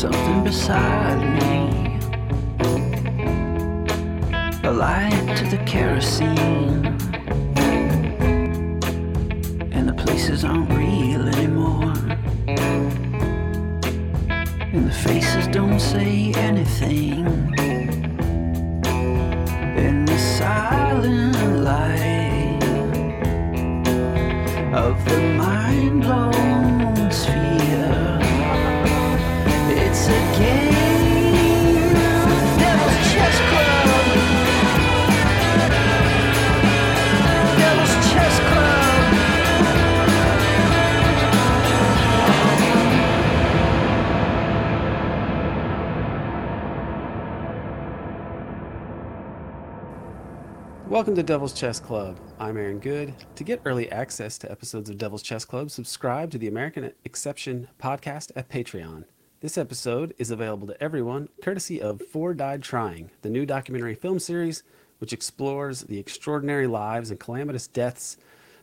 [0.00, 1.98] something beside me.
[4.64, 6.86] A light to the kerosene.
[9.70, 11.92] And the places aren't real anymore.
[14.72, 17.26] And the faces don't say anything.
[19.76, 22.64] In the silent light
[24.72, 26.79] of the mind blown
[50.88, 52.18] Welcome to Devil's Chess Club.
[52.38, 53.14] I'm Aaron Good.
[53.36, 57.68] To get early access to episodes of Devil's Chess Club, subscribe to the American Exception
[57.78, 59.04] podcast at Patreon.
[59.40, 64.18] This episode is available to everyone courtesy of Four Died Trying, the new documentary film
[64.18, 64.62] series
[64.98, 68.18] which explores the extraordinary lives and calamitous deaths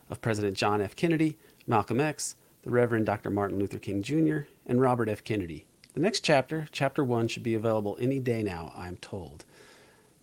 [0.07, 0.95] of President John F.
[0.95, 1.35] Kennedy,
[1.65, 3.31] Malcolm X, the Reverend Dr.
[3.31, 5.23] Martin Luther King Jr., and Robert F.
[5.23, 5.65] Kennedy.
[5.95, 9.45] The next chapter, chapter one, should be available any day now, I am told.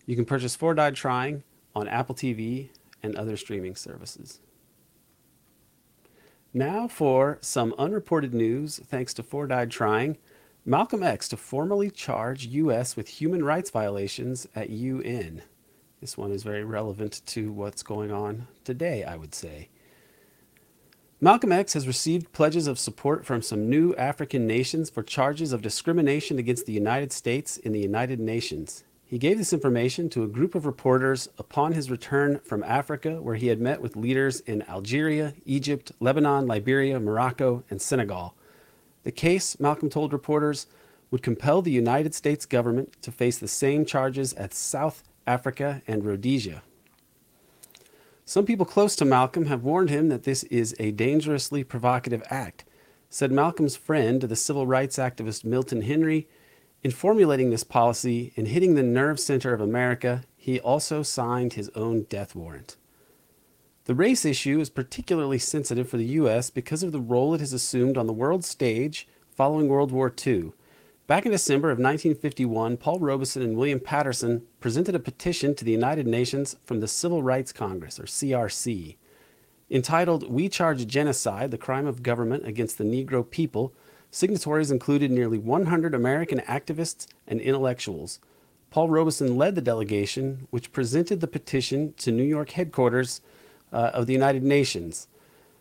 [0.05, 1.43] You can purchase Four Died Trying
[1.75, 2.69] on Apple TV
[3.03, 4.39] and other streaming services.
[6.53, 10.17] Now for some unreported news, thanks to Four Died Trying.
[10.67, 12.95] Malcolm X to formally charge U.S.
[12.95, 15.43] with human rights violations at UN.
[16.01, 19.69] This one is very relevant to what's going on today, I would say.
[21.21, 25.61] Malcolm X has received pledges of support from some new African nations for charges of
[25.61, 28.83] discrimination against the United States in the United Nations.
[29.05, 33.35] He gave this information to a group of reporters upon his return from Africa, where
[33.35, 38.33] he had met with leaders in Algeria, Egypt, Lebanon, Liberia, Morocco, and Senegal.
[39.05, 40.65] The case, Malcolm told reporters,
[41.11, 46.03] would compel the United States government to face the same charges as South Africa and
[46.03, 46.63] Rhodesia.
[48.25, 52.65] Some people close to Malcolm have warned him that this is a dangerously provocative act.
[53.11, 56.27] Said Malcolm's friend, the civil rights activist Milton Henry,
[56.83, 61.69] in formulating this policy and hitting the nerve center of America, he also signed his
[61.75, 62.75] own death warrant.
[63.85, 66.49] The race issue is particularly sensitive for the U.S.
[66.49, 70.53] because of the role it has assumed on the world stage following World War II.
[71.05, 75.71] Back in December of 1951, Paul Robeson and William Patterson presented a petition to the
[75.71, 78.95] United Nations from the Civil Rights Congress, or CRC.
[79.69, 83.71] Entitled We Charge Genocide, the Crime of Government Against the Negro People,
[84.09, 88.19] signatories included nearly 100 American activists and intellectuals.
[88.71, 93.21] Paul Robeson led the delegation, which presented the petition to New York headquarters
[93.75, 95.07] uh, of the United Nations.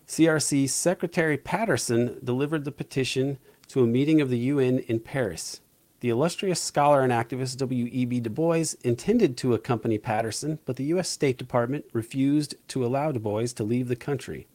[0.06, 3.38] CRC Secretary Patterson delivered the petition
[3.68, 5.60] to a meeting of the UN in Paris.
[6.00, 8.20] The illustrious scholar and activist W.E.B.
[8.20, 11.08] Du Bois intended to accompany Patterson, but the U.S.
[11.08, 14.46] State Department refused to allow Du Bois to leave the country.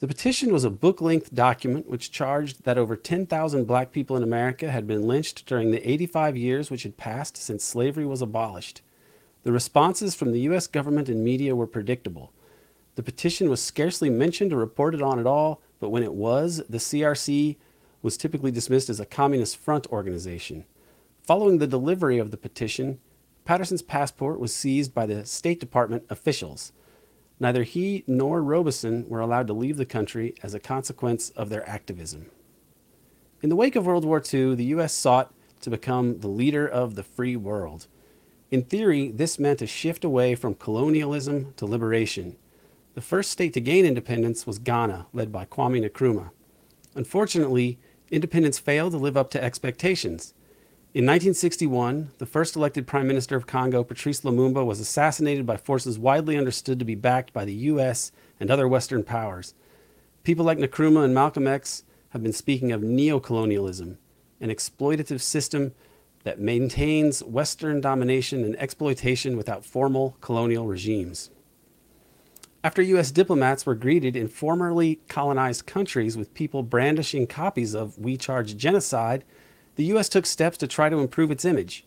[0.00, 4.22] The petition was a book length document which charged that over 10,000 black people in
[4.22, 8.82] America had been lynched during the 85 years which had passed since slavery was abolished.
[9.44, 10.66] The responses from the U.S.
[10.66, 12.32] government and media were predictable.
[12.96, 16.78] The petition was scarcely mentioned or reported on at all, but when it was, the
[16.78, 17.56] CRC
[18.00, 20.64] was typically dismissed as a Communist Front organization.
[21.22, 23.00] Following the delivery of the petition,
[23.44, 26.72] Patterson's passport was seized by the State Department officials.
[27.38, 31.68] Neither he nor Robeson were allowed to leave the country as a consequence of their
[31.68, 32.30] activism.
[33.42, 34.94] In the wake of World War II, the U.S.
[34.94, 37.88] sought to become the leader of the free world.
[38.54, 42.36] In theory, this meant a shift away from colonialism to liberation.
[42.94, 46.30] The first state to gain independence was Ghana, led by Kwame Nkrumah.
[46.94, 47.80] Unfortunately,
[48.12, 50.34] independence failed to live up to expectations.
[50.94, 55.98] In 1961, the first elected Prime Minister of Congo, Patrice Lumumba, was assassinated by forces
[55.98, 58.12] widely understood to be backed by the U.S.
[58.38, 59.54] and other Western powers.
[60.22, 63.96] People like Nkrumah and Malcolm X have been speaking of neocolonialism,
[64.40, 65.72] an exploitative system
[66.24, 71.30] that maintains Western domination and exploitation without formal colonial regimes.
[72.64, 73.10] After U.S.
[73.10, 79.22] diplomats were greeted in formerly colonized countries with people brandishing copies of We Charge Genocide,
[79.76, 80.08] the U.S.
[80.08, 81.84] took steps to try to improve its image.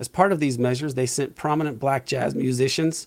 [0.00, 3.06] As part of these measures, they sent prominent black jazz musicians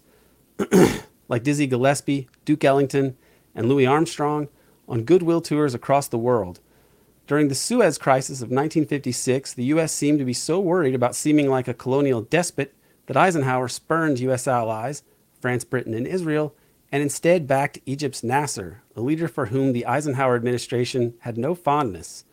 [1.27, 3.17] like Dizzy Gillespie, Duke Ellington,
[3.53, 4.47] and Louis Armstrong
[4.87, 6.61] on goodwill tours across the world.
[7.27, 9.91] During the Suez Crisis of 1956, the U.S.
[9.91, 12.75] seemed to be so worried about seeming like a colonial despot
[13.07, 14.47] that Eisenhower spurned U.S.
[14.47, 15.01] allies,
[15.41, 16.53] France, Britain, and Israel,
[16.91, 22.25] and instead backed Egypt's Nasser, a leader for whom the Eisenhower administration had no fondness.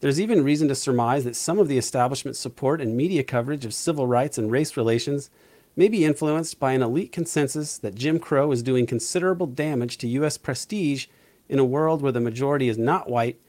[0.00, 3.72] There's even reason to surmise that some of the establishment's support and media coverage of
[3.72, 5.30] civil rights and race relations
[5.74, 10.08] may be influenced by an elite consensus that Jim Crow is doing considerable damage to
[10.08, 10.36] U.S.
[10.36, 11.06] prestige
[11.48, 13.40] in a world where the majority is not white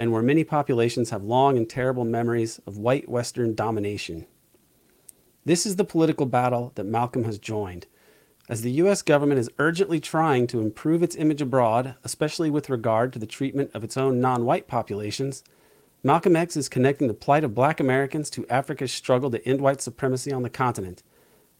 [0.00, 4.26] and where many populations have long and terrible memories of white Western domination.
[5.44, 7.86] This is the political battle that Malcolm has joined.
[8.48, 9.02] As the U.S.
[9.02, 13.70] government is urgently trying to improve its image abroad, especially with regard to the treatment
[13.74, 15.44] of its own non white populations,
[16.02, 19.82] Malcolm X is connecting the plight of black Americans to Africa's struggle to end white
[19.82, 21.02] supremacy on the continent.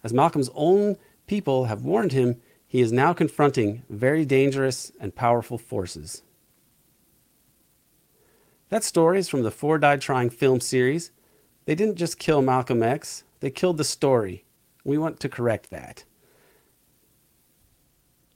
[0.03, 0.97] As Malcolm's own
[1.27, 6.23] people have warned him, he is now confronting very dangerous and powerful forces.
[8.71, 11.11] That story is from the Four Died Trying film series.
[11.67, 14.45] They didn't just kill Malcolm X, they killed the story.
[14.85, 16.05] We want to correct that.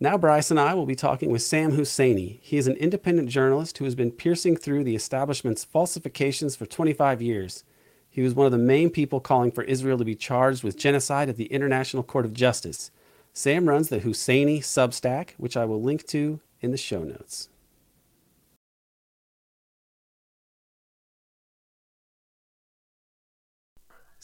[0.01, 2.41] Now, Bryce and I will be talking with Sam Husseini.
[2.43, 7.23] He is an independent journalist who has been piercing through the establishment's falsifications for 25
[7.23, 7.63] years.
[8.11, 11.29] He was one of the main people calling for Israel to be charged with genocide
[11.29, 12.91] at the International Court of Justice.
[13.33, 17.49] Sam runs the Husseini Substack, which I will link to in the show notes.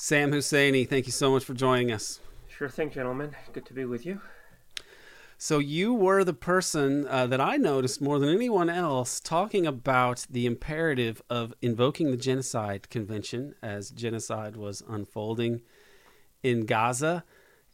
[0.03, 2.21] Sam Husseini, thank you so much for joining us.
[2.49, 3.37] Sure thing, gentlemen.
[3.53, 4.23] Good to be with you.
[5.37, 10.27] So you were the person uh, that I noticed more than anyone else talking about
[10.31, 15.61] the imperative of invoking the Genocide Convention as genocide was unfolding
[16.43, 17.23] in Gaza.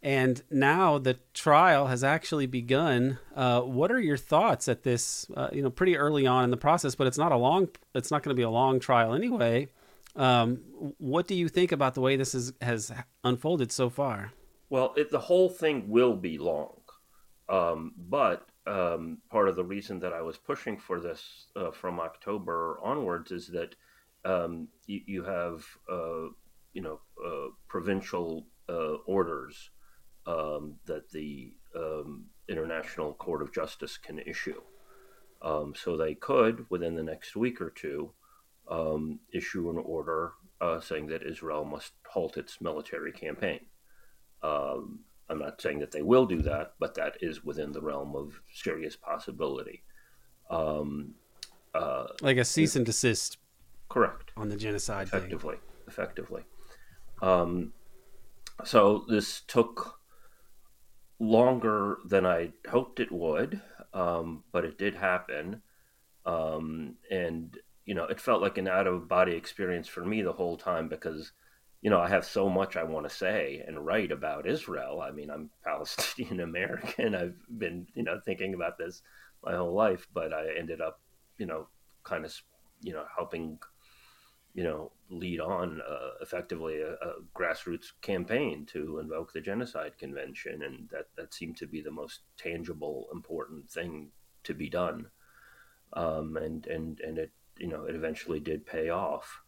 [0.03, 3.21] And now the trial has actually begun.
[3.37, 5.31] Uh, what are your thoughts at this?
[5.37, 7.69] Uh, you know, pretty early on in the process, but it's not a long.
[7.95, 9.69] It's not going to be a long trial anyway.
[10.17, 10.61] Um,
[10.99, 12.93] what do you think about the way this is, has
[13.23, 14.33] unfolded so far?
[14.71, 16.81] Well, it, the whole thing will be long.
[17.49, 22.01] Um, but um, part of the reason that I was pushing for this uh, from
[22.01, 23.77] October onwards is that
[24.25, 26.29] um, you, you, have, uh,
[26.73, 29.71] you know, uh, provincial uh, orders
[30.27, 34.61] um, that the um, International Court of Justice can issue.
[35.43, 38.13] Um, so they could, within the next week or two,
[39.33, 43.61] issue an order uh, saying that Israel must halt its military campaign.
[44.43, 48.15] Um, I'm not saying that they will do that, but that is within the realm
[48.15, 49.83] of serious possibility.
[50.51, 51.15] Um,
[51.75, 53.39] uh, like a cease and desist.
[53.89, 54.33] Correct.
[54.37, 55.09] On the genocide.
[55.09, 55.57] Effectively.
[55.57, 55.65] Thing.
[55.89, 56.43] Effectively.
[57.23, 57.73] Um,
[58.65, 60.01] so this took
[61.19, 63.61] longer than I hoped it would,
[63.93, 65.63] um, but it did happen.
[66.25, 70.33] Um, and, you know, it felt like an out of body experience for me the
[70.33, 71.33] whole time because
[71.83, 75.01] you know, I have so much I want to say and write about Israel.
[75.01, 77.15] I mean, I'm Palestinian American.
[77.15, 79.03] I've been, you know, thinking about this
[79.45, 81.01] my whole life, but I ended up,
[81.39, 81.69] you know,
[82.03, 82.35] kind of,
[82.83, 83.59] you know, helping,
[84.55, 90.63] you know, lead on uh, effectively a, a, grassroots campaign to invoke the Genocide Convention,
[90.63, 94.09] and that that seemed to be the most tangible, important thing
[94.43, 95.07] to be done.
[95.93, 99.43] Um, and and and it, you know, it eventually did pay off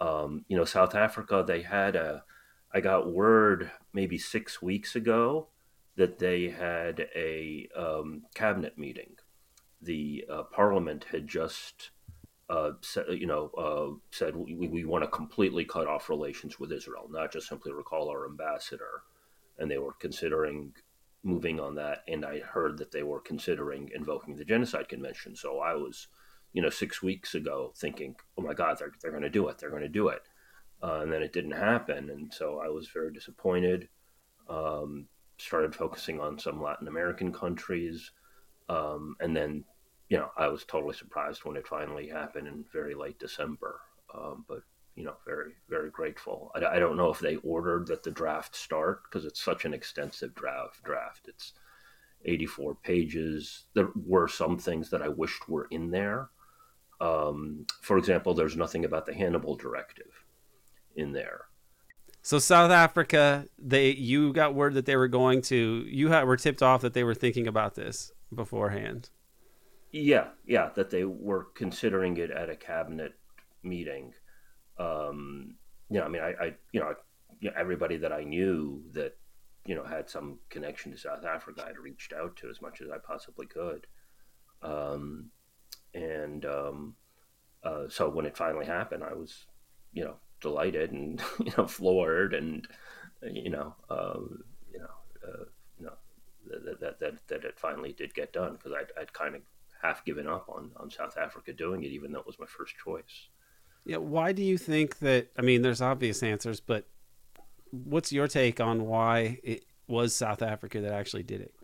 [0.00, 2.24] um, you know, South Africa, they had a,
[2.72, 5.48] I got word maybe six weeks ago
[5.96, 9.14] that they had a um, cabinet meeting.
[9.80, 11.90] The uh, parliament had just,
[12.50, 16.72] uh, said, you know, uh, said we, we want to completely cut off relations with
[16.72, 19.02] Israel, not just simply recall our ambassador.
[19.58, 20.74] And they were considering
[21.22, 22.02] moving on that.
[22.06, 25.34] And I heard that they were considering invoking the Genocide Convention.
[25.34, 26.08] So I was
[26.52, 29.58] you know, six weeks ago thinking, oh my God, they're, they're going to do it.
[29.58, 30.22] They're going to do it.
[30.82, 32.10] Uh, and then it didn't happen.
[32.10, 33.88] And so I was very disappointed.
[34.48, 38.10] Um, started focusing on some Latin American countries.
[38.68, 39.64] Um, and then,
[40.08, 43.80] you know, I was totally surprised when it finally happened in very late December.
[44.14, 44.60] Um, but,
[44.94, 46.52] you know, very, very grateful.
[46.54, 49.74] I, I, don't know if they ordered that the draft start because it's such an
[49.74, 50.82] extensive draft.
[50.84, 51.28] Draft.
[51.28, 51.52] It's
[52.24, 53.64] 84 pages.
[53.74, 56.30] There were some things that I wished were in there
[57.00, 60.24] um, for example, there's nothing about the Hannibal Directive
[60.94, 61.42] in there.
[62.22, 66.36] So South Africa, they you got word that they were going to you had, were
[66.36, 69.10] tipped off that they were thinking about this beforehand.
[69.92, 73.12] Yeah, yeah, that they were considering it at a cabinet
[73.62, 74.12] meeting.
[74.78, 75.54] Um,
[75.88, 76.94] you know, I mean, I, I you know,
[77.56, 79.16] everybody that I knew that
[79.64, 82.88] you know had some connection to South Africa, I'd reached out to as much as
[82.90, 83.86] I possibly could.
[84.62, 85.30] Um,
[85.96, 86.94] and um,
[87.64, 89.46] uh, so when it finally happened, I was,
[89.92, 92.66] you know, delighted and you know floored, and
[93.22, 94.20] you know, uh,
[94.72, 95.44] you know, uh,
[95.78, 95.92] you know
[96.64, 99.42] that, that that that it finally did get done because I'd, I'd kind of
[99.82, 102.74] half given up on on South Africa doing it, even though it was my first
[102.84, 103.28] choice.
[103.84, 105.28] Yeah, why do you think that?
[105.38, 106.86] I mean, there's obvious answers, but
[107.70, 111.54] what's your take on why it was South Africa that actually did it?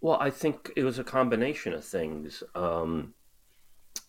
[0.00, 2.42] Well, I think it was a combination of things.
[2.54, 3.14] Um,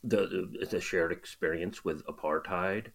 [0.03, 2.87] the, the, shared experience with apartheid,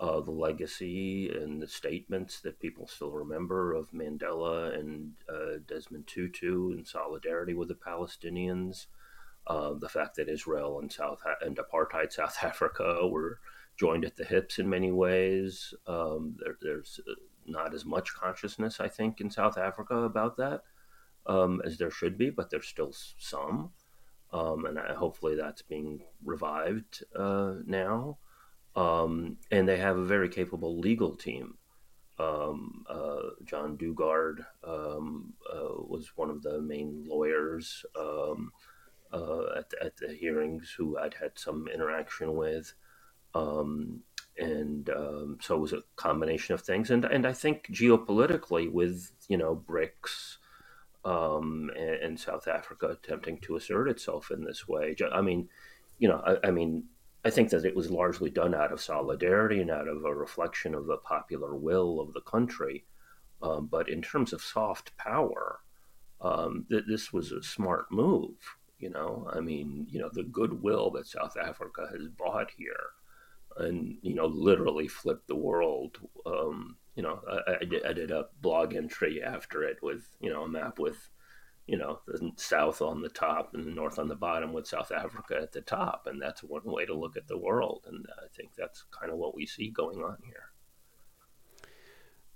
[0.00, 6.06] uh, the legacy and the statements that people still remember of Mandela and uh, Desmond
[6.06, 8.86] Tutu in solidarity with the Palestinians,
[9.46, 13.40] uh, the fact that Israel and South and apartheid South Africa were
[13.76, 15.74] joined at the hips in many ways.
[15.86, 17.12] Um, there, there's uh,
[17.46, 20.62] not as much consciousness, I think, in South Africa about that
[21.28, 23.70] um, as there should be, but there's still some.
[24.32, 28.18] Um, and I, hopefully that's being revived uh, now.
[28.74, 31.54] Um, and they have a very capable legal team.
[32.18, 38.50] Um, uh, John Dugard um, uh, was one of the main lawyers um,
[39.12, 42.72] uh, at, at, the hearings who I'd had some interaction with.
[43.34, 44.00] Um,
[44.36, 46.90] and um, so it was a combination of things.
[46.90, 50.38] And, and I think geopolitically, with you know BRICS
[51.04, 55.48] um, and, and, South Africa attempting to assert itself in this way, I mean,
[55.98, 56.84] you know, I, I, mean,
[57.24, 60.74] I think that it was largely done out of solidarity and out of a reflection
[60.74, 62.84] of the popular will of the country.
[63.40, 65.60] Um, but in terms of soft power,
[66.20, 68.34] um, th- this was a smart move.
[68.80, 72.90] You know, I mean, you know, the goodwill that South Africa has brought here
[73.58, 75.98] and you know literally flipped the world.
[76.26, 80.42] Um, you know, I, I, did, did a blog entry after it with you know
[80.42, 81.10] a map with
[81.68, 84.90] you know the south on the top and the north on the bottom with South
[84.90, 87.84] Africa at the top, and that's one way to look at the world.
[87.86, 90.50] And I think that's kind of what we see going on here.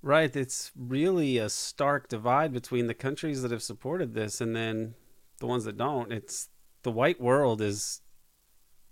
[0.01, 0.35] Right.
[0.35, 4.95] It's really a stark divide between the countries that have supported this and then
[5.41, 6.13] the ones that don't.
[6.13, 6.51] It's
[6.85, 8.01] the white world is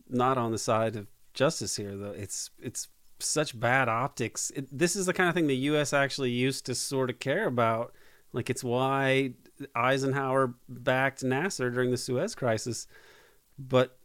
[0.08, 2.10] not on the side of justice here, though.
[2.10, 2.88] It's it's
[3.22, 4.50] such bad optics.
[4.54, 5.92] It, this is the kind of thing the U.S.
[5.92, 7.94] actually used to sort of care about.
[8.32, 9.32] Like it's why
[9.74, 12.86] Eisenhower backed Nasser during the Suez Crisis,
[13.58, 13.98] but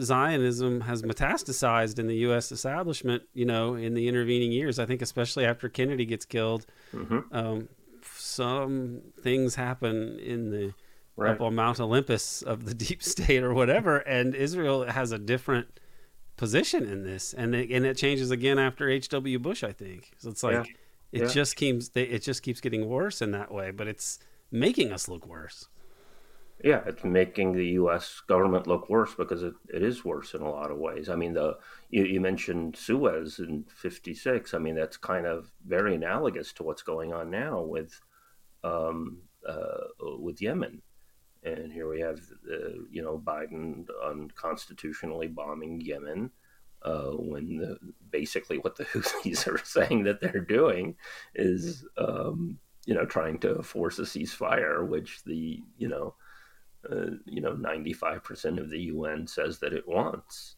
[0.00, 2.52] Zionism has metastasized in the U.S.
[2.52, 3.24] establishment.
[3.34, 7.20] You know, in the intervening years, I think especially after Kennedy gets killed, mm-hmm.
[7.36, 7.68] um,
[8.14, 10.74] some things happen in the
[11.16, 11.32] right.
[11.32, 15.80] up on Mount Olympus of the deep state or whatever, and Israel has a different
[16.38, 19.38] position in this, and it, and it changes again after H.W.
[19.40, 20.12] Bush, I think.
[20.16, 20.72] So it's like yeah.
[21.12, 21.28] it yeah.
[21.28, 24.18] just keeps it just keeps getting worse in that way, but it's
[24.50, 25.68] making us look worse.
[26.64, 28.20] Yeah, it's making the U.S.
[28.26, 31.08] government look worse because it, it is worse in a lot of ways.
[31.08, 31.58] I mean, the
[31.90, 34.54] you, you mentioned Suez in '56.
[34.54, 38.00] I mean, that's kind of very analogous to what's going on now with
[38.64, 40.82] um, uh, with Yemen.
[41.56, 46.30] And here we have, uh, you know, Biden unconstitutionally bombing Yemen.
[46.80, 47.76] Uh, when the,
[48.10, 50.94] basically what the Houthis are saying that they're doing
[51.34, 56.14] is, um, you know, trying to force a ceasefire, which the, you know,
[56.90, 60.54] uh, you know, 95% of the UN says that it wants.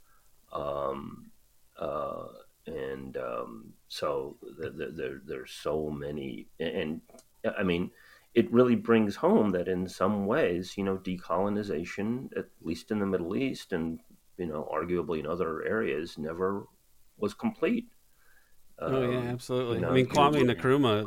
[0.52, 1.30] Um,
[1.78, 2.26] uh,
[2.66, 7.00] and um, so the, the, there, there's so many, and,
[7.44, 7.90] and I mean,
[8.34, 13.06] it really brings home that in some ways, you know, decolonization, at least in the
[13.06, 14.00] Middle East and,
[14.38, 16.66] you know, arguably in other areas, never
[17.18, 17.88] was complete.
[18.78, 19.76] Oh, um, yeah, absolutely.
[19.76, 21.06] You know, I mean, Kwame Nkrumah,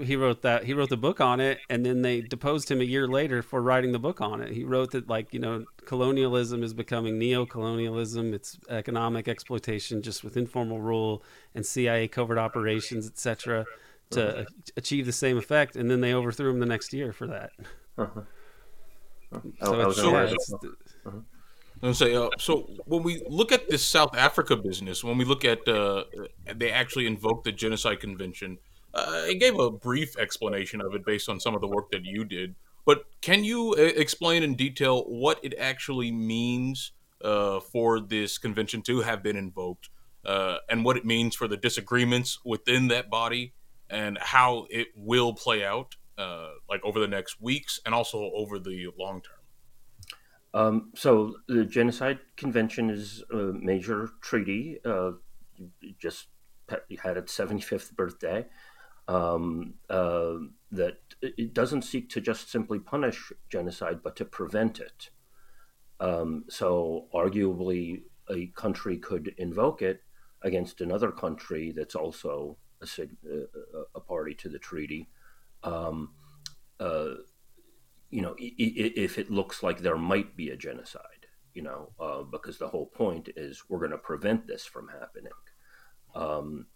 [0.00, 2.84] he wrote that, he wrote the book on it, and then they deposed him a
[2.84, 4.52] year later for writing the book on it.
[4.52, 10.22] He wrote that, like, you know, colonialism is becoming neo colonialism, it's economic exploitation just
[10.22, 13.64] with informal rule and CIA covert operations, etc
[14.10, 14.46] to
[14.76, 17.50] achieve the same effect, and then they overthrew him the next year for that.
[17.96, 18.20] Uh-huh.
[19.62, 20.52] So, it's, yeah, it's,
[21.06, 21.92] uh-huh.
[21.92, 25.66] Say, uh, so when we look at this South Africa business, when we look at
[25.68, 26.04] uh,
[26.56, 28.58] they actually invoked the Genocide Convention,
[28.94, 32.04] uh, it gave a brief explanation of it based on some of the work that
[32.04, 32.56] you did.
[32.84, 38.82] But can you uh, explain in detail what it actually means uh, for this convention
[38.82, 39.90] to have been invoked,
[40.24, 43.52] uh, and what it means for the disagreements within that body,
[43.90, 48.58] and how it will play out, uh, like over the next weeks and also over
[48.58, 49.38] the long term.
[50.54, 54.78] Um, so the Genocide Convention is a major treaty.
[54.84, 55.12] Uh,
[55.98, 56.28] just
[57.02, 58.46] had its 75th birthday.
[59.06, 60.34] Um, uh,
[60.70, 65.08] that it doesn't seek to just simply punish genocide, but to prevent it.
[65.98, 70.02] Um, so, arguably, a country could invoke it
[70.42, 75.08] against another country that's also a, a party to the treaty.
[75.62, 76.10] Um,
[76.80, 77.14] uh,
[78.10, 82.58] you know, if it looks like there might be a genocide, you know, uh, because
[82.58, 85.32] the whole point is we're going to prevent this from happening.
[86.14, 86.66] Um,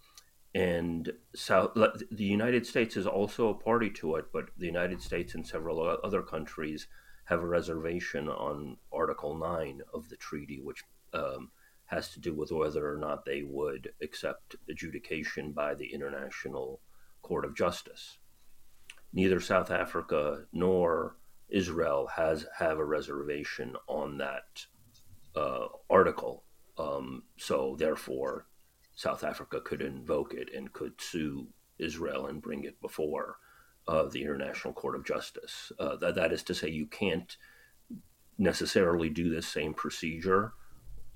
[0.55, 5.35] and South, the United States is also a party to it, but the United States
[5.35, 6.87] and several other countries
[7.25, 11.51] have a reservation on Article 9 of the treaty, which um,
[11.93, 16.81] has to do with whether or not they would accept adjudication by the International
[17.21, 18.19] Court of Justice.
[19.13, 21.17] Neither South Africa nor
[21.51, 24.65] Israel has have a reservation on that
[25.37, 26.45] uh, article.
[26.79, 28.47] Um, so therefore,
[28.95, 33.37] South Africa could invoke it and could sue Israel and bring it before
[33.87, 35.73] uh, the International Court of Justice.
[35.79, 37.37] Uh, that, that is to say, you can't
[38.39, 40.55] necessarily do this same procedure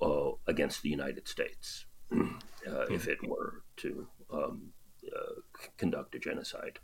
[0.00, 4.72] uh, against the United States uh, if it were to um,
[5.14, 5.40] uh,
[5.76, 6.78] conduct a genocide.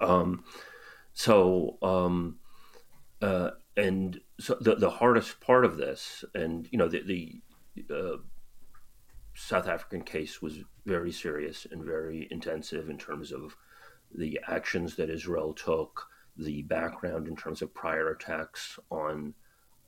[0.00, 0.44] Um,
[1.12, 2.38] so, um,
[3.20, 7.02] uh, and so the, the hardest part of this, and you know, the,
[7.86, 8.16] the uh,
[9.34, 13.56] South African case was very serious and very intensive in terms of
[14.14, 19.34] the actions that Israel took, the background in terms of prior attacks on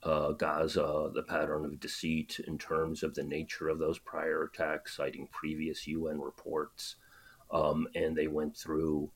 [0.02, 4.96] uh, Gaza, the pattern of deceit in terms of the nature of those prior attacks,
[4.96, 6.96] citing previous UN reports.
[7.50, 9.10] Um, and they went through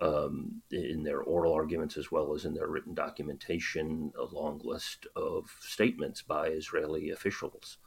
[0.00, 5.06] um, in their oral arguments as well as in their written documentation a long list
[5.16, 7.78] of statements by Israeli officials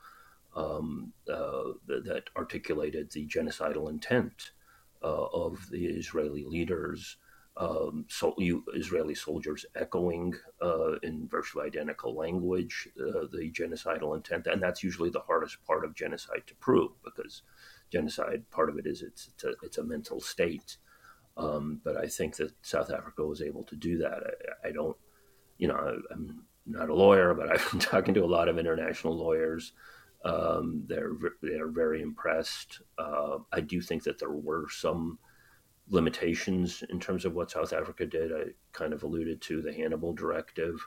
[0.55, 4.51] um, uh, that, that, articulated the genocidal intent
[5.01, 7.15] uh, of the Israeli leaders.
[7.58, 14.48] Um, so you, Israeli soldiers echoing uh, in virtually identical language uh, the genocidal intent,
[14.48, 17.43] and that's usually the hardest part of genocide to prove because
[17.91, 20.77] genocide part of it is it's it's a, it's a mental state
[21.38, 24.22] um, but I think that South Africa was able to do that.
[24.63, 24.98] I, I, don't,
[25.58, 29.15] you know, I'm not a lawyer, but I've been talking to a lot of international
[29.15, 29.74] lawyers.
[30.24, 32.81] Um, they're they're very impressed.
[32.98, 35.17] Uh, I do think that there were some
[35.91, 38.32] limitations in terms of what South Africa did.
[38.32, 40.80] I kind of alluded to the Hannibal Directive.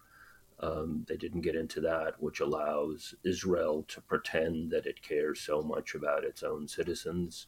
[0.61, 5.63] Um, they didn't get into that, which allows Israel to pretend that it cares so
[5.63, 7.47] much about its own citizens.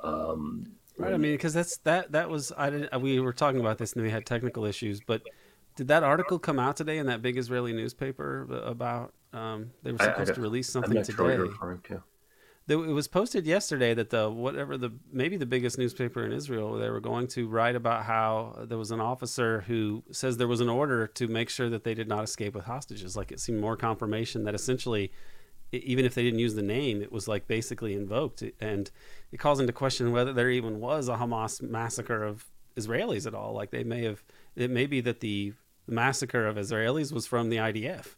[0.00, 1.14] Um, Right.
[1.14, 3.00] I mean, because that's that that was I didn't.
[3.00, 5.22] We were talking about this and we had technical issues, but
[5.76, 9.14] did that article come out today in that big Israeli newspaper about?
[9.32, 11.48] Um, they were supposed I, I to release something today.
[12.68, 16.90] It was posted yesterday that the whatever the maybe the biggest newspaper in Israel they
[16.90, 20.68] were going to write about how there was an officer who says there was an
[20.68, 23.16] order to make sure that they did not escape with hostages.
[23.16, 25.10] Like it seemed more confirmation that essentially
[25.72, 28.90] even if they didn't use the name, it was like basically invoked, and
[29.32, 33.52] it calls into question whether there even was a Hamas massacre of Israelis at all.
[33.52, 34.22] Like they may have,
[34.56, 35.52] it may be that the
[35.86, 38.16] massacre of Israelis was from the IDF.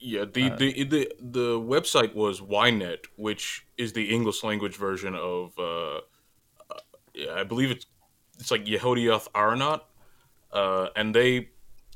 [0.00, 5.14] Yeah, the, uh, the the the website was Ynet, which is the English language version
[5.14, 6.00] of, uh, uh,
[7.14, 7.86] yeah, I believe it's
[8.38, 9.82] it's like Yehudioth Ahronot,
[10.52, 11.50] uh, and they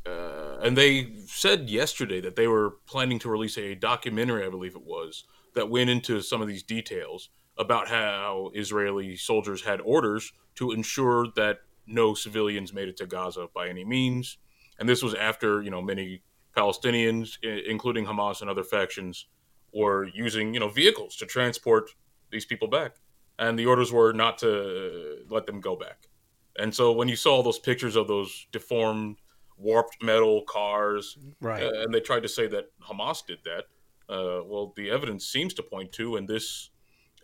[0.07, 4.77] uh, and they said yesterday that they were planning to release a documentary, I believe
[4.77, 10.33] it was, that went into some of these details about how Israeli soldiers had orders
[10.57, 14.37] to ensure that no civilians made it to Gaza by any means.
[14.79, 16.23] And this was after, you know, many
[16.57, 19.27] Palestinians, including Hamas and other factions,
[19.73, 21.95] were using, you know, vehicles to transport
[22.31, 22.97] these people back.
[23.39, 26.09] And the orders were not to let them go back.
[26.57, 29.17] And so when you saw those pictures of those deformed
[29.57, 31.63] warped metal cars, right?
[31.63, 33.65] Uh, and they tried to say that Hamas did that.
[34.09, 36.71] Uh, well, the evidence seems to point to, and this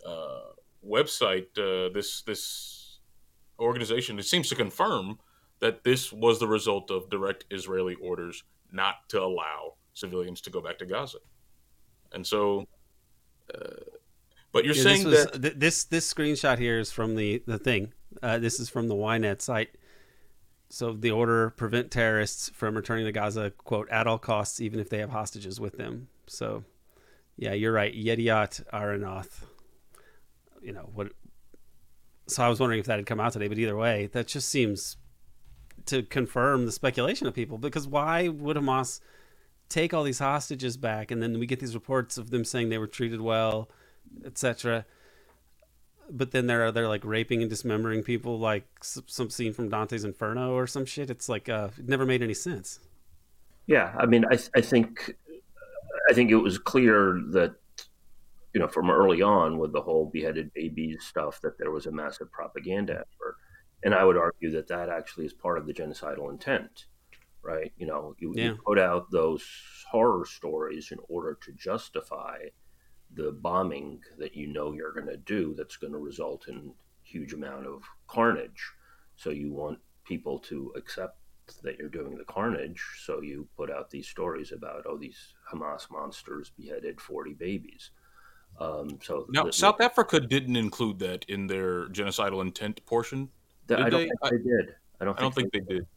[0.05, 0.51] uh,
[0.85, 2.99] website, uh, this this
[3.59, 5.19] organization, it seems to confirm
[5.59, 10.61] that this was the result of direct Israeli orders not to allow civilians to go
[10.61, 11.19] back to Gaza,
[12.13, 12.67] and so.
[13.53, 13.67] Uh,
[14.53, 17.57] but you're yeah, saying this was, that this this screenshot here is from the the
[17.57, 17.93] thing.
[18.21, 19.69] Uh, this is from the Ynet site
[20.71, 24.89] so the order prevent terrorists from returning to Gaza, quote, at all costs, even if
[24.89, 26.07] they have hostages with them.
[26.27, 26.63] So,
[27.35, 27.93] yeah, you're right.
[27.93, 29.43] Yediot Ahronoth.
[30.61, 31.11] You know what?
[32.27, 34.47] So I was wondering if that had come out today, but either way, that just
[34.47, 34.95] seems
[35.91, 37.57] to confirm the speculation of people.
[37.57, 38.99] Because why would Hamas
[39.69, 42.77] take all these hostages back, and then we get these reports of them saying they
[42.77, 43.69] were treated well,
[44.25, 44.85] etc
[46.11, 50.53] but then they're they're like raping and dismembering people like some scene from Dante's Inferno
[50.53, 51.09] or some shit.
[51.09, 52.79] It's like uh, it never made any sense.
[53.67, 55.15] Yeah, I mean, I I think
[56.09, 57.55] I think it was clear that
[58.53, 61.91] you know from early on with the whole beheaded babies stuff that there was a
[61.91, 63.30] massive propaganda effort,
[63.83, 66.85] and I would argue that that actually is part of the genocidal intent.
[67.43, 67.73] right?
[67.77, 68.43] You know, you, Yeah.
[68.49, 69.43] you put out those
[69.89, 72.37] horror stories in order to justify
[73.15, 76.71] the bombing that you know you're going to do that's going to result in
[77.03, 78.61] huge amount of carnage.
[79.15, 81.17] So you want people to accept
[81.63, 82.79] that you're doing the carnage.
[83.03, 87.89] So you put out these stories about oh these Hamas monsters beheaded 40 babies.
[88.59, 93.31] Um, so Now, the- South Africa didn't include that in their genocidal intent portion.
[93.67, 94.05] The- I don't they?
[94.07, 94.75] think I- they did.
[94.99, 95.17] I don't.
[95.17, 95.87] I don't think they did.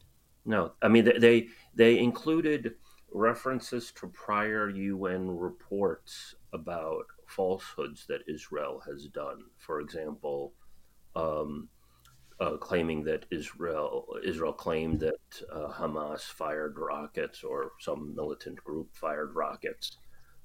[0.47, 2.75] No, I mean they they, they included
[3.13, 9.41] references to prior UN reports about falsehoods that Israel has done.
[9.59, 10.53] For example,
[11.17, 11.69] um,
[12.41, 18.89] uh, claiming that Israel Israel claimed that uh, Hamas fired rockets or some militant group
[18.95, 19.99] fired rockets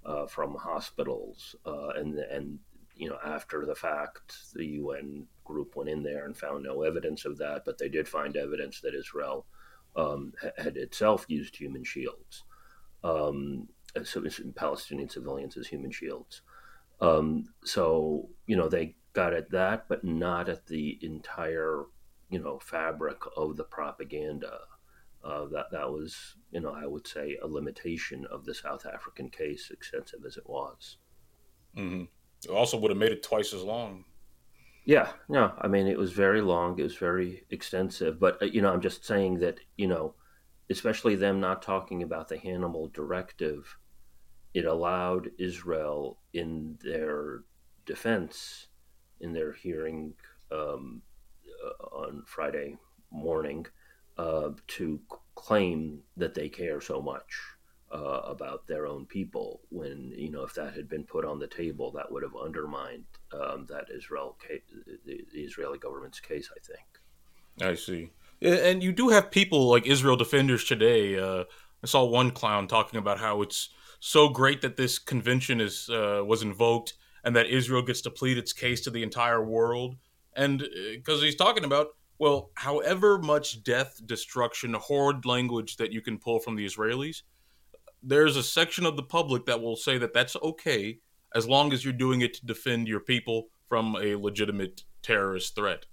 [0.06, 2.60] uh, from hospitals, uh, and and
[3.00, 7.26] you know after the fact, the UN group went in there and found no evidence
[7.26, 9.46] of that, but they did find evidence that Israel
[9.96, 12.44] um, had itself used human shields,
[13.04, 13.70] um,
[14.04, 14.24] so
[14.56, 16.42] Palestinian civilians as human shields.
[17.00, 21.86] Um, so you know they got at that, but not at the entire
[22.30, 24.60] you know fabric of the propaganda.
[25.24, 29.30] Uh, that that was you know I would say a limitation of the South African
[29.30, 30.98] case, extensive as it was.
[31.74, 32.04] hmm
[32.44, 34.06] It also would have made it twice as long.
[34.86, 38.62] Yeah, no, I mean it was very long, it was very extensive, but uh, you
[38.62, 40.16] know I'm just saying that you know,
[40.70, 43.78] especially them not talking about the Hannibal Directive,
[44.54, 47.44] it allowed Israel in their
[47.86, 48.68] defense,
[49.20, 50.14] in their hearing
[50.52, 51.02] um,
[51.64, 52.78] uh, on Friday
[53.12, 53.66] morning,
[54.18, 55.00] uh, to
[55.36, 57.59] claim that they care so much
[57.92, 59.62] uh, about their own people.
[59.70, 63.06] When you know, if that had been put on the table, that would have undermined
[63.34, 64.38] um, that Israel
[65.06, 66.50] the, the Israeli government's case.
[66.56, 66.88] I think.
[67.62, 68.12] I see.
[68.42, 71.20] And you do have people like Israel defenders today.
[71.20, 71.44] Uh,
[71.84, 76.24] I saw one clown talking about how it's so great that this convention is uh,
[76.26, 79.98] was invoked and that Israel gets to plead its case to the entire world.
[80.36, 86.18] And because he's talking about, well, however much death, destruction, horrid language that you can
[86.18, 87.24] pull from the Israelis,
[88.02, 91.00] there's a section of the public that will say that that's okay
[91.36, 95.86] as long as you're doing it to defend your people from a legitimate terrorist threat.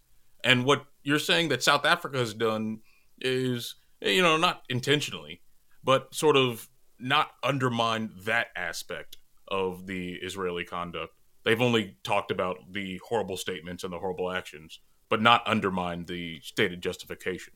[0.42, 2.80] And what you're saying that South Africa has done
[3.20, 5.42] is, you know, not intentionally,
[5.84, 9.16] but sort of not undermine that aspect
[9.48, 11.12] of the Israeli conduct.
[11.44, 16.40] They've only talked about the horrible statements and the horrible actions, but not undermine the
[16.42, 17.52] stated justification.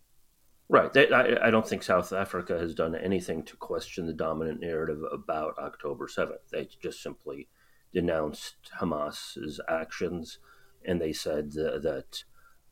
[0.72, 0.96] Right.
[0.96, 5.58] I, I don't think South Africa has done anything to question the dominant narrative about
[5.58, 6.48] October 7th.
[6.52, 7.48] They just simply
[7.92, 10.38] denounced Hamas's actions
[10.84, 12.22] and they said th- that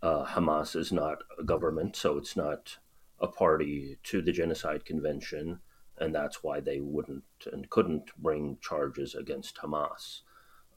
[0.00, 2.78] uh, Hamas is not a government, so it's not
[3.18, 5.58] a party to the Genocide Convention,
[5.98, 10.20] and that's why they wouldn't and couldn't bring charges against Hamas.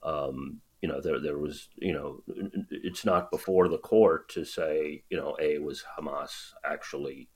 [0.01, 2.23] Um, you know, there there was, you know,
[2.71, 7.29] it's not before the court to say, you know, a was Hamas actually,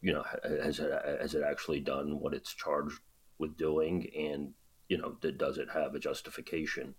[0.00, 0.90] you know, has it
[1.20, 3.00] has it actually done what it's charged
[3.38, 4.54] with doing, and
[4.88, 6.94] you know, does it have a justification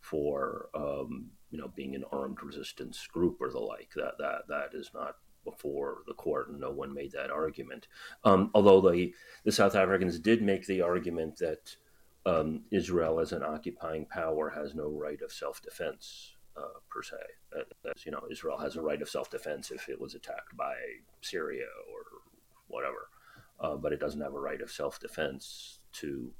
[0.00, 3.90] for, um, you know, being an armed resistance group or the like?
[3.94, 7.86] That that that is not before the court, and no one made that argument.
[8.24, 9.14] Um, although the
[9.44, 11.76] the South Africans did make the argument that
[12.24, 17.16] um, Israel as an occupying power has no right of self-defense uh, per se.
[18.04, 20.74] You know, Israel has a right of self-defense if it was attacked by
[21.20, 22.04] Syria or
[22.68, 23.08] whatever,
[23.60, 26.32] uh, but it doesn't have a right of self-defense to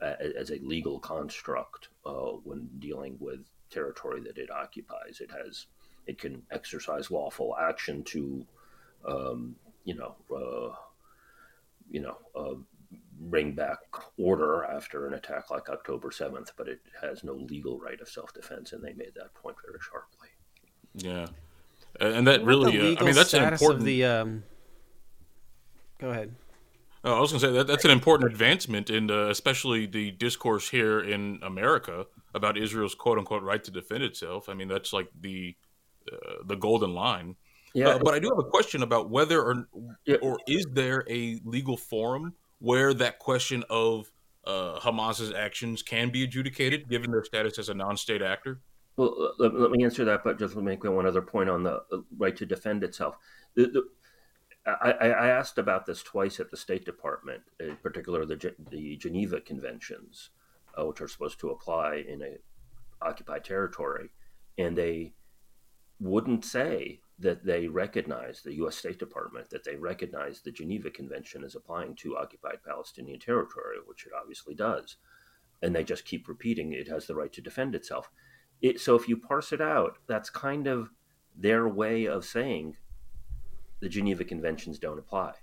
[0.00, 5.20] uh, as a legal construct uh, when dealing with territory that it occupies.
[5.20, 5.66] It has
[6.06, 8.46] it can exercise lawful action to,
[9.06, 10.74] um, you know, uh,
[11.90, 12.54] you know uh,
[13.20, 13.78] bring back
[14.16, 18.32] order after an attack like October 7th, but it has no legal right of self
[18.32, 20.28] defense, and they made that point very sharply.
[20.94, 21.26] Yeah.
[22.00, 23.84] And that really, uh, I mean, that's an important.
[23.84, 24.04] the.
[24.04, 24.44] Um...
[25.98, 26.34] Go ahead.
[27.04, 30.10] Oh, I was going to say that that's an important advancement in uh, especially the
[30.12, 34.48] discourse here in America about Israel's quote unquote right to defend itself.
[34.48, 35.56] I mean, that's like the
[36.12, 37.36] uh, the golden line.
[37.74, 39.68] Yeah, Uh, but I do have a question about whether or
[40.06, 40.16] Yeah.
[40.22, 44.10] or is there a legal forum where that question of
[44.46, 48.60] uh, Hamas's actions can be adjudicated, given their status as a non-state actor?
[48.96, 51.62] Well, let, let me answer that, but just let me make one other point on
[51.62, 53.16] the uh, right to defend itself.
[53.54, 53.82] The, the,
[54.66, 59.40] I, I asked about this twice at the State Department, in particular the, the Geneva
[59.40, 60.30] Conventions,
[60.78, 62.36] uh, which are supposed to apply in a
[63.00, 64.10] occupied territory,
[64.58, 65.14] and they
[66.00, 68.76] wouldn't say that they recognize the U.S.
[68.76, 74.06] State Department that they recognize the Geneva Convention as applying to occupied Palestinian territory, which
[74.06, 74.96] it obviously does,
[75.62, 78.10] and they just keep repeating it has the right to defend itself.
[78.60, 80.90] It, so if you parse it out, that's kind of
[81.36, 82.76] their way of saying
[83.80, 85.34] the Geneva Conventions don't apply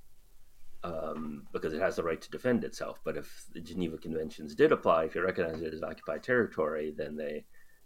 [0.84, 3.00] um, because it has the right to defend itself.
[3.04, 7.16] But if the Geneva Conventions did apply, if you recognize it as occupied territory, then
[7.16, 7.46] they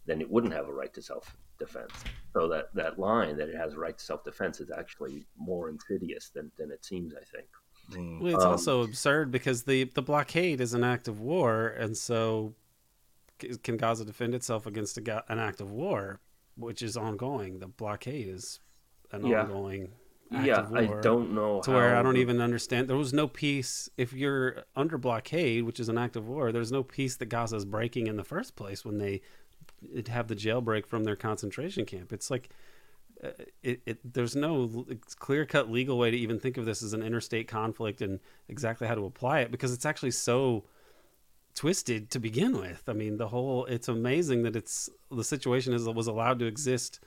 [0.09, 1.93] then it wouldn't have a right to self defense.
[2.33, 5.69] So that, that line that it has a right to self defense is actually more
[5.69, 7.47] insidious than, than it seems, I think.
[7.91, 8.21] Mm.
[8.21, 11.97] Well, it's um, also absurd because the, the blockade is an act of war, and
[11.97, 12.55] so
[13.63, 16.19] can Gaza defend itself against a, an act of war,
[16.55, 17.59] which is ongoing?
[17.59, 18.59] The blockade is
[19.11, 19.41] an yeah.
[19.41, 19.89] ongoing
[20.31, 21.61] yeah, I don't know.
[21.61, 22.87] To where I don't even understand.
[22.87, 23.89] There was no peace.
[23.97, 27.55] If you're under blockade, which is an act of war, there's no peace that Gaza
[27.55, 29.21] is breaking in the first place when they
[30.07, 32.13] have the jailbreak from their concentration camp.
[32.13, 32.49] It's like
[33.23, 33.31] uh,
[33.63, 34.85] it, it, there's no
[35.17, 38.87] clear cut legal way to even think of this as an interstate conflict and exactly
[38.87, 40.63] how to apply it because it's actually so
[41.55, 42.83] twisted to begin with.
[42.87, 47.01] I mean, the whole it's amazing that it's the situation is was allowed to exist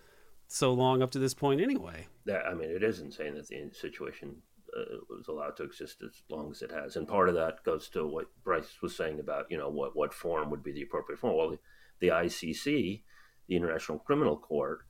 [0.48, 2.06] so long up to this point anyway.
[2.26, 4.36] That, I mean, it is insane that the situation
[4.76, 7.88] uh, was allowed to exist as long as it has, and part of that goes
[7.90, 11.18] to what Bryce was saying about you know what what form would be the appropriate
[11.18, 11.36] form.
[11.36, 11.58] Well, the,
[12.02, 13.02] the ICC,
[13.48, 14.80] the International Criminal Court,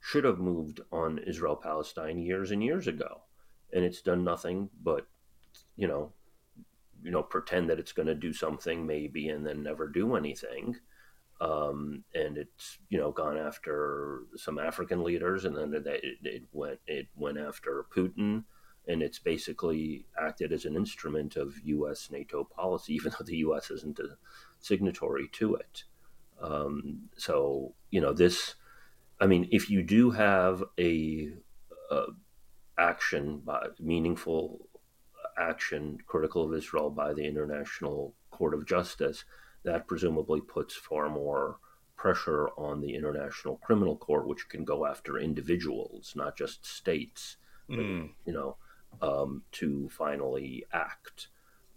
[0.00, 3.22] should have moved on Israel Palestine years and years ago,
[3.70, 5.06] and it's done nothing but
[5.76, 6.12] you know
[7.02, 10.76] you know pretend that it's going to do something maybe and then never do anything
[11.42, 16.78] um, and it's you know gone after some African leaders, and then it, it, went
[16.86, 18.44] it went after Putin,
[18.86, 22.10] and it's basically acted as an instrument of U.S.
[22.12, 23.70] NATO policy, even though the U.S.
[23.70, 24.16] isn't a
[24.60, 25.84] signatory to it.
[26.42, 28.56] Um, so you know this.
[29.20, 31.30] I mean, if you do have a,
[31.90, 32.04] a
[32.76, 34.66] action, by, meaningful
[35.38, 39.24] action critical of Israel by the International Court of Justice,
[39.64, 41.58] that presumably puts far more
[41.96, 47.36] pressure on the International Criminal Court, which can go after individuals, not just states,
[47.70, 47.76] mm.
[47.76, 48.06] but, hmm.
[48.26, 48.56] you know,
[49.00, 51.28] um, to finally act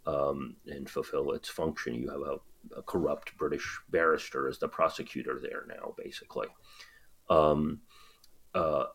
[0.07, 1.93] um, and fulfill its function.
[1.93, 2.37] You have a,
[2.75, 6.47] a, corrupt British barrister as the prosecutor there now, basically.
[7.29, 7.81] Um,
[8.53, 8.85] uh,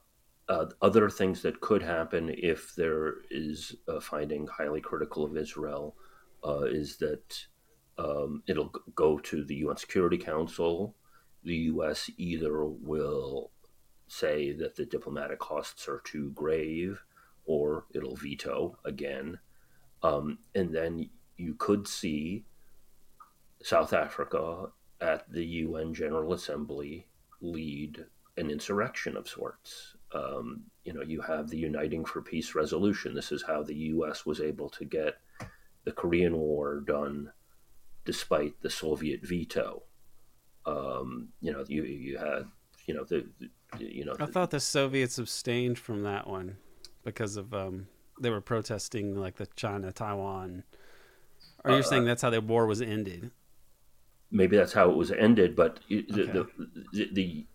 [0.48, 5.96] uh, other things that could happen if there is a finding highly critical of Israel
[6.44, 7.46] uh, is that
[7.98, 10.96] um, it'll go to the UN Security Council.
[11.44, 12.10] The U.S.
[12.16, 13.52] either will
[14.08, 17.00] say that the diplomatic costs are too grave,
[17.44, 19.38] or it'll veto again.
[20.02, 22.44] Um, and then you could see
[23.62, 24.66] South Africa
[25.00, 27.06] at the UN General Assembly
[27.40, 28.04] lead
[28.36, 29.96] an insurrection of sorts.
[30.12, 33.14] Um, you know, you have the Uniting for Peace resolution.
[33.14, 34.26] This is how the U.S.
[34.26, 35.18] was able to get
[35.84, 37.30] the Korean War done
[38.04, 39.82] despite the Soviet veto.
[40.66, 42.44] Um, you know, you you had
[42.86, 44.14] you know the, the you know.
[44.18, 46.56] I the, thought the Soviets abstained from that one
[47.04, 47.86] because of um,
[48.20, 50.64] they were protesting like the China Taiwan.
[51.64, 53.30] Are you uh, saying that's how the war was ended?
[54.30, 56.04] Maybe that's how it was ended, but okay.
[56.08, 56.46] the,
[56.94, 57.46] the the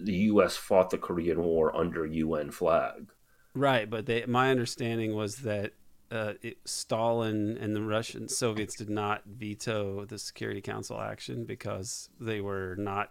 [0.00, 0.56] the U.S.
[0.56, 3.10] fought the Korean War under UN flag.
[3.54, 5.72] Right, but they, my understanding was that
[6.10, 12.10] uh, it, Stalin and the Russian Soviets did not veto the Security Council action because
[12.20, 13.10] they were not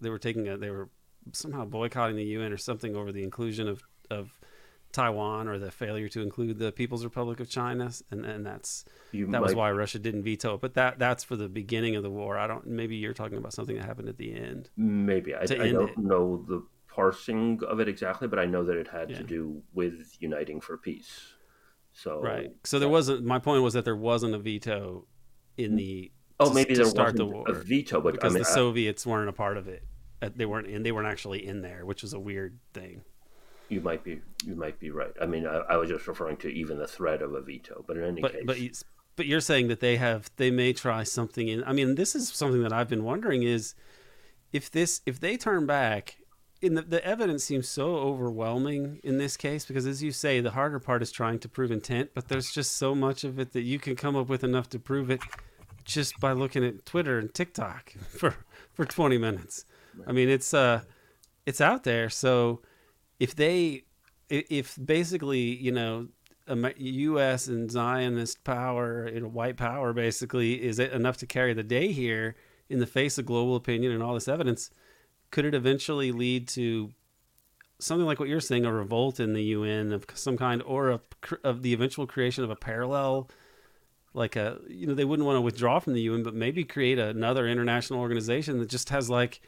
[0.00, 0.88] they were taking a they were
[1.32, 4.38] somehow boycotting the UN or something over the inclusion of of
[4.92, 9.26] Taiwan or the failure to include the People's Republic of China, and and that's you
[9.26, 10.60] that might, was why Russia didn't veto it.
[10.60, 12.38] But that that's for the beginning of the war.
[12.38, 12.66] I don't.
[12.66, 14.70] Maybe you're talking about something that happened at the end.
[14.76, 15.98] Maybe I, I don't it.
[15.98, 19.18] know the parsing of it exactly, but I know that it had yeah.
[19.18, 21.32] to do with uniting for peace.
[21.92, 22.50] So right.
[22.64, 23.24] So there wasn't.
[23.24, 25.06] My point was that there wasn't a veto
[25.56, 26.12] in the.
[26.40, 28.42] Oh, to, maybe to there start wasn't the war, a veto, but because I mean,
[28.42, 29.84] the Soviets I, weren't a part of it,
[30.20, 33.02] uh, they weren't, and they weren't actually in there, which was a weird thing.
[33.72, 35.12] You might be, you might be right.
[35.20, 37.96] I mean, I, I was just referring to even the threat of a veto, but
[37.96, 38.58] in any but, case, but
[39.16, 41.62] but you're saying that they have, they may try something in.
[41.64, 43.74] I mean, this is something that I've been wondering is
[44.52, 46.16] if this, if they turn back
[46.62, 50.52] in the, the evidence seems so overwhelming in this case because as you say the
[50.52, 53.62] harder part is trying to prove intent but there's just so much of it that
[53.62, 55.20] you can come up with enough to prove it
[55.84, 58.36] just by looking at twitter and tiktok for
[58.72, 59.64] for 20 minutes
[60.06, 60.80] i mean it's uh
[61.46, 62.62] it's out there so
[63.18, 63.84] if they
[64.28, 66.08] if basically you know
[66.48, 67.46] U.S.
[67.46, 71.92] and Zionist power, you know, white power, basically, is it enough to carry the day
[71.92, 72.34] here
[72.68, 74.70] in the face of global opinion and all this evidence?
[75.32, 76.92] could it eventually lead to
[77.80, 81.00] something like what you're saying, a revolt in the UN of some kind, or a,
[81.42, 83.28] of the eventual creation of a parallel,
[84.14, 86.98] like a you know they wouldn't want to withdraw from the UN, but maybe create
[86.98, 89.40] another international organization that just has like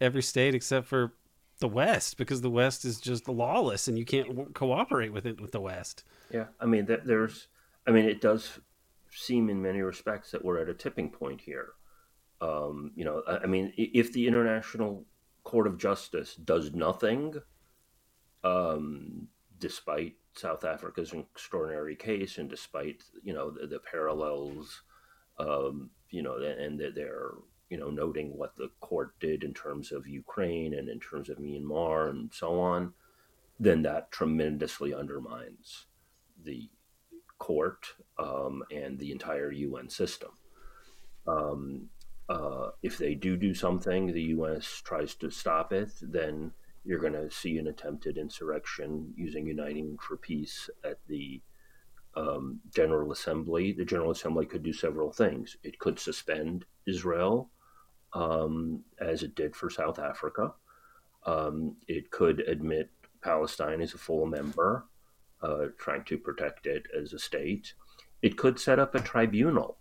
[0.00, 1.12] every state except for
[1.62, 5.52] the West, because the West is just lawless and you can't cooperate with it with
[5.52, 6.04] the West.
[6.30, 7.48] Yeah, I mean, there's,
[7.86, 8.58] I mean, it does
[9.10, 11.70] seem in many respects that we're at a tipping point here.
[12.40, 15.06] Um, you know, I mean, if the International
[15.44, 17.34] Court of Justice does nothing,
[18.42, 24.82] um, despite South Africa's extraordinary case and despite you know the, the parallels,
[25.38, 27.34] um, you know, and they're
[27.72, 31.38] you know noting what the court did in terms of Ukraine and in terms of
[31.38, 32.92] Myanmar and so on,
[33.58, 35.86] then that tremendously undermines
[36.44, 36.68] the
[37.38, 37.86] court
[38.18, 40.32] um, and the entire UN system.
[41.26, 41.88] Um,
[42.28, 44.82] uh, if they do do something, the U.S.
[44.84, 46.52] tries to stop it, then
[46.84, 51.40] you're going to see an attempted insurrection using Uniting for Peace at the
[52.16, 53.72] um, General Assembly.
[53.72, 55.56] The General Assembly could do several things.
[55.62, 57.48] It could suspend Israel,
[58.14, 60.52] um, as it did for South Africa.
[61.24, 62.90] Um, it could admit
[63.22, 64.86] Palestine as a full member
[65.42, 67.74] uh, trying to protect it as a state.
[68.22, 69.78] It could set up a tribunal,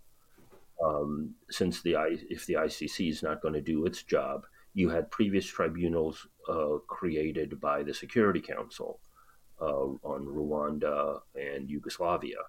[0.83, 1.95] um, since the
[2.29, 4.45] if the ICC is not going to do its job.
[4.73, 8.99] You had previous tribunals uh, created by the Security Council
[9.59, 12.39] uh, on Rwanda and Yugoslavia,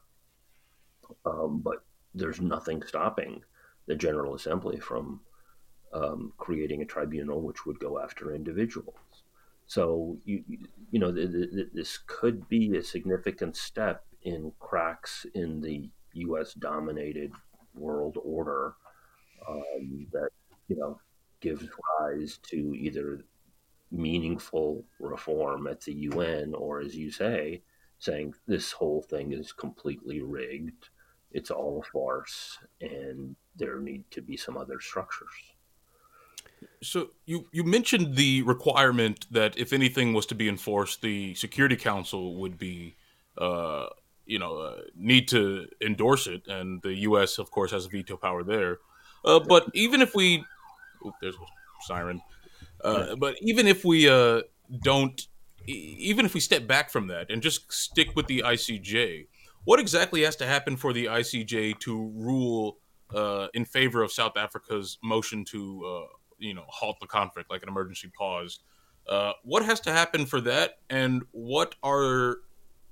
[1.26, 3.42] um, but there's nothing stopping
[3.86, 5.20] the General Assembly from
[5.92, 8.96] um, creating a tribunal which would go after individuals.
[9.66, 10.42] So you
[10.90, 16.54] you know the, the, this could be a significant step in cracks in the U.S.
[16.54, 17.32] dominated
[17.74, 18.74] world order
[19.48, 20.28] um, that
[20.68, 21.00] you know
[21.40, 21.68] gives
[22.00, 23.24] rise to either
[23.90, 27.62] meaningful reform at the UN or, as you say,
[27.98, 30.88] saying this whole thing is completely rigged,
[31.30, 35.51] it's all a farce, and there need to be some other structures.
[36.82, 41.76] So you you mentioned the requirement that if anything was to be enforced, the Security
[41.76, 42.96] Council would be,
[43.38, 43.86] uh,
[44.26, 47.38] you know, uh, need to endorse it, and the U.S.
[47.38, 48.78] of course has a veto power there.
[49.24, 50.44] Uh, but even if we,
[51.04, 52.20] oh, there's a siren.
[52.82, 54.42] Uh, but even if we uh,
[54.82, 55.28] don't,
[55.66, 59.28] even if we step back from that and just stick with the ICJ,
[59.64, 62.78] what exactly has to happen for the ICJ to rule
[63.14, 66.08] uh, in favor of South Africa's motion to
[66.42, 68.60] you know halt the conflict like an emergency pause.
[69.08, 72.38] Uh, what has to happen for that, and what are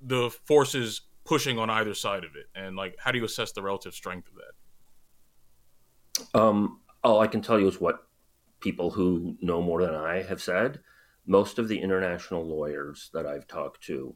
[0.00, 3.62] the forces pushing on either side of it, and like how do you assess the
[3.62, 6.40] relative strength of that?
[6.40, 8.06] Um, all I can tell you is what
[8.60, 10.80] people who know more than I have said.
[11.26, 14.14] Most of the international lawyers that I've talked to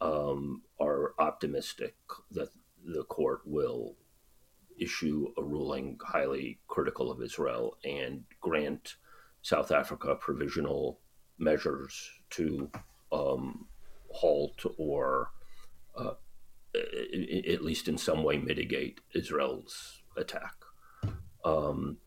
[0.00, 1.94] um, are optimistic
[2.32, 2.48] that
[2.84, 3.96] the court will
[4.78, 8.96] issue a ruling highly critical of Israel and grant
[9.42, 11.00] South Africa provisional
[11.38, 12.70] measures to
[13.12, 13.66] um,
[14.10, 15.30] halt or
[15.96, 16.14] uh,
[16.74, 20.54] at least in some way mitigate Israel's attack.
[21.44, 21.98] Um,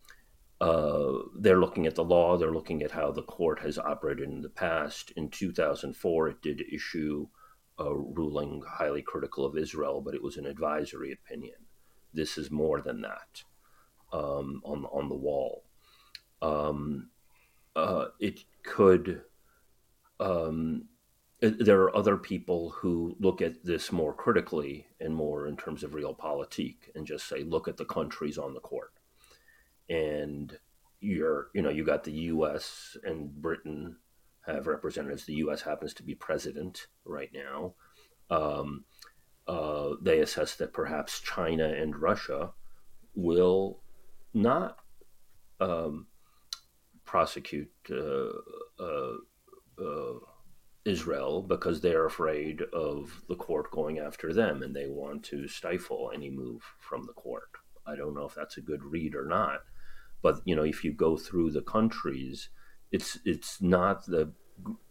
[0.59, 4.41] uh, they're looking at the law, they're looking at how the court has operated in
[4.41, 5.11] the past.
[5.15, 7.27] In 2004, it did issue
[7.79, 11.55] a ruling highly critical of Israel, but it was an advisory opinion
[12.13, 13.43] this is more than that
[14.13, 15.63] um, on on the wall.
[16.41, 17.09] Um,
[17.75, 19.23] uh, it could.
[20.19, 20.85] Um,
[21.41, 25.91] there are other people who look at this more critically and more in terms of
[25.91, 28.93] realpolitik and just say, look at the countries on the court,
[29.89, 30.57] and
[30.99, 32.95] you're you know you got the U.S.
[33.03, 33.97] and Britain
[34.45, 35.25] have representatives.
[35.25, 35.61] The U.S.
[35.61, 37.73] happens to be president right now.
[38.29, 38.85] Um,
[39.51, 42.53] uh, they assess that perhaps China and Russia
[43.15, 43.81] will
[44.33, 44.77] not
[45.59, 46.07] um,
[47.03, 48.29] prosecute uh,
[48.79, 49.15] uh,
[49.77, 50.19] uh,
[50.85, 56.11] Israel because they're afraid of the court going after them and they want to stifle
[56.15, 57.51] any move from the court.
[57.85, 59.59] I don't know if that's a good read or not,
[60.21, 62.47] but you know, if you go through the countries,
[62.89, 64.31] it's it's not the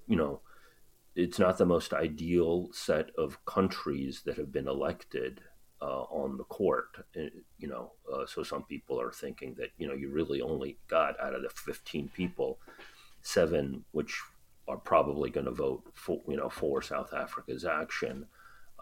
[0.06, 0.42] you know
[1.14, 5.40] it's not the most ideal set of countries that have been elected
[5.82, 6.96] uh, on the court.
[7.16, 10.78] Uh, you know, uh, so some people are thinking that you know you really only
[10.88, 12.58] got out of the 15 people,
[13.22, 14.20] seven which
[14.68, 18.26] are probably going to vote for you know for South Africa's action,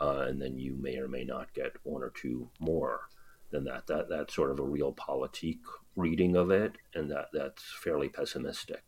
[0.01, 3.09] uh, and then you may or may not get one or two more
[3.51, 3.87] than that.
[3.87, 5.61] That that's sort of a realpolitik
[5.97, 8.83] reading of it, and that that's fairly pessimistic.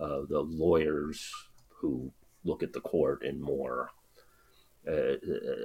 [0.00, 1.32] Uh, the lawyers
[1.68, 2.12] who
[2.44, 3.90] look at the court and more
[4.86, 5.14] uh,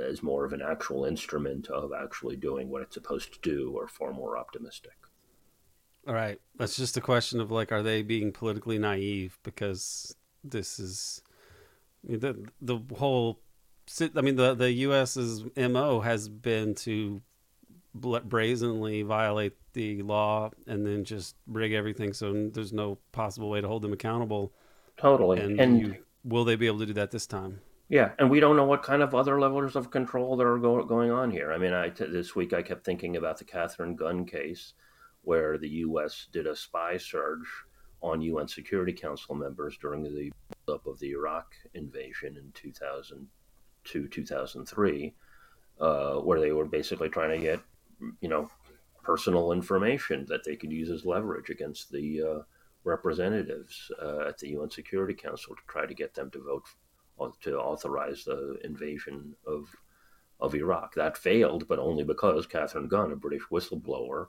[0.08, 3.88] as more of an actual instrument of actually doing what it's supposed to do, or
[3.88, 4.94] far more optimistic.
[6.08, 10.80] All right, that's just a question of like, are they being politically naive because this
[10.80, 11.22] is
[12.04, 13.40] the the whole.
[14.16, 17.22] I mean, the the U.S.'s mo has been to
[17.96, 23.68] brazenly violate the law and then just rig everything so there's no possible way to
[23.68, 24.54] hold them accountable.
[24.98, 25.40] Totally.
[25.40, 25.96] And, and you,
[26.28, 27.62] will they be able to do that this time?
[27.90, 30.84] Yeah, and we don't know what kind of other levels of control that are go-
[30.84, 31.54] going on here.
[31.54, 34.74] I mean, I t- this week I kept thinking about the Katharine Gun case,
[35.22, 36.28] where the U.S.
[36.32, 37.48] did a spy search
[38.02, 40.32] on UN Security Council members during the
[40.68, 45.16] up of the Iraq invasion in 2002 2003,
[45.80, 47.62] uh, where they were basically trying to get,
[48.20, 48.50] you know,
[49.02, 52.42] personal information that they could use as leverage against the uh,
[52.88, 56.64] representatives uh, at the UN Security Council to try to get them to vote
[57.42, 59.76] to authorize the invasion of
[60.40, 60.94] of Iraq.
[60.94, 64.28] That failed, but only because Katharine Gun, a British whistleblower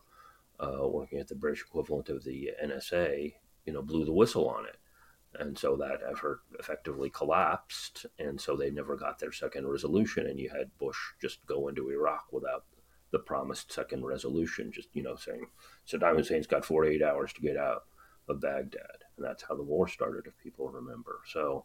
[0.58, 3.34] uh, working at the British equivalent of the NSA,
[3.66, 4.76] you know, blew the whistle on it.
[5.38, 8.06] And so that effort effectively collapsed.
[8.18, 10.26] And so they never got their second resolution.
[10.26, 12.64] And you had Bush just go into Iraq without
[13.10, 15.46] the promised second resolution, just, you know, saying
[15.86, 17.84] Saddam Hussein's got 48 hours to get out
[18.28, 19.04] of Baghdad.
[19.16, 21.20] And that's how the war started, if people remember.
[21.26, 21.64] So,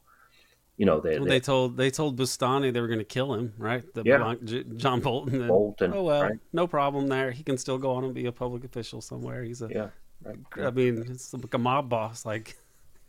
[0.77, 3.33] you know, they, well, they, they, told they told Bustani they were going to kill
[3.33, 3.83] him, right?
[3.93, 4.63] The yeah.
[4.77, 5.41] John Bolton.
[5.41, 5.93] And, Bolton.
[5.93, 6.39] Oh well, right?
[6.51, 7.31] no problem there.
[7.31, 9.43] He can still go on and be a public official somewhere.
[9.43, 9.89] He's a yeah.
[10.23, 10.37] Right.
[10.65, 12.25] I mean, it's like a mob boss.
[12.25, 12.55] Like,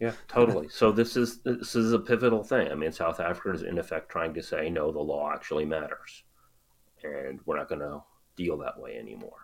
[0.00, 0.68] yeah, totally.
[0.68, 2.70] So this is this is a pivotal thing.
[2.70, 6.24] I mean, South Africa is in effect trying to say no, the law actually matters,
[7.02, 8.02] and we're not going to
[8.36, 9.43] deal that way anymore.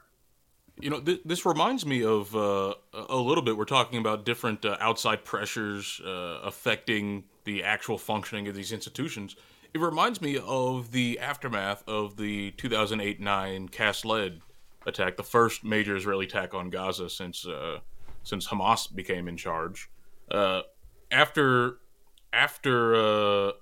[0.83, 3.57] You know, th- this reminds me of uh, a little bit.
[3.57, 9.37] We're talking about different uh, outside pressures uh, affecting the actual functioning of these institutions.
[9.75, 14.41] It reminds me of the aftermath of the 2008 9 Cast Lead
[14.87, 17.79] attack, the first major Israeli attack on Gaza since uh,
[18.23, 19.91] since Hamas became in charge.
[20.31, 20.63] Uh,
[21.11, 21.79] after
[22.33, 23.53] after uh,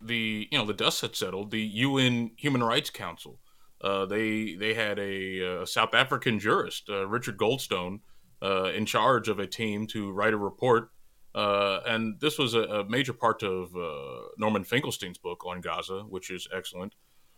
[0.00, 3.38] the you know the dust had settled, the UN Human Rights Council
[3.82, 8.00] uh, they they had a, a South African jurist, uh, Richard Goldstone,
[8.40, 10.90] uh, in charge of a team to write a report.
[11.34, 16.02] Uh, and this was a, a major part of uh, Norman Finkelstein's book on Gaza,
[16.02, 16.94] which is excellent.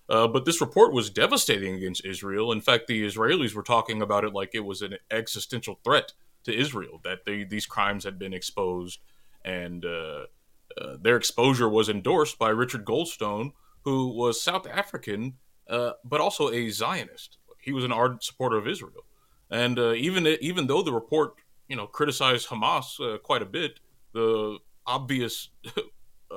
[0.09, 2.53] but this report was devastating against Israel.
[2.53, 6.55] In fact, the Israelis were talking about it like it was an existential threat to
[6.55, 8.99] Israel, that they, these crimes had been exposed.
[9.45, 9.87] And
[11.01, 13.53] their exposure was endorsed by Richard Goldstone,
[13.85, 15.35] who was South African
[15.69, 17.39] uh, but also a Zionist.
[17.61, 19.05] He was an ardent supporter of Israel,
[19.51, 21.35] and uh, even even though the report
[21.69, 23.81] you know criticized Hamas uh, quite a bit,
[24.13, 25.49] the obvious
[26.31, 26.35] uh,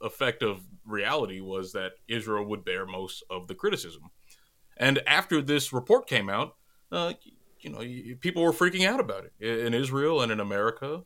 [0.00, 4.10] effect of reality was that Israel would bear most of the criticism.
[4.76, 6.56] And after this report came out,
[6.90, 7.12] uh,
[7.60, 7.80] you know,
[8.20, 11.02] people were freaking out about it in Israel and in America.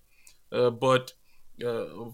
[0.51, 1.13] but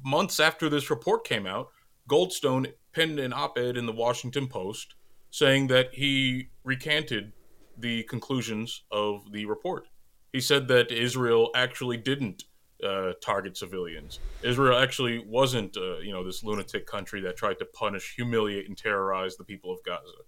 [0.02, 1.68] months after this report came out,
[2.08, 4.94] Goldstone penned an op-ed in the Washington Post
[5.34, 7.32] saying that he recanted
[7.76, 9.88] the conclusions of the report.
[10.32, 12.44] He said that Israel actually didn't
[12.84, 14.20] uh, target civilians.
[14.44, 18.78] Israel actually wasn't, uh, you know, this lunatic country that tried to punish, humiliate, and
[18.78, 20.22] terrorize the people of Gaza.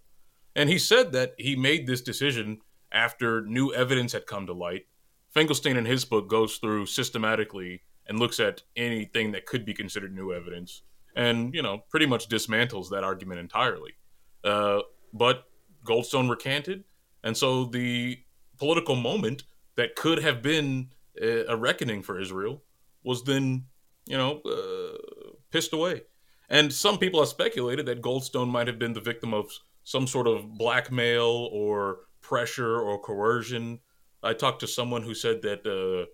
[0.57, 2.59] And he said that he made this decision
[2.91, 4.87] after new evidence had come to light.
[5.31, 10.13] Finkelstein in his book goes through systematically and looks at anything that could be considered
[10.13, 10.83] new evidence,
[11.15, 13.93] and you know, pretty much dismantles that argument entirely.
[14.43, 14.81] Uh,
[15.13, 15.45] but
[15.85, 16.85] Goldstone recanted,
[17.23, 18.19] and so the
[18.59, 19.45] political moment
[19.77, 20.91] that could have been
[21.21, 22.63] a reckoning for Israel
[23.03, 23.65] was then,
[24.07, 26.03] you know, uh, pissed away.
[26.49, 29.51] And some people have speculated that Goldstone might have been the victim of
[29.85, 33.81] some sort of blackmail or pressure or coercion.
[34.23, 36.07] I talked to someone who said that uh,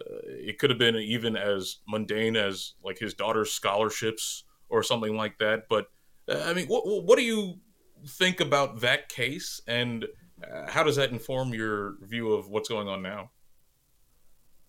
[0.00, 5.16] uh, it could have been even as mundane as like his daughter's scholarships or something
[5.16, 5.68] like that.
[5.68, 5.86] But
[6.28, 7.60] uh, I mean, what, what do you
[8.06, 10.06] think about that case, and
[10.42, 13.30] uh, how does that inform your view of what's going on now?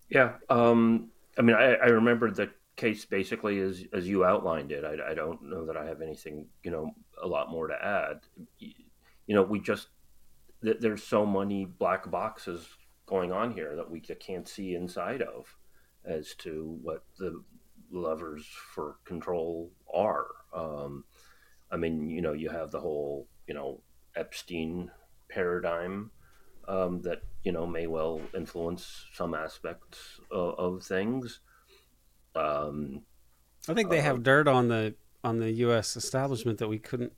[0.09, 4.83] Yeah, um, I mean, I, I remember the case basically as as you outlined it.
[4.83, 8.21] I, I don't know that I have anything, you know, a lot more to add.
[8.59, 9.87] You know, we just
[10.61, 12.67] there's so many black boxes
[13.05, 15.55] going on here that we can't see inside of
[16.05, 17.43] as to what the
[17.91, 20.27] levers for control are.
[20.53, 21.03] Um,
[21.71, 23.81] I mean, you know, you have the whole, you know,
[24.15, 24.91] Epstein
[25.29, 26.11] paradigm
[26.67, 31.39] um, that you know may well influence some aspects of, of things.
[32.35, 33.01] Um,
[33.67, 35.95] I think they uh, have dirt on the on the U.S.
[35.95, 37.13] establishment that we couldn't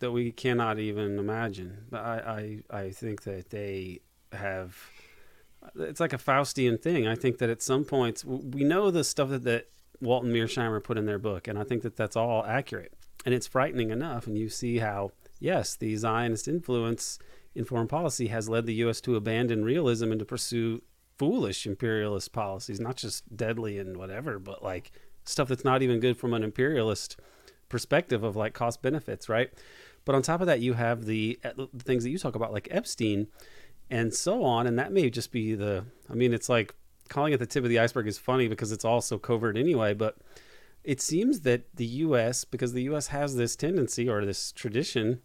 [0.00, 1.86] that we cannot even imagine.
[1.90, 4.00] But I I, I think that they
[4.32, 4.76] have.
[5.76, 7.06] It's like a Faustian thing.
[7.06, 9.68] I think that at some points we know the stuff that, that
[10.00, 12.92] Walt and Mearsheimer put in their book, and I think that that's all accurate.
[13.24, 14.26] And it's frightening enough.
[14.26, 15.12] And you see how
[15.44, 17.18] yes, the Zionist influence
[17.54, 19.00] in foreign policy has led the U.S.
[19.02, 20.82] to abandon realism and to pursue
[21.18, 24.90] foolish imperialist policies, not just deadly and whatever, but like
[25.24, 27.20] stuff that's not even good from an imperialist
[27.68, 29.50] perspective of like cost benefits, right?
[30.04, 32.52] But on top of that, you have the, uh, the things that you talk about,
[32.52, 33.28] like Epstein
[33.90, 34.66] and so on.
[34.66, 36.74] And that may just be the, I mean, it's like
[37.08, 39.94] calling it the tip of the iceberg is funny because it's all so covert anyway.
[39.94, 40.16] But
[40.84, 43.08] it seems that the U.S., because the U.S.
[43.08, 45.20] has this tendency or this tradition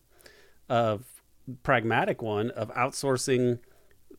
[0.70, 1.22] of
[1.64, 3.60] pragmatic one of outsourcing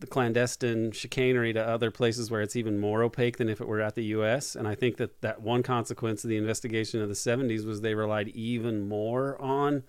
[0.01, 3.80] the clandestine chicanery to other places where it's even more opaque than if it were
[3.80, 4.57] at the U.S.
[4.57, 7.95] And I think that that one consequence of the investigation of the 70s was they
[7.95, 9.84] relied even more on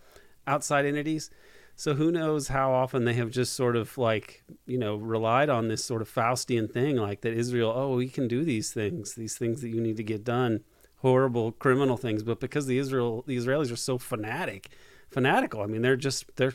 [0.46, 1.30] outside entities.
[1.76, 5.70] So who knows how often they have just sort of like, you know, relied on
[5.70, 9.38] this sort of Faustian thing, like that Israel, oh, we can do these things, these
[9.38, 10.62] things that you need to get done,
[11.02, 12.24] horrible criminal things.
[12.24, 14.70] But because the Israel, the Israelis are so fanatic,
[15.10, 15.62] fanatical.
[15.62, 16.54] I mean, they're just they're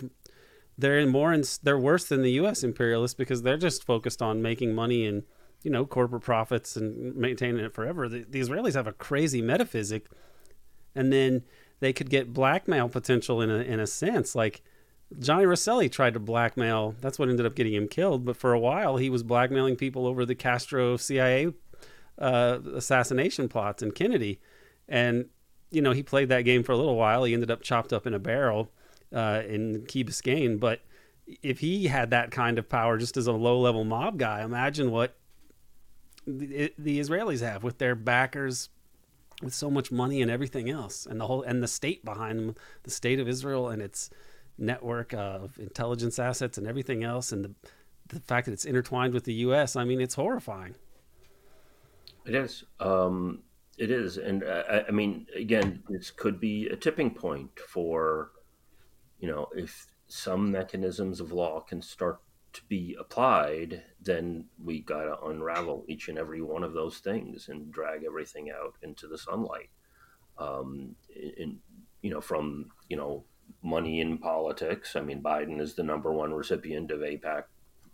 [0.78, 2.62] they're more in, they're worse than the U.S.
[2.62, 5.24] imperialists because they're just focused on making money and
[5.62, 8.08] you know corporate profits and maintaining it forever.
[8.08, 10.06] The, the Israelis have a crazy metaphysic,
[10.94, 11.42] and then
[11.80, 14.34] they could get blackmail potential in a in a sense.
[14.34, 14.62] Like
[15.18, 16.94] Johnny Rosselli tried to blackmail.
[17.00, 18.24] That's what ended up getting him killed.
[18.24, 21.52] But for a while, he was blackmailing people over the Castro CIA
[22.18, 24.40] uh, assassination plots and Kennedy,
[24.88, 25.26] and
[25.70, 27.24] you know he played that game for a little while.
[27.24, 28.70] He ended up chopped up in a barrel
[29.14, 30.58] uh, in Key Biscayne.
[30.58, 30.80] But
[31.42, 34.90] if he had that kind of power just as a low level mob guy, imagine
[34.90, 35.16] what
[36.26, 38.68] the, the, Israelis have with their backers,
[39.42, 42.54] with so much money and everything else, and the whole and the state behind them,
[42.82, 44.10] the state of Israel and its
[44.58, 47.54] network of intelligence assets and everything else, and the
[48.08, 49.76] the fact that it's intertwined with the U.S.
[49.76, 50.76] I mean, it's horrifying.
[52.26, 52.64] It is.
[52.80, 53.42] Um,
[53.78, 58.30] it is, and I, I mean, again, this could be a tipping point for
[59.18, 62.20] you know, if some mechanisms of law can start
[62.52, 67.48] to be applied, then we got to unravel each and every one of those things
[67.48, 69.70] and drag everything out into the sunlight.
[70.38, 71.58] Um, in,
[72.02, 73.24] you know, from, you know,
[73.62, 74.96] money in politics.
[74.96, 77.44] I mean, Biden is the number one recipient of AIPAC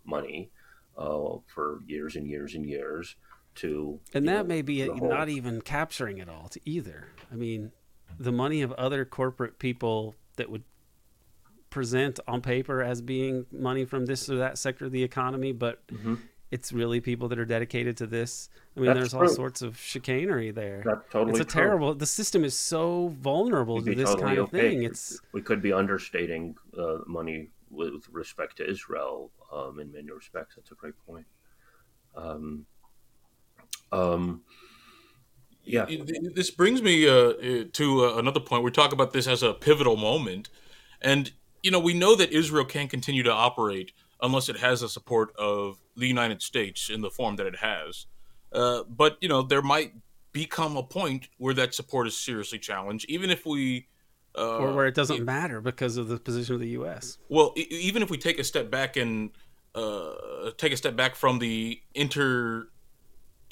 [0.05, 0.51] money
[0.97, 3.15] uh, for years and years and years.
[3.55, 5.09] To and that know, may be whole...
[5.09, 7.07] not even capturing it all to either.
[7.31, 7.71] I mean,
[8.19, 10.63] the money of other corporate people that would
[11.69, 15.85] present on paper as being money from this or that sector of the economy, but
[15.87, 16.15] mm-hmm.
[16.51, 18.49] it's really people that are dedicated to this.
[18.77, 19.21] I mean, That's there's true.
[19.21, 20.83] all sorts of chicanery there.
[20.85, 21.61] That's totally It's a true.
[21.61, 21.95] terrible.
[21.95, 24.69] The system is so vulnerable to this totally kind of okay.
[24.69, 24.83] thing.
[24.83, 30.55] It's we could be understating uh, money with respect to Israel um, in many respects.
[30.55, 31.25] That's a great point.
[32.15, 32.67] Um,
[33.93, 34.41] um,
[35.63, 35.85] yeah.
[36.33, 38.63] This brings me uh, to uh, another point.
[38.63, 40.49] We talk about this as a pivotal moment,
[41.01, 41.31] and
[41.61, 45.33] you know, we know that Israel can't continue to operate unless it has the support
[45.37, 48.07] of the United States in the form that it has.
[48.51, 49.93] Uh, but you know, there might
[50.31, 53.87] become a point where that support is seriously challenged, even if we.
[54.35, 57.19] Uh, or where it doesn't it, matter because of the position of the U.S.
[57.29, 59.29] Well, even if we take a step back and
[59.75, 60.13] uh,
[60.57, 62.67] take a step back from the inter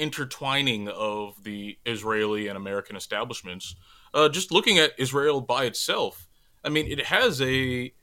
[0.02, 3.76] intertwining of the Israeli and American establishments,
[4.14, 6.28] uh, just looking at Israel by itself,
[6.64, 7.94] I mean, it has a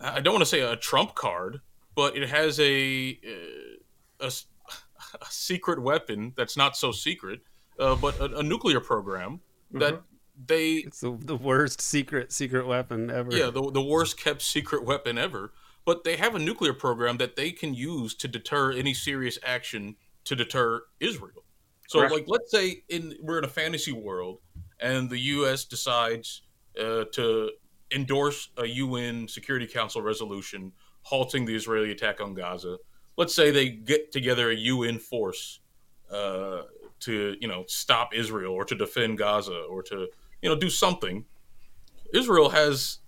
[0.00, 1.60] I don't want to say a trump card,
[1.94, 4.32] but it has a uh, a,
[5.20, 7.40] a secret weapon that's not so secret,
[7.78, 9.40] uh, but a, a, nuclear program
[9.72, 10.44] that mm-hmm.
[10.46, 13.34] they it's the, the worst secret secret weapon ever.
[13.36, 15.52] Yeah, the the worst kept secret weapon ever.
[15.84, 19.96] But they have a nuclear program that they can use to deter any serious action
[20.24, 21.44] to deter Israel.
[21.88, 22.14] So, Correct.
[22.14, 24.38] like, let's say in we're in a fantasy world,
[24.80, 25.64] and the U.S.
[25.64, 26.42] decides
[26.78, 27.50] uh, to
[27.94, 32.78] endorse a UN Security Council resolution halting the Israeli attack on Gaza.
[33.16, 35.60] Let's say they get together a UN force
[36.10, 36.62] uh,
[37.00, 40.08] to, you know, stop Israel or to defend Gaza or to,
[40.40, 41.24] you know, do something.
[42.14, 42.98] Israel has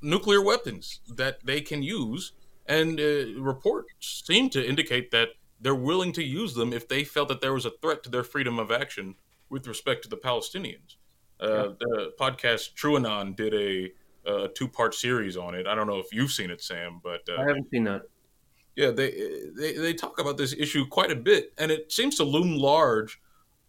[0.00, 2.32] nuclear weapons that they can use,
[2.66, 5.28] and uh, reports seem to indicate that
[5.62, 8.24] they're willing to use them if they felt that there was a threat to their
[8.24, 9.14] freedom of action
[9.48, 10.96] with respect to the Palestinians.
[11.40, 11.72] Uh, yeah.
[11.80, 13.92] The podcast TrueAnon did a
[14.24, 15.66] a two part series on it.
[15.66, 18.02] I don't know if you've seen it, Sam, but uh, I haven't seen that.
[18.76, 19.10] Yeah, they,
[19.56, 23.20] they they talk about this issue quite a bit, and it seems to loom large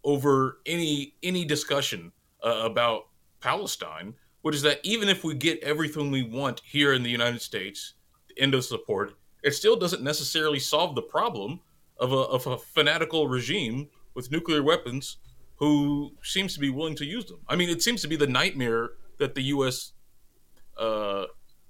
[0.04, 2.12] over any any discussion
[2.44, 3.08] uh, about
[3.40, 4.14] Palestine.
[4.44, 7.94] which is that even if we get everything we want here in the United States,
[8.38, 11.60] end of support, it still doesn't necessarily solve the problem
[12.04, 15.18] of a, of a fanatical regime with nuclear weapons
[15.56, 17.40] who seems to be willing to use them.
[17.48, 19.94] I mean, it seems to be the nightmare that the U.S.
[20.78, 21.26] Uh,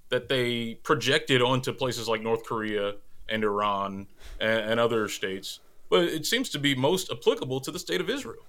[0.09, 2.93] that they projected onto places like North Korea
[3.29, 4.07] and Iran
[4.39, 5.59] and, and other states,
[5.89, 8.43] but it seems to be most applicable to the state of Israel.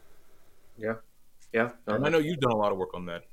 [0.79, 0.95] Yeah,
[1.53, 1.71] yeah.
[1.87, 3.25] I know you've done a lot of work on that.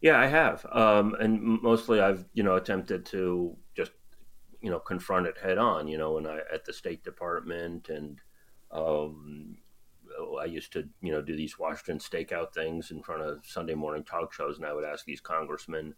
[0.00, 3.92] Yeah, I have, um, and mostly I've you know attempted to just
[4.62, 5.88] you know confront it head on.
[5.88, 8.20] You know, when I at the State Department and
[8.70, 9.58] um,
[10.40, 14.04] I used to you know do these Washington stakeout things in front of Sunday morning
[14.04, 15.94] talk shows, and I would ask these congressmen,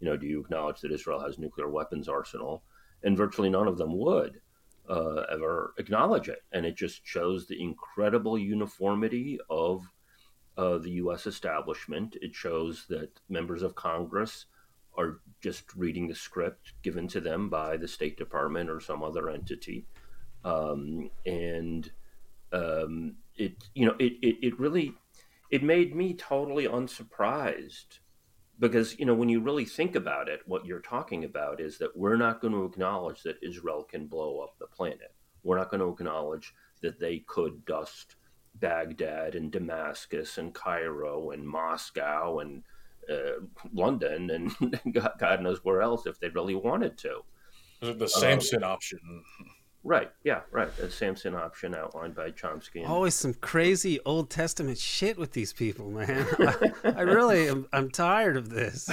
[0.00, 2.64] you know, do you acknowledge that Israel has nuclear weapons arsenal?
[3.02, 4.40] And virtually none of them would
[4.88, 9.82] uh, ever acknowledge it, and it just shows the incredible uniformity of
[10.56, 11.26] uh, the U.S.
[11.26, 12.16] establishment.
[12.22, 14.46] It shows that members of Congress
[14.98, 19.30] are just reading the script given to them by the State Department or some other
[19.30, 19.86] entity,
[20.44, 21.90] um, and
[22.52, 24.94] um, it you know it, it it really
[25.50, 28.00] it made me totally unsurprised
[28.58, 31.96] because you know when you really think about it what you're talking about is that
[31.96, 35.14] we're not going to acknowledge that israel can blow up the planet.
[35.42, 38.16] We're not going to acknowledge that they could dust
[38.54, 42.62] Baghdad and Damascus and Cairo and Moscow and
[43.10, 44.80] uh, London and
[45.18, 47.22] God knows where else if they really wanted to.
[47.80, 48.98] The Samson um, option.
[49.86, 50.10] Right.
[50.24, 50.40] Yeah.
[50.50, 50.74] Right.
[50.76, 52.76] The Samson option outlined by Chomsky.
[52.76, 52.86] And...
[52.86, 56.26] Always some crazy Old Testament shit with these people, man.
[56.40, 57.68] I, I, really am.
[57.72, 58.90] I'm tired of this.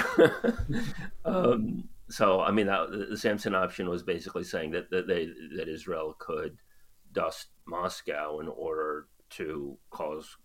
[1.26, 5.68] um, so, I mean, that, the Samson option was basically saying that that they that
[5.68, 6.58] Israel could
[7.12, 10.38] dust Moscow in order to cause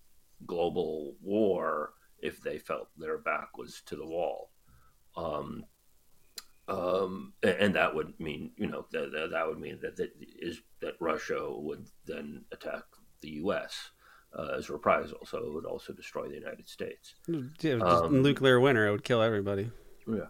[0.47, 4.51] global war if they felt their back was to the wall.
[5.17, 5.65] Um,
[6.69, 10.95] um, and that would mean, you know, that, that would mean that that is that
[11.01, 12.83] Russia would then attack
[13.21, 13.91] the U.S.
[14.39, 17.15] Uh, as reprisal, so it would also destroy the United States.
[17.61, 19.71] Yeah, um, nuclear winter, it would kill everybody.
[20.07, 20.27] Yeah.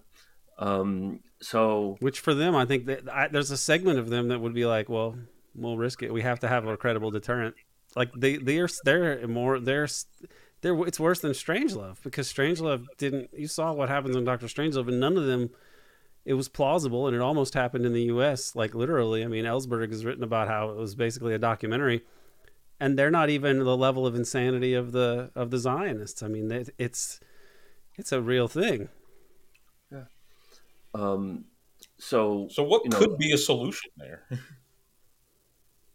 [0.58, 4.40] Um, so, which for them, I think that I, there's a segment of them that
[4.40, 5.16] would be like, well,
[5.54, 6.12] we'll risk it.
[6.12, 7.56] We have to have a credible deterrent.
[7.96, 9.88] Like they they're they're more they're
[10.60, 13.30] they're it's worse than Strangelove because Strangelove didn't.
[13.32, 15.50] You saw what happens in Doctor Strangelove, and none of them.
[16.24, 18.54] It was plausible, and it almost happened in the U.S.
[18.54, 22.02] Like literally, I mean, Ellsberg has written about how it was basically a documentary,
[22.78, 26.22] and they're not even the level of insanity of the of the Zionists.
[26.22, 27.20] I mean, it's
[27.96, 28.88] it's a real thing.
[29.90, 30.04] Yeah.
[30.94, 31.46] Um.
[31.98, 32.48] So.
[32.50, 34.24] So what you know, could be a solution there?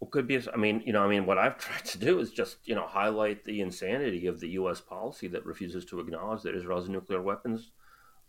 [0.03, 0.37] Well, could be.
[0.53, 2.85] I mean, you know, I mean, what I've tried to do is just, you know,
[2.85, 4.81] highlight the insanity of the U.S.
[4.81, 7.71] policy that refuses to acknowledge that Israel's nuclear weapons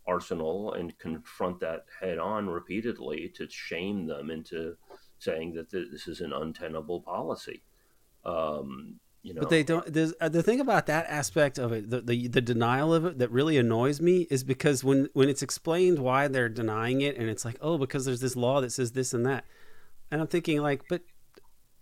[0.07, 4.77] arsenal and confront that head on repeatedly to shame them into
[5.19, 7.61] saying that this is an untenable policy.
[8.23, 9.85] Um, you know, but they don't.
[10.21, 13.31] Uh, the thing about that aspect of it, the, the the denial of it, that
[13.31, 17.43] really annoys me is because when when it's explained why they're denying it, and it's
[17.43, 19.43] like, oh, because there's this law that says this and that,
[20.09, 21.01] and I'm thinking like, but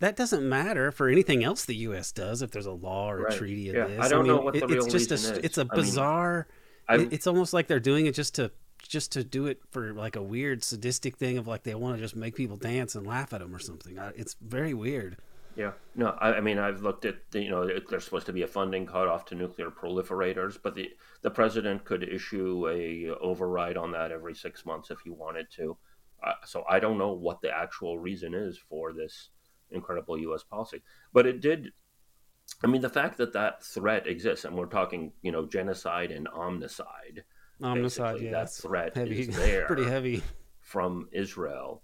[0.04, 2.12] that doesn't matter for anything else the U.S.
[2.12, 3.86] does if there's a law or a treaty of yeah.
[3.86, 4.00] this.
[4.00, 5.30] I don't I mean, know what the it, real it's just a, is.
[5.30, 6.46] It's a bizarre.
[6.86, 8.50] I mean, it's almost like they're doing it just to
[8.86, 12.02] just to do it for like a weird sadistic thing of like they want to
[12.02, 13.98] just make people dance and laugh at them or something.
[14.14, 15.16] It's very weird.
[15.56, 18.42] Yeah, no, I, I mean I've looked at the, you know there's supposed to be
[18.42, 20.90] a funding cutoff to nuclear proliferators, but the
[21.22, 25.78] the president could issue a override on that every six months if he wanted to.
[26.22, 29.30] Uh, so I don't know what the actual reason is for this
[29.74, 30.42] incredible U.S.
[30.42, 30.82] policy.
[31.12, 31.72] But it did.
[32.62, 36.28] I mean, the fact that that threat exists, and we're talking, you know, genocide and
[36.28, 37.22] omnicide.
[37.62, 40.22] Omnicide, yeah, that threat heavy, is there, pretty heavy
[40.60, 41.82] from Israel.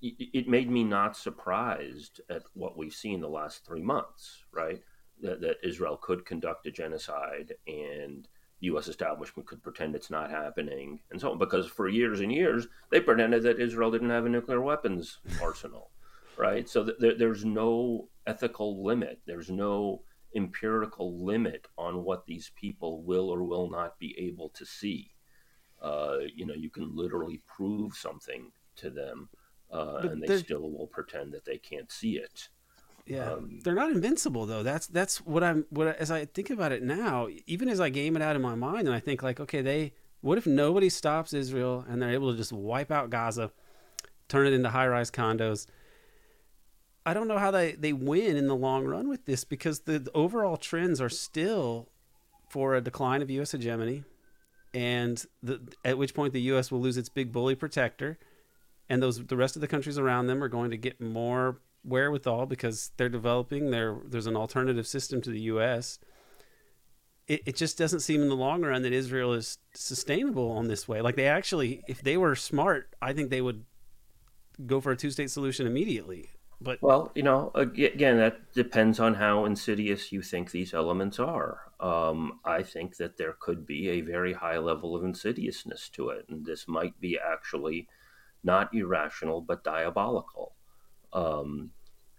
[0.00, 4.80] It made me not surprised at what we've seen the last three months, right?
[5.20, 8.26] That, that Israel could conduct a genocide and
[8.62, 8.88] the U.S.
[8.88, 11.38] establishment could pretend it's not happening and so on.
[11.38, 15.90] Because for years and years, they pretended that Israel didn't have a nuclear weapons arsenal
[16.36, 16.68] right?
[16.68, 19.20] So th- there's no ethical limit.
[19.26, 20.02] There's no
[20.34, 25.10] empirical limit on what these people will or will not be able to see.
[25.80, 29.28] Uh, you know, you can literally prove something to them,
[29.72, 32.48] uh, and they still will pretend that they can't see it.
[33.04, 34.62] Yeah, um, they're not invincible though.
[34.62, 35.66] That's that's what I'm.
[35.70, 38.54] What as I think about it now, even as I game it out in my
[38.54, 39.94] mind, and I think like, okay, they.
[40.20, 43.50] What if nobody stops Israel and they're able to just wipe out Gaza,
[44.28, 45.66] turn it into high-rise condos?
[47.04, 49.98] I don't know how they, they win in the long run with this because the,
[49.98, 51.88] the overall trends are still
[52.48, 53.52] for a decline of U.S.
[53.52, 54.04] hegemony,
[54.72, 56.70] and the, at which point the U.S.
[56.70, 58.18] will lose its big bully protector,
[58.88, 62.46] and those the rest of the countries around them are going to get more wherewithal
[62.46, 63.70] because they're developing.
[63.70, 65.98] There, there's an alternative system to the U.S.
[67.26, 70.86] It, it just doesn't seem in the long run that Israel is sustainable on this
[70.86, 71.00] way.
[71.00, 73.64] Like they actually, if they were smart, I think they would
[74.66, 76.28] go for a two-state solution immediately.
[76.62, 81.72] But well, you know, again, that depends on how insidious you think these elements are.
[81.80, 86.26] Um, I think that there could be a very high level of insidiousness to it,
[86.28, 87.88] and this might be actually
[88.44, 90.54] not irrational but diabolical.
[91.12, 91.70] Um,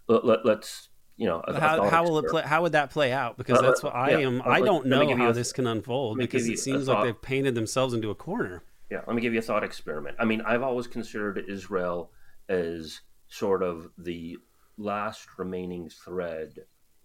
[0.08, 2.44] let, us you know, how, how will it play?
[2.44, 3.38] How would that play out?
[3.38, 4.42] Because that's what I yeah, am.
[4.46, 8.10] I don't know how this can unfold because it seems like they've painted themselves into
[8.10, 8.64] a corner.
[8.90, 10.18] Yeah, let me give you a thought experiment.
[10.20, 12.12] I mean, I've always considered Israel
[12.50, 13.02] as
[13.34, 14.38] sort of the
[14.78, 16.54] last remaining thread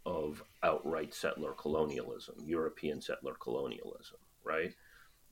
[0.04, 4.74] of outright settler colonialism, European settler colonialism, right?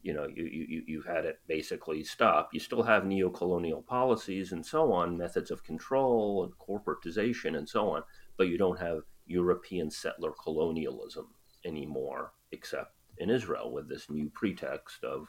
[0.03, 2.49] You know, you, you, you've had it basically stop.
[2.55, 7.91] You still have neo-colonial policies and so on, methods of control and corporatization and so
[7.91, 8.03] on,
[8.39, 11.27] but you don't have European settler colonialism
[11.67, 15.29] anymore, except in Israel with this new pretext of,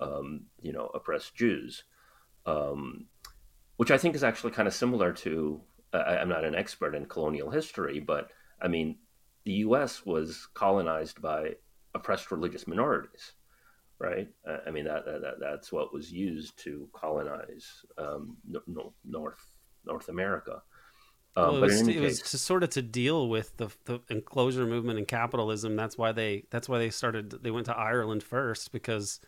[0.00, 1.82] um, you know, oppressed Jews.
[2.46, 3.06] Um,
[3.82, 5.60] which I think is actually kind of similar to.
[5.92, 8.30] Uh, I'm not an expert in colonial history, but
[8.60, 8.98] I mean,
[9.44, 10.06] the U.S.
[10.06, 11.56] was colonized by
[11.92, 13.32] oppressed religious minorities,
[13.98, 14.28] right?
[14.48, 19.48] Uh, I mean, that, that, that's what was used to colonize um, no, North
[19.84, 20.62] North America.
[21.34, 24.00] Um, well, it, was, it case, was, to sort of to deal with the, the,
[24.10, 25.74] enclosure movement and capitalism.
[25.74, 27.42] That's why they that's why they started.
[27.42, 29.18] They went to Ireland first because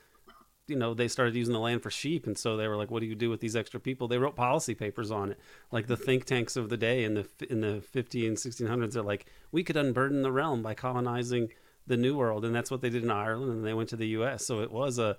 [0.67, 3.01] you know they started using the land for sheep and so they were like what
[3.01, 4.09] do you do with these extra people?
[4.09, 5.41] They wrote policy papers on it
[5.71, 9.03] like the think tanks of the day in the in the 50 and 1600s they're
[9.03, 11.49] like we could unburden the realm by colonizing
[11.87, 14.07] the new world and that's what they did in ireland and they went to the
[14.07, 15.17] us so it was a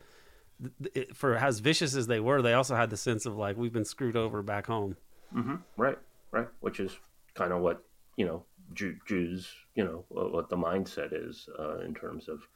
[0.94, 3.74] it, for as vicious as they were they also had the sense of like we've
[3.74, 4.96] been screwed over back home.
[5.36, 5.56] Mm-hmm.
[5.78, 5.98] right
[6.32, 6.98] right which is
[7.34, 7.84] kind of what
[8.16, 8.44] you know
[8.74, 12.48] Jew, jews you know what the mindset is uh, in terms of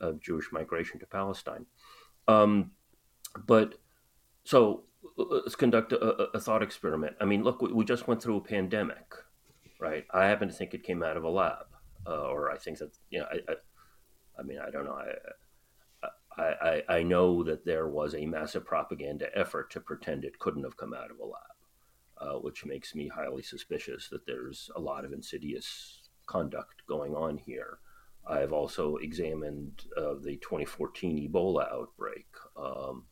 [0.00, 1.66] of jewish migration to palestine
[2.28, 2.72] um,
[3.46, 3.76] but
[4.44, 4.84] so
[5.16, 5.98] let's conduct a,
[6.34, 7.16] a, thought experiment.
[7.20, 9.14] I mean, look, we, we, just went through a pandemic,
[9.80, 10.04] right?
[10.12, 11.66] I happen to think it came out of a lab,
[12.06, 13.54] uh, or I think that you know, I, I,
[14.38, 14.98] I mean, I don't know.
[16.36, 20.64] I, I, I know that there was a massive propaganda effort to pretend it couldn't
[20.64, 21.54] have come out of a lab,
[22.18, 27.38] uh, which makes me highly suspicious that there's a lot of insidious conduct going on
[27.38, 27.78] here.
[28.26, 33.04] I've also examined uh, the 2014 Ebola outbreak, um,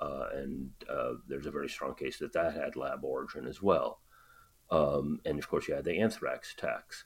[0.00, 4.00] uh, and uh, there's a very strong case that that had lab origin as well.
[4.70, 7.04] Um, and of course, you had the anthrax attacks.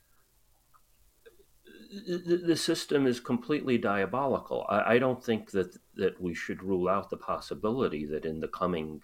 [2.08, 4.66] The, system is completely diabolical.
[4.68, 8.48] I, I, don't think that that we should rule out the possibility that in the
[8.48, 9.02] coming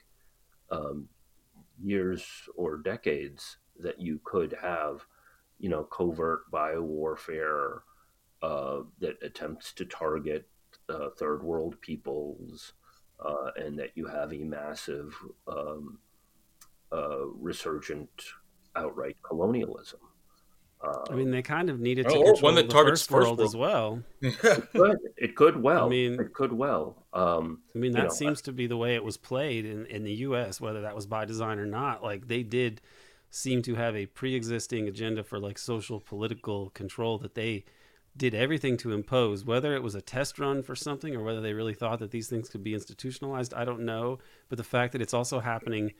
[0.70, 1.08] um,
[1.82, 5.04] years or decades that you could have,
[5.58, 7.80] you know, covert biowarfare
[8.42, 10.48] uh, that attempts to target
[10.88, 12.72] uh, third world peoples,
[13.24, 15.14] uh, and that you have a massive
[15.46, 15.98] um,
[16.92, 18.10] uh, resurgent
[18.76, 20.00] outright colonialism.
[20.80, 23.26] I mean, they kind of needed to oh, control one that the targets first, first
[23.26, 24.02] world, world, as well.
[24.22, 25.86] it, could, it could well.
[25.86, 27.04] I mean, it could well.
[27.12, 30.04] Um, I mean, that know, seems to be the way it was played in, in
[30.04, 32.04] the U.S., whether that was by design or not.
[32.04, 32.80] Like they did
[33.30, 37.64] seem to have a pre-existing agenda for like social political control that they
[38.18, 41.52] did everything to impose, whether it was a test run for something or whether they
[41.52, 44.18] really thought that these things could be institutionalized, I don't know.
[44.48, 45.92] But the fact that it's also happening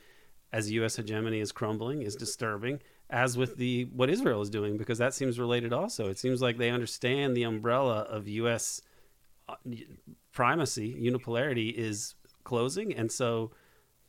[0.52, 0.96] as U.S.
[0.96, 5.38] hegemony is crumbling is disturbing, as with the what Israel is doing, because that seems
[5.38, 6.08] related also.
[6.08, 8.82] It seems like they understand the umbrella of U.S.
[9.48, 9.56] Uh,
[10.32, 12.14] primacy, unipolarity is
[12.44, 13.50] closing, and so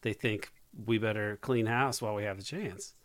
[0.01, 0.51] they think
[0.85, 2.95] we better clean house while we have the chance.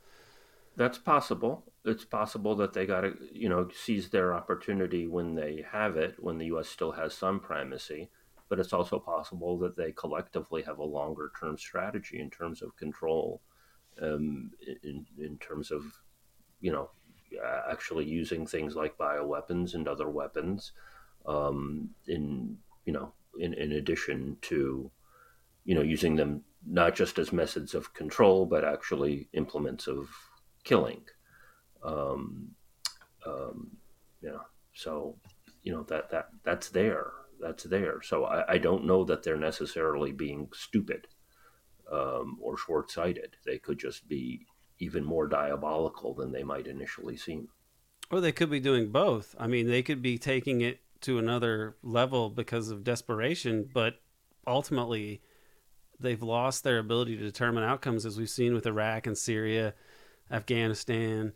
[0.77, 5.65] That's possible it's possible that they got to, you know, seize their opportunity when they
[5.71, 6.69] have it, when the U.S.
[6.69, 8.11] still has some primacy.
[8.49, 12.77] But it's also possible that they collectively have a longer term strategy in terms of
[12.77, 13.43] control,
[14.01, 15.83] um, in, in terms of,
[16.61, 16.91] you know,
[17.69, 20.73] actually using things like bioweapons and other weapons,
[21.27, 24.91] um, in, you know, in, in addition to,
[25.65, 30.09] you know, using them not just as methods of control, but actually implements of
[30.63, 31.03] killing.
[31.85, 32.49] Um,
[33.27, 33.77] um,
[34.23, 34.39] yeah.
[34.75, 35.17] So,
[35.63, 37.13] you know that that that's there.
[37.41, 38.01] That's there.
[38.03, 41.07] So I, I don't know that they're necessarily being stupid
[41.91, 43.37] um, or short-sighted.
[43.45, 44.47] They could just be
[44.79, 47.49] even more diabolical than they might initially seem.
[48.11, 49.35] Or they could be doing both.
[49.39, 53.95] I mean, they could be taking it to another level because of desperation, but
[54.47, 55.21] ultimately
[55.99, 59.75] they've lost their ability to determine outcomes, as we've seen with Iraq and Syria,
[60.31, 61.33] Afghanistan,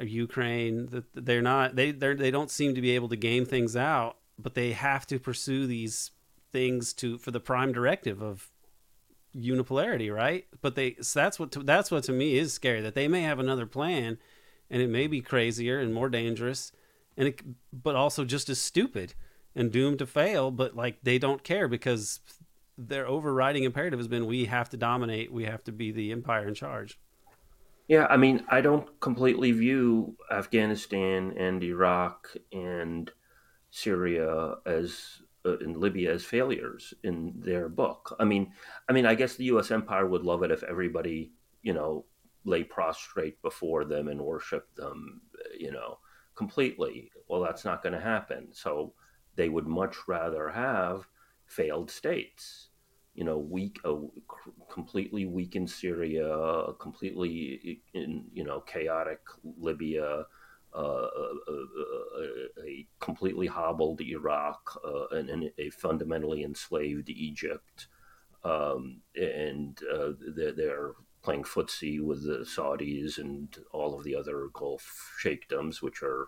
[0.00, 0.86] Ukraine.
[0.86, 4.16] That they're not they they they don't seem to be able to game things out,
[4.38, 6.10] but they have to pursue these
[6.50, 8.50] things to for the prime directive of
[9.36, 10.46] unipolarity, right?
[10.60, 13.22] But they so that's what to, that's what to me is scary that they may
[13.22, 14.18] have another plan,
[14.70, 16.72] and it may be crazier and more dangerous,
[17.16, 19.14] and it, but also just as stupid
[19.54, 20.50] and doomed to fail.
[20.50, 22.20] But like they don't care because
[22.78, 26.48] their overriding imperative has been we have to dominate, we have to be the empire
[26.48, 26.98] in charge.
[27.88, 33.10] Yeah, I mean, I don't completely view Afghanistan and Iraq and
[33.70, 38.16] Syria as uh, in Libya as failures in their book.
[38.20, 38.52] I mean,
[38.88, 39.70] I mean, I guess the U.S.
[39.70, 42.06] empire would love it if everybody, you know,
[42.44, 45.20] lay prostrate before them and worship them,
[45.58, 45.98] you know,
[46.36, 47.10] completely.
[47.28, 48.48] Well, that's not going to happen.
[48.52, 48.94] So
[49.36, 51.06] they would much rather have
[51.46, 52.68] failed states
[53.14, 53.96] you know, weak, a
[54.70, 59.20] completely weakened Syria, completely in you know chaotic
[59.58, 60.24] Libya,
[60.74, 67.88] uh, a, uh, uh, a, completely hobbled Iraq, uh, and, and, a fundamentally enslaved Egypt,
[68.44, 70.92] um, and uh, they're, they're,
[71.22, 76.26] playing footsie with the Saudis and all of the other Gulf sheikdoms, which are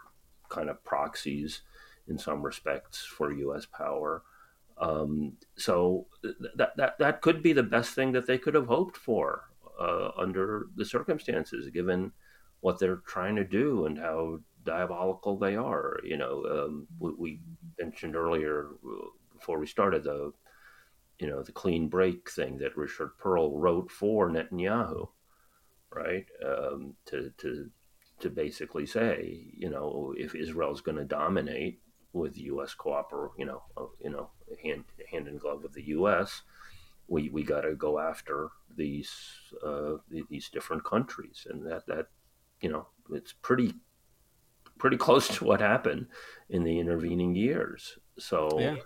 [0.49, 1.63] kind of proxies
[2.07, 3.67] in some respects for U.S.
[3.67, 4.23] power.
[4.85, 6.07] Um, so
[6.57, 9.45] that, that that could be the best thing that they could have hoped for
[9.81, 12.13] uh, under the circumstances, given
[12.61, 16.01] what they're trying to do and how diabolical they are.
[16.05, 17.41] You know, um, we, we,
[17.79, 20.33] mentioned earlier uh, before we started the
[21.19, 25.09] you know the clean break thing that Richard Perle wrote for Netanyahu,
[25.91, 26.27] right?
[26.45, 27.71] Um, to to
[28.21, 31.81] to basically say, you know, if Israel's going to dominate,
[32.15, 32.73] with U.S.
[32.73, 34.31] cooper, you know, uh, you know,
[34.63, 36.43] hand hand in glove with the U.S.
[37.09, 39.13] We we got to go after these
[39.65, 39.97] uh,
[40.31, 42.07] these different countries, and that that
[42.61, 43.75] you know it's pretty
[44.79, 46.07] pretty close to what happened
[46.49, 47.99] in the intervening years.
[48.19, 48.59] So.
[48.61, 48.77] Yeah.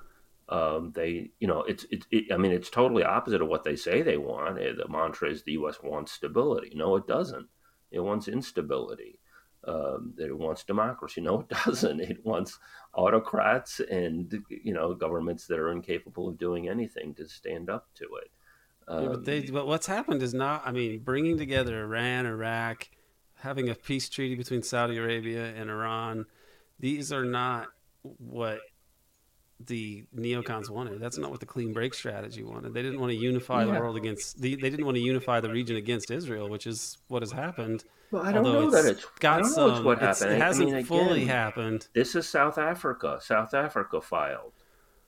[0.50, 3.76] Um, they, you know, it's, it's, it, I mean, it's totally opposite of what they
[3.76, 4.58] say they want.
[4.58, 5.76] Eh, the mantra is the U.S.
[5.82, 6.72] wants stability.
[6.74, 7.48] No, it doesn't.
[7.90, 9.20] It wants instability
[9.64, 11.20] um, that it wants democracy.
[11.28, 12.00] No, it doesn't.
[12.00, 12.58] It wants
[12.94, 18.04] autocrats and you know governments that are incapable of doing anything to stand up to
[18.22, 18.30] it.
[18.86, 20.62] Um, yeah, but, they, but what's happened is not.
[20.64, 22.88] I mean, bringing together Iran, Iraq,
[23.34, 26.26] having a peace treaty between Saudi Arabia and Iran.
[26.80, 27.68] These are not
[28.02, 28.60] what
[29.66, 31.00] the neocons wanted.
[31.00, 32.74] That's not what the clean break strategy wanted.
[32.74, 33.72] They didn't want to unify yeah.
[33.72, 34.40] the world against.
[34.40, 37.84] The, they didn't want to unify the region against Israel, which is what has happened.
[38.10, 39.70] Well, I don't know that it's got some.
[39.70, 40.32] It's what happened.
[40.32, 41.88] It hasn't I mean, fully happened.
[41.92, 43.18] This is South Africa.
[43.20, 44.52] South Africa filed.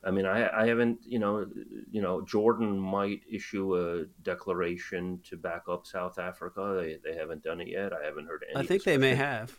[0.03, 0.99] I mean, I, I haven't.
[1.05, 1.45] You know,
[1.89, 6.75] you know, Jordan might issue a declaration to back up South Africa.
[6.77, 7.93] They they haven't done it yet.
[7.93, 8.55] I haven't heard any.
[8.55, 9.01] I think discussion.
[9.01, 9.57] they may have.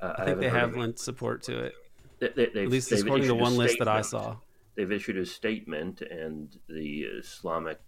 [0.00, 1.74] Uh, I, I think they have lent support to it.
[2.20, 4.36] They, they, At least according to one list that I saw.
[4.76, 7.80] They've issued a statement, and the Islamic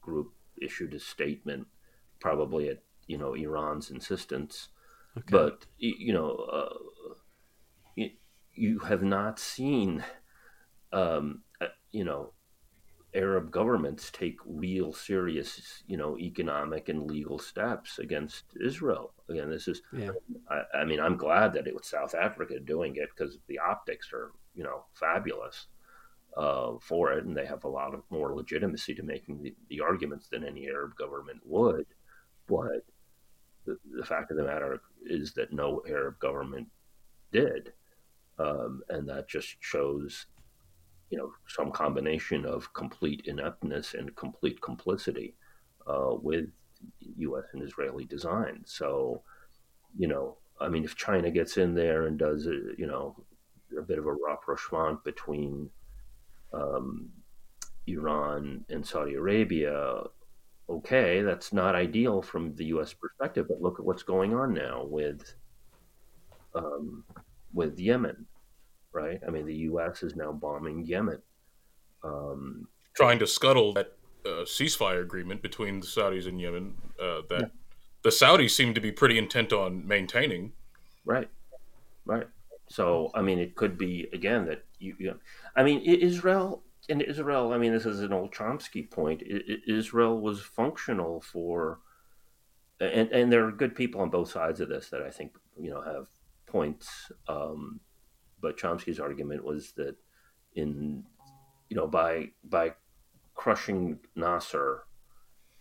[0.00, 1.66] group issued a statement,
[2.20, 4.68] probably at you know Iran's insistence.
[5.18, 5.26] Okay.
[5.30, 6.74] But you know, uh,
[7.94, 8.10] you,
[8.54, 10.04] you, have not seen,
[10.92, 12.32] um, uh, you know,
[13.16, 19.12] Arab governments take real serious, you know, economic and legal steps against Israel.
[19.28, 20.10] Again, this is, yeah.
[20.50, 24.12] I, I mean, I'm glad that it was South Africa doing it because the optics
[24.12, 25.66] are, you know, fabulous
[26.36, 29.80] uh, for it, and they have a lot of more legitimacy to making the, the
[29.80, 31.86] arguments than any Arab government would.
[32.46, 32.84] But
[33.64, 36.68] the, the, fact of the matter is that no Arab government
[37.32, 37.72] did,
[38.38, 40.26] um, and that just shows
[41.10, 45.34] you know some combination of complete ineptness and complete complicity
[45.86, 46.46] uh, with
[47.18, 47.44] U.S.
[47.52, 48.62] and Israeli design.
[48.64, 49.22] So,
[49.96, 53.16] you know, I mean, if China gets in there and does a, you know
[53.78, 55.68] a bit of a rapprochement between
[56.52, 57.10] um,
[57.86, 60.02] Iran and Saudi Arabia,
[60.68, 62.92] okay, that's not ideal from the U.S.
[62.92, 63.46] perspective.
[63.48, 65.34] But look at what's going on now with
[66.54, 67.04] um,
[67.52, 68.26] with Yemen
[68.96, 69.20] right?
[69.26, 70.02] I mean, the U.S.
[70.02, 71.20] is now bombing Yemen,
[72.02, 72.66] um,
[72.96, 73.92] trying to scuttle that
[74.24, 76.74] uh, ceasefire agreement between the Saudis and Yemen.
[76.98, 77.46] Uh, that yeah.
[78.02, 80.52] the Saudis seem to be pretty intent on maintaining.
[81.04, 81.28] Right,
[82.06, 82.26] right.
[82.68, 84.96] So, I mean, it could be again that you.
[84.98, 85.16] you know,
[85.54, 87.52] I mean, Israel and Israel.
[87.52, 89.22] I mean, this is an old Chomsky point.
[89.68, 91.80] Israel was functional for,
[92.80, 95.70] and and there are good people on both sides of this that I think you
[95.70, 96.06] know have
[96.46, 97.80] points um,
[98.40, 99.96] but Chomsky's argument was that
[100.54, 101.04] in
[101.68, 102.74] you know by by
[103.34, 104.84] crushing Nasser,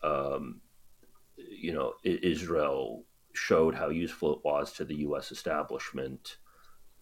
[0.04, 0.62] um,
[1.38, 3.04] you know Israel
[3.34, 5.32] showed how useful it was to the U.S.
[5.32, 6.38] establishment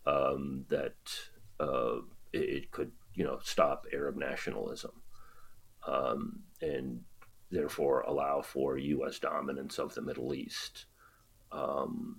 [0.06, 0.96] um, that
[1.60, 1.98] uh,
[2.32, 4.92] it, could you know stop Arab nationalism
[5.88, 7.02] um, and
[7.52, 9.20] therefore allow for U.S.
[9.20, 10.86] dominance of the Middle East.
[11.52, 12.18] Um,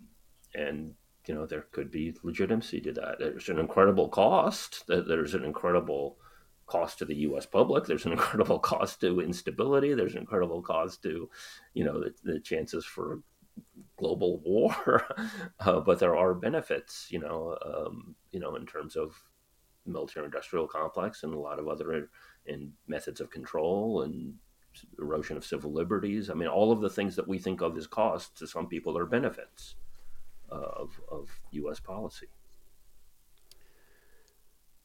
[0.54, 0.94] and
[1.26, 3.16] you know there could be legitimacy to that.
[3.18, 4.84] There's an incredible cost.
[4.86, 6.18] There's an incredible
[6.66, 7.46] cost to the U.S.
[7.46, 7.84] public.
[7.84, 9.94] There's an incredible cost to instability.
[9.94, 11.28] There's an incredible cost to,
[11.74, 13.20] you know, the, the chances for
[13.96, 15.04] global war.
[15.60, 19.22] uh, but there are benefits, you know, um, you know, in terms of
[19.86, 22.08] military-industrial complex and a lot of other
[22.46, 24.34] in methods of control and
[24.98, 26.30] erosion of civil liberties.
[26.30, 28.96] I mean, all of the things that we think of as costs to some people
[28.96, 29.76] are benefits
[30.50, 31.80] of, of U.S.
[31.80, 32.26] policy.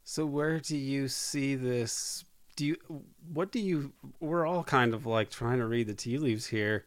[0.03, 2.25] So, where do you see this?
[2.55, 2.77] Do you,
[3.31, 6.85] what do you, we're all kind of like trying to read the tea leaves here.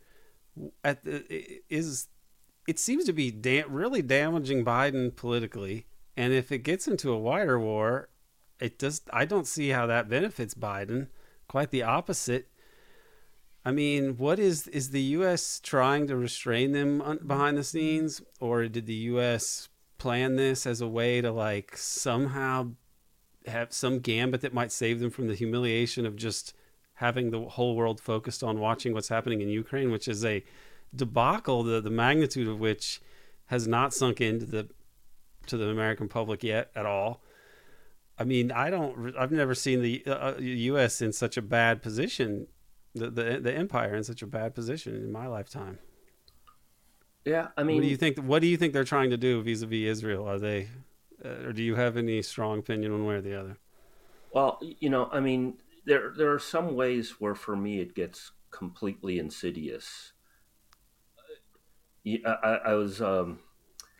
[0.84, 1.24] At the,
[1.70, 2.08] is,
[2.66, 5.86] it seems to be da- really damaging Biden politically.
[6.16, 8.08] And if it gets into a wider war,
[8.60, 11.08] it does, I don't see how that benefits Biden.
[11.48, 12.48] Quite the opposite
[13.64, 15.60] I mean, what is is the U.S.
[15.60, 19.68] trying to restrain them behind the scenes, or did the U.S.
[19.98, 22.72] plan this as a way to like somehow
[23.46, 26.54] have some gambit that might save them from the humiliation of just
[26.94, 30.44] having the whole world focused on watching what's happening in Ukraine, which is a
[30.94, 33.00] debacle, the the magnitude of which
[33.46, 34.68] has not sunk into the
[35.46, 37.22] to the American public yet at all.
[38.18, 39.16] I mean, I don't.
[39.16, 41.00] I've never seen the uh, U.S.
[41.00, 42.48] in such a bad position
[42.94, 45.78] the, the the empire in such a bad position in my lifetime.
[47.24, 48.18] Yeah, I mean, what do you think?
[48.18, 50.28] What do you think they're trying to do vis-a-vis Israel?
[50.28, 50.68] Are they,
[51.24, 53.58] uh, or do you have any strong opinion one way or the other?
[54.34, 58.32] Well, you know, I mean, there there are some ways where, for me, it gets
[58.50, 60.12] completely insidious.
[62.04, 63.00] I, I, I was.
[63.00, 63.38] Um,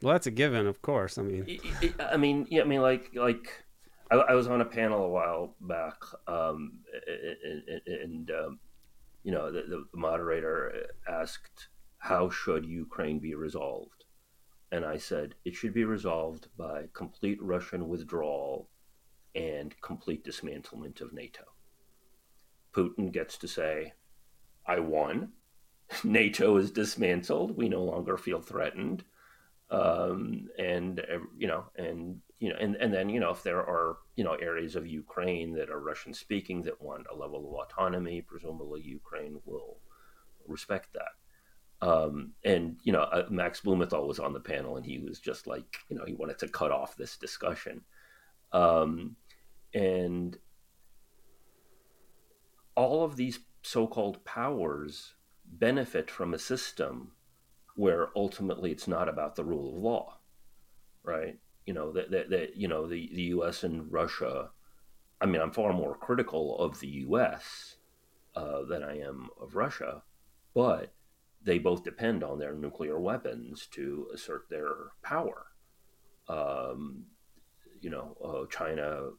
[0.02, 1.16] well, that's a given, of course.
[1.16, 1.60] I mean,
[2.00, 3.62] I mean, yeah, I mean, like, like,
[4.10, 5.94] I, I was on a panel a while back,
[6.26, 8.58] um, and, and um,
[9.22, 11.68] you know, the, the moderator asked,
[11.98, 14.04] How should Ukraine be resolved?
[14.70, 18.68] And I said, It should be resolved by complete Russian withdrawal
[19.34, 21.44] and complete dismantlement of NATO.
[22.72, 23.92] Putin gets to say,
[24.66, 25.32] I won.
[26.04, 27.56] NATO is dismantled.
[27.56, 29.04] We no longer feel threatened.
[29.70, 31.02] Um, and,
[31.36, 34.34] you know, and you know, and, and then, you know, if there are, you know,
[34.34, 39.40] areas of Ukraine that are Russian speaking that want a level of autonomy, presumably Ukraine
[39.44, 39.78] will
[40.48, 41.86] respect that.
[41.86, 45.46] Um, and, you know, uh, Max Blumenthal was on the panel and he was just
[45.46, 47.82] like, you know, he wanted to cut off this discussion.
[48.50, 49.14] Um,
[49.72, 50.36] and
[52.74, 55.14] all of these so called powers
[55.44, 57.12] benefit from a system
[57.76, 60.18] where ultimately it's not about the rule of law,
[61.04, 61.38] right?
[61.66, 63.62] You know that that, that you know the, the U.S.
[63.64, 64.50] and Russia.
[65.20, 67.76] I mean, I'm far more critical of the U.S.
[68.34, 70.02] Uh, than I am of Russia,
[70.54, 70.92] but
[71.44, 75.46] they both depend on their nuclear weapons to assert their power.
[76.28, 77.04] Um,
[77.80, 79.10] you know, uh, China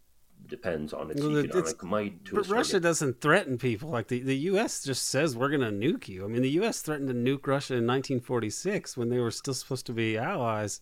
[0.48, 2.26] depends on its well, economic it's, might.
[2.26, 4.84] To but Russia doesn't threaten people like the the U.S.
[4.84, 6.26] just says we're going to nuke you.
[6.26, 6.82] I mean, the U.S.
[6.82, 10.82] threatened to nuke Russia in 1946 when they were still supposed to be allies.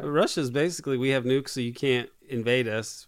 [0.00, 3.06] Russia's basically we have nukes, so you can't invade us.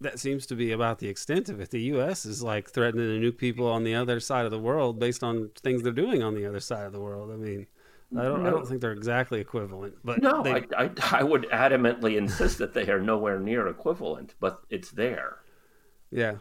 [0.00, 1.70] That seems to be about the extent of it.
[1.70, 2.24] The U.S.
[2.24, 5.50] is like threatening to nuke people on the other side of the world based on
[5.60, 7.32] things they're doing on the other side of the world.
[7.32, 7.66] I mean,
[8.16, 8.48] I don't, no.
[8.48, 9.94] I don't think they're exactly equivalent.
[10.04, 10.52] But no, they...
[10.52, 14.34] I, I, I would adamantly insist that they are nowhere near equivalent.
[14.38, 15.38] But it's there.
[16.12, 16.36] Yeah,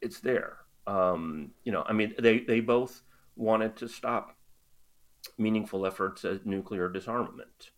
[0.00, 0.56] it's there.
[0.86, 3.02] Um, you know, I mean, they they both
[3.36, 4.36] wanted to stop
[5.36, 7.70] meaningful efforts at nuclear disarmament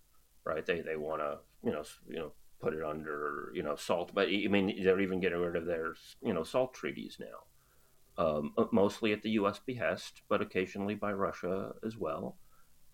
[0.46, 0.64] right?
[0.64, 4.28] They they want to you know you know put it under you know SALT, but
[4.28, 8.64] I mean they're even getting rid of their you know SALT treaties now, um, uh,
[8.72, 9.60] mostly at the U.S.
[9.66, 12.38] behest, but occasionally by Russia as well.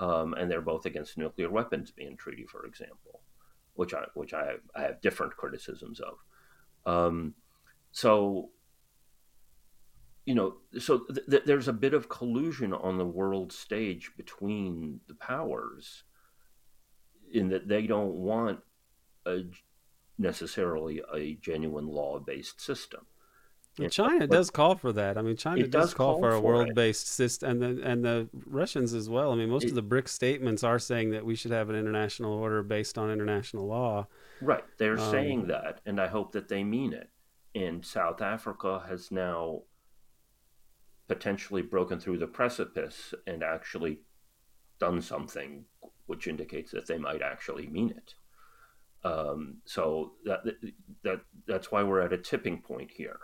[0.00, 3.20] Um, and they're both against nuclear weapons ban treaty, for example,
[3.74, 6.14] which I which I have, I have different criticisms of.
[6.92, 7.34] Um,
[7.92, 8.50] so
[10.24, 15.00] you know, so th- th- there's a bit of collusion on the world stage between
[15.09, 16.05] the powers
[17.32, 18.60] in that they don't want
[19.26, 19.40] a,
[20.18, 23.06] necessarily a genuine law based system.
[23.78, 25.16] Well, China does call for that.
[25.16, 28.28] I mean, China does, does, call, call for a world-based system, and the and the
[28.46, 29.32] Russians as well.
[29.32, 31.76] I mean, most it, of the BRIC statements are saying that we should have an
[31.76, 34.08] international order based on international law.
[34.42, 37.08] Right, they're um, saying that, and I hope that they mean it.
[37.54, 39.62] And South Africa has now
[41.08, 44.00] potentially broken through the precipice and actually
[44.78, 45.64] done something
[46.07, 48.14] which indicates that they might actually mean it.
[49.05, 50.40] Um, so that
[51.03, 53.18] that that's why we're at a tipping point here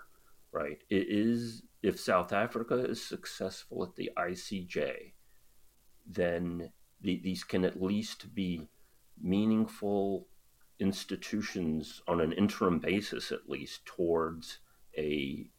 [0.53, 0.79] right?
[0.89, 5.13] It is if South Africa is successful at the ICJ,
[6.07, 8.69] then the, these can at least be
[9.21, 10.29] meaningful
[10.81, 14.59] institutions on an interim basis, at least towards
[14.97, 15.51] a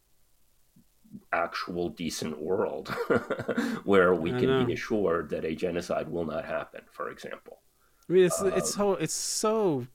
[1.34, 2.90] actual decent world
[3.84, 4.66] where we can know.
[4.66, 6.82] be assured that a genocide will not happen.
[6.92, 7.60] For example,
[8.10, 9.88] I mean, it's uh, it's so it's so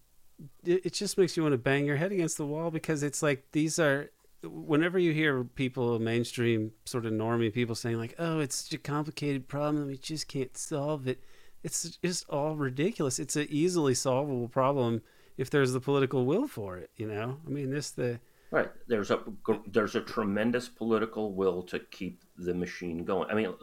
[0.64, 3.22] it, it just makes you want to bang your head against the wall because it's
[3.22, 4.10] like these are
[4.42, 8.78] whenever you hear people, mainstream sort of normie people saying like, "Oh, it's such a
[8.78, 11.22] complicated problem, we just can't solve it,"
[11.62, 13.18] it's just all ridiculous.
[13.18, 15.02] It's an easily solvable problem
[15.36, 16.90] if there's the political will for it.
[16.96, 18.20] You know, I mean, this the
[18.54, 18.70] right.
[18.88, 19.20] There's a
[19.66, 23.30] there's a tremendous political will to keep the machine going.
[23.30, 23.54] I mean,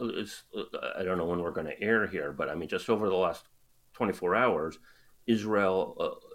[0.96, 3.14] I don't know when we're going to air here, but I mean, just over the
[3.14, 3.46] last
[3.94, 4.78] 24 hours,
[5.26, 5.96] Israel.
[5.98, 6.28] Uh,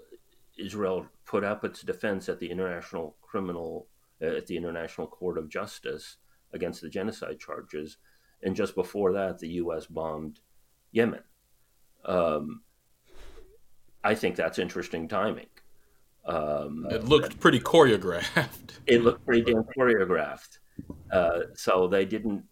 [0.57, 3.87] Israel put up its defense at the International Criminal
[4.21, 6.17] at the International Court of Justice
[6.53, 7.97] against the genocide charges.
[8.41, 9.85] And just before that, the U.S.
[9.85, 10.39] bombed
[10.91, 11.23] Yemen.
[12.05, 12.61] Um,
[14.03, 15.47] I think that's interesting timing.
[16.27, 18.53] Um, it looked pretty choreographed.
[18.87, 20.59] It looked pretty damn choreographed.
[21.11, 22.45] Uh, so they didn't.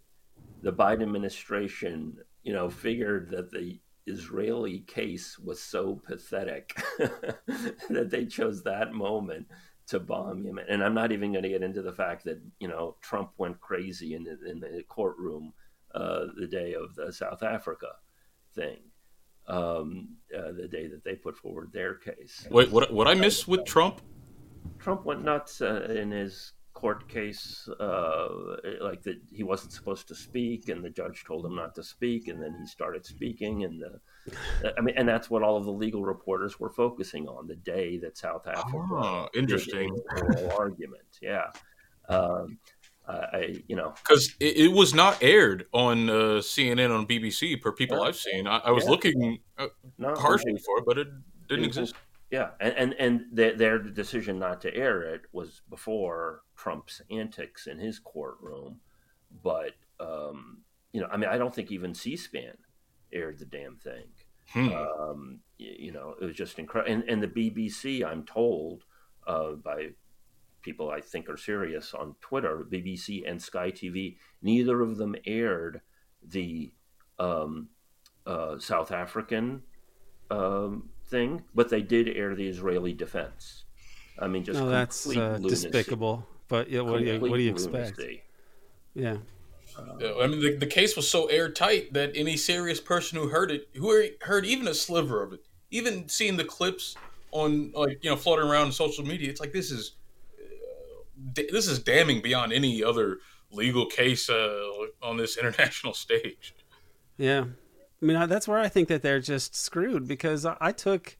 [0.63, 8.26] The Biden administration, you know, figured that the Israeli case was so pathetic that they
[8.26, 9.47] chose that moment
[9.88, 10.65] to bomb Yemen.
[10.67, 13.59] And I'm not even going to get into the fact that you know Trump went
[13.59, 15.53] crazy in the, in the courtroom
[15.93, 17.88] uh, the day of the South Africa
[18.53, 18.80] thing,
[19.47, 22.47] um, uh, the day that they put forward their case.
[22.49, 22.91] Wait, what?
[22.91, 24.01] What I miss with Trump?
[24.79, 28.27] Trump went nuts uh, in his court case, uh,
[28.81, 32.27] like that he wasn't supposed to speak, and the judge told him not to speak,
[32.27, 35.71] and then he started speaking, and the, I mean, and that's what all of the
[35.71, 39.97] legal reporters were focusing on the day that South Africa oh, interesting
[40.59, 41.45] argument, yeah.
[42.09, 42.59] Um,
[43.07, 47.71] I, you know, because it, it, was not aired on uh, CNN on BBC per
[47.71, 48.03] people yeah.
[48.03, 48.47] I've seen.
[48.47, 48.89] I, I was yeah.
[48.89, 49.67] looking uh,
[50.15, 51.07] partially for it, but it
[51.47, 51.95] didn't it exist.
[52.31, 57.67] Yeah, and and, and their, their decision not to air it was before Trump's antics
[57.67, 58.79] in his courtroom,
[59.43, 62.57] but um, you know, I mean, I don't think even C-SPAN
[63.13, 64.05] aired the damn thing.
[64.49, 64.69] Hmm.
[64.73, 66.93] Um, you, you, know, it was just incredible.
[66.93, 68.83] And, and, the BBC, I'm told
[69.27, 69.89] uh, by
[70.66, 75.82] people I think are serious on Twitter, BBC and Sky TV, neither of them aired
[76.28, 76.72] the
[77.20, 77.70] um,
[78.26, 79.61] uh, South African
[80.32, 83.63] um, thing, but they did air the Israeli defense.
[84.20, 86.26] I mean, just no, that's uh, despicable.
[86.47, 88.01] But yeah, what do you what do you expect?
[88.95, 89.18] Yeah.
[89.78, 93.68] I mean, the, the case was so airtight that any serious person who heard it,
[93.76, 96.95] who heard even a sliver of it, even seeing the clips
[97.32, 100.04] on like you know floating around social media, it's like this is uh,
[101.18, 103.20] this is damning beyond any other
[103.51, 104.70] legal case uh,
[105.01, 106.55] on this international stage.
[107.18, 107.45] Yeah,
[108.01, 111.18] I mean that's where I think that they're just screwed because I, took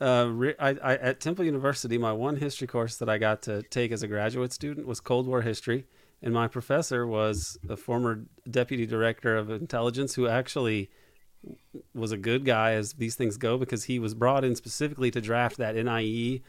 [0.00, 3.92] uh, I, I, at Temple University, my one history course that I got to take
[3.92, 5.86] as a graduate student was Cold War history,
[6.22, 10.90] and my professor was a former deputy director of intelligence who actually
[11.94, 15.20] was a good guy as these things go because he was brought in specifically to
[15.20, 16.42] draft that NIE,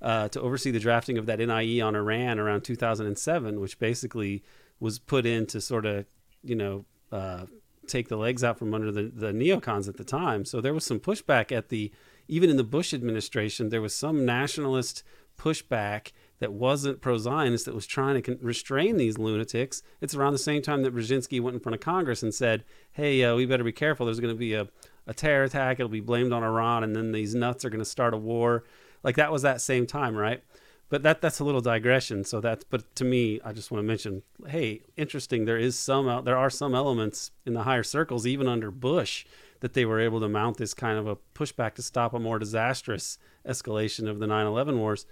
[0.00, 4.42] uh, to oversee the drafting of that NIE on Iran around 2007, which basically
[4.80, 6.06] was put in to sort of,
[6.42, 7.46] you know, uh,
[7.86, 10.44] take the legs out from under the, the neocons at the time.
[10.44, 11.90] So there was some pushback at the
[12.28, 15.02] even in the Bush administration, there was some nationalist
[15.38, 19.82] pushback that wasn't pro-Zionist that was trying to restrain these lunatics.
[20.00, 23.24] It's around the same time that Brzezinski went in front of Congress and said, "Hey,
[23.24, 24.06] uh, we better be careful.
[24.06, 24.68] There's going to be a,
[25.06, 25.80] a terror attack.
[25.80, 28.64] It'll be blamed on Iran, and then these nuts are going to start a war."
[29.08, 30.42] Like that was that same time, right?
[30.90, 32.24] But that that's a little digression.
[32.24, 35.46] So that's but to me, I just want to mention, hey, interesting.
[35.46, 39.24] There is some there are some elements in the higher circles, even under Bush,
[39.60, 42.38] that they were able to mount this kind of a pushback to stop a more
[42.38, 43.16] disastrous
[43.46, 45.06] escalation of the 9/11 wars.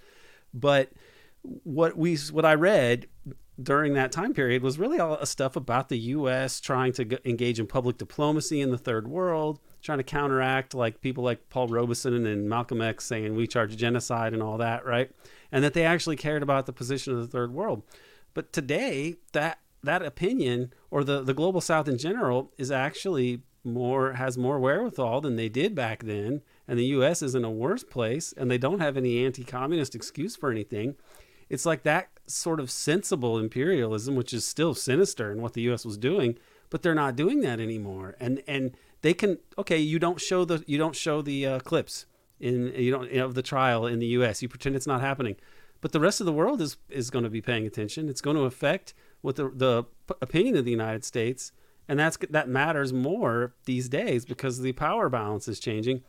[0.53, 0.91] But
[1.63, 3.07] what we what I read
[3.61, 6.59] during that time period was really all stuff about the U.S.
[6.59, 11.23] trying to engage in public diplomacy in the third world, trying to counteract like people
[11.23, 15.09] like Paul Robeson and Malcolm X saying we charge genocide and all that, right?
[15.51, 17.83] And that they actually cared about the position of the third world.
[18.33, 24.13] But today, that that opinion or the the global South in general is actually more
[24.13, 27.23] has more wherewithal than they did back then, and the U.S.
[27.23, 30.95] is in a worse place, and they don't have any anti-communist excuse for anything.
[31.49, 35.85] It's like that sort of sensible imperialism, which is still sinister in what the U.S.
[35.85, 36.37] was doing,
[36.69, 38.15] but they're not doing that anymore.
[38.19, 42.05] And and they can okay, you don't show the you don't show the uh, clips
[42.39, 44.41] in you don't of the trial in the U.S.
[44.41, 45.35] You pretend it's not happening,
[45.81, 48.09] but the rest of the world is is going to be paying attention.
[48.09, 49.83] It's going to affect what the the
[50.21, 51.51] opinion of the United States,
[51.87, 56.03] and that's that matters more these days because the power balance is changing.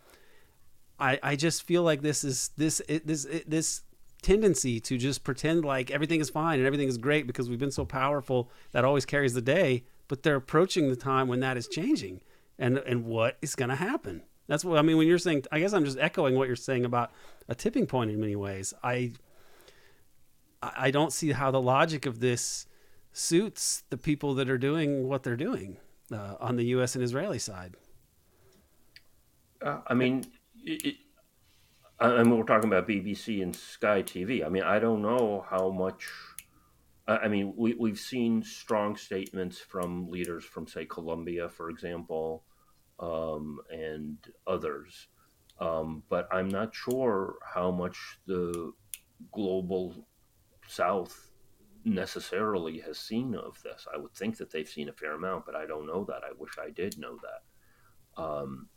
[0.98, 3.82] I I just feel like this is this it, this it, this
[4.22, 7.70] tendency to just pretend like everything is fine and everything is great because we've been
[7.70, 11.68] so powerful that always carries the day but they're approaching the time when that is
[11.68, 12.20] changing.
[12.58, 14.22] And and what is going to happen?
[14.48, 16.86] That's what i mean when you're saying i guess i'm just echoing what you're saying
[16.86, 17.12] about
[17.48, 18.72] a tipping point in many ways.
[18.82, 19.12] I
[20.62, 22.66] i don't see how the logic of this
[23.12, 25.76] suits the people that are doing what they're doing
[26.10, 27.74] uh, on the us and israeli side.
[29.62, 30.24] Uh, i mean
[30.64, 30.96] it,
[32.00, 34.46] I mean, we're talking about BBC and Sky TV.
[34.46, 36.08] I mean, I don't know how much.
[37.08, 42.44] I mean, we, we've seen strong statements from leaders from, say, Colombia, for example,
[43.00, 45.08] um, and others.
[45.58, 48.72] Um, but I'm not sure how much the
[49.32, 50.06] global
[50.68, 51.30] South
[51.84, 53.86] necessarily has seen of this.
[53.92, 56.22] I would think that they've seen a fair amount, but I don't know that.
[56.22, 58.22] I wish I did know that.
[58.22, 58.68] Um,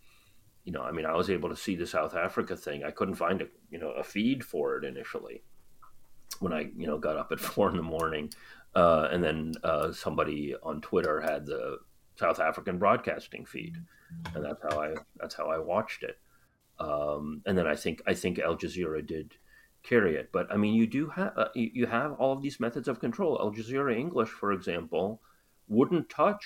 [0.63, 2.83] you know, I mean, I was able to see the South Africa thing.
[2.83, 5.43] I couldn't find a you know a feed for it initially
[6.39, 8.31] when I you know got up at four in the morning,
[8.75, 11.79] uh, and then uh, somebody on Twitter had the
[12.15, 13.77] South African broadcasting feed,
[14.35, 16.19] and that's how I that's how I watched it.
[16.79, 19.35] Um, and then I think I think Al Jazeera did
[19.83, 22.59] carry it, but I mean, you do have uh, you, you have all of these
[22.59, 23.39] methods of control.
[23.41, 25.21] Al Jazeera English, for example,
[25.67, 26.45] wouldn't touch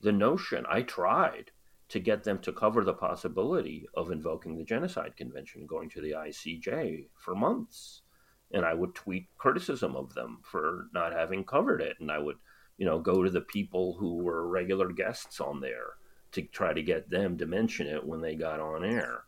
[0.00, 0.64] the notion.
[0.68, 1.50] I tried
[1.92, 6.12] to get them to cover the possibility of invoking the Genocide Convention, going to the
[6.12, 8.00] ICJ for months.
[8.50, 11.98] And I would tweet criticism of them for not having covered it.
[12.00, 12.36] And I would,
[12.78, 15.96] you know, go to the people who were regular guests on there
[16.32, 19.24] to try to get them to mention it when they got on air.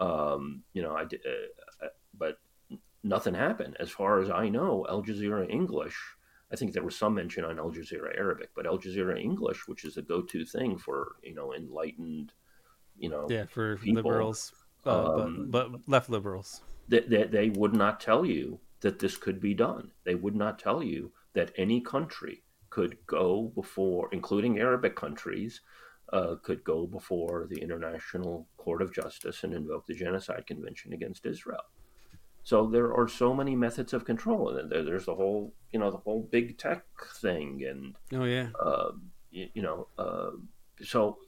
[0.00, 1.88] Um, you know, I uh, uh
[2.18, 2.38] but
[3.04, 3.76] nothing happened.
[3.78, 5.96] As far as I know, Al Jazeera English
[6.52, 9.84] I think there was some mention on Al Jazeera Arabic, but Al Jazeera English, which
[9.84, 12.32] is a go-to thing for you know enlightened,
[12.98, 14.52] you know, yeah, for people, liberals,
[14.86, 19.16] uh, um, but, but, left liberals, they, they, they would not tell you that this
[19.16, 19.90] could be done.
[20.04, 25.60] They would not tell you that any country could go before, including Arabic countries,
[26.12, 31.24] uh, could go before the International Court of Justice and invoke the Genocide Convention against
[31.24, 31.62] Israel.
[32.44, 35.90] So there are so many methods of control, and there, there's the whole, you know,
[35.90, 36.84] the whole big tech
[37.20, 38.90] thing, and oh yeah, uh,
[39.30, 40.30] you, you, know, uh,
[40.82, 41.18] so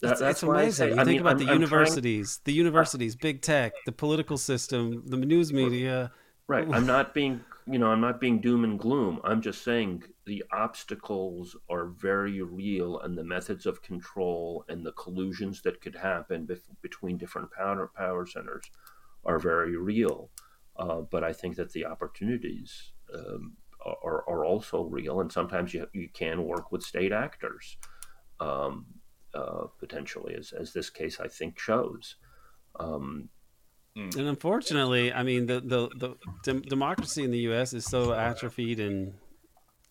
[0.00, 0.88] that, it's, that's it's amazing.
[0.88, 4.38] you I think mean, about I'm, the universities, trying, the universities, big tech, the political
[4.38, 6.10] system, the news media.
[6.48, 6.66] Right.
[6.72, 9.20] I'm not being, you know, I'm not being doom and gloom.
[9.24, 14.92] I'm just saying the obstacles are very real, and the methods of control and the
[14.92, 18.64] collusions that could happen bef- between different power power centers
[19.24, 20.30] are very real.
[20.76, 25.86] Uh, but I think that the opportunities um, are, are also real, and sometimes you,
[25.92, 27.76] you can work with state actors
[28.40, 28.86] um,
[29.34, 32.16] uh, potentially, as, as this case I think shows.
[32.78, 33.28] Um,
[33.94, 34.10] hmm.
[34.18, 37.72] and unfortunately, I mean, the the, the de- democracy in the U.S.
[37.74, 39.14] is so atrophied and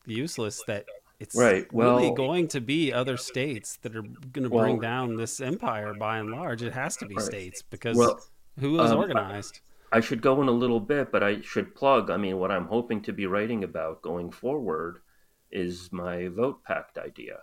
[0.05, 0.85] useless that
[1.19, 1.71] it's right.
[1.71, 5.39] well, really going to be other states that are going to bring well, down this
[5.39, 6.63] empire by and large.
[6.63, 7.23] It has to be right.
[7.23, 8.19] states because well,
[8.59, 9.61] who is um, organized?
[9.91, 12.09] I should go in a little bit, but I should plug.
[12.09, 15.01] I mean, what I'm hoping to be writing about going forward
[15.51, 17.39] is my vote pact idea,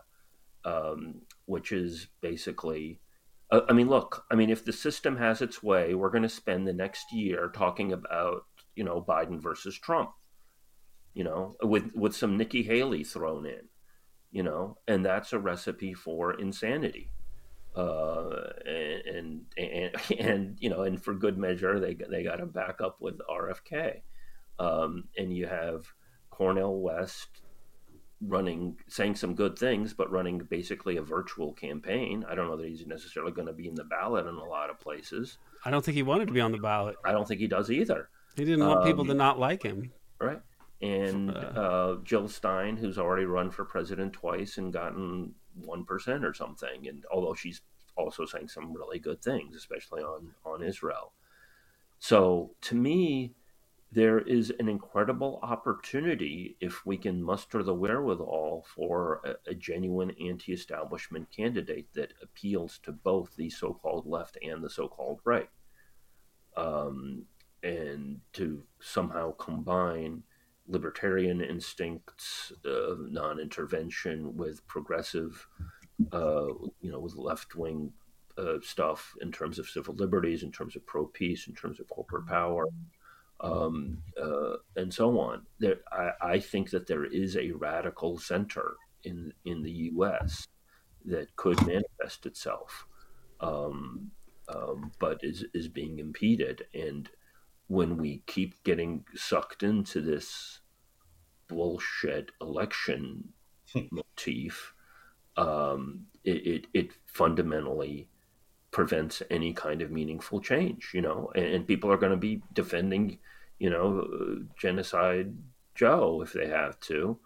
[0.65, 3.01] um, which is basically.
[3.51, 4.25] Uh, I mean, look.
[4.31, 7.51] I mean, if the system has its way, we're going to spend the next year
[7.55, 8.45] talking about
[8.75, 10.11] you know Biden versus Trump,
[11.15, 13.69] you know, with with some Nikki Haley thrown in,
[14.31, 17.11] you know, and that's a recipe for insanity
[17.79, 22.81] uh, and, and and you know, and for good measure, they they got to back
[22.81, 24.01] up with RFK,
[24.59, 25.87] um, and you have
[26.31, 27.43] Cornel West
[28.21, 32.25] running, saying some good things, but running basically a virtual campaign.
[32.29, 34.71] I don't know that he's necessarily going to be in the ballot in a lot
[34.71, 35.39] of places.
[35.65, 36.97] I don't think he wanted to be on the ballot.
[37.05, 38.09] I don't think he does either.
[38.35, 39.93] He didn't want um, people to not like him.
[40.21, 40.41] Right.
[40.81, 45.35] And uh, uh, Jill Stein, who's already run for president twice and gotten
[45.65, 46.87] one percent or something.
[46.89, 47.63] And although she's
[47.97, 51.13] also saying some really good things, especially on on Israel.
[51.99, 53.35] So to me,
[53.91, 60.15] there is an incredible opportunity if we can muster the wherewithal for a, a genuine
[60.21, 65.21] anti establishment candidate that appeals to both the so called left and the so called
[65.25, 65.49] right.
[66.57, 67.25] Um,
[67.63, 70.23] and to somehow combine
[70.69, 75.49] libertarian instincts of non intervention with progressive,
[76.13, 76.47] uh,
[76.81, 77.93] you know, with left wing
[78.37, 81.89] uh, stuff in terms of civil liberties, in terms of pro peace, in terms of
[81.89, 82.67] corporate power
[83.41, 85.47] um, uh, and so on.
[85.59, 88.75] There, I, I, think that there is a radical center
[89.05, 90.47] in in the U.S.
[91.05, 92.87] that could manifest itself,
[93.41, 94.11] um,
[94.49, 96.67] um, but is is being impeded.
[96.75, 97.09] And
[97.69, 100.61] when we keep getting sucked into this
[101.49, 103.29] bullshit election
[103.91, 104.75] motif,
[105.37, 108.09] um, it, it, it fundamentally
[108.71, 112.43] prevents any kind of meaningful change, you know, and, and people are going to be
[112.53, 113.19] defending,
[113.59, 115.35] you know, genocide
[115.75, 117.19] Joe if they have to,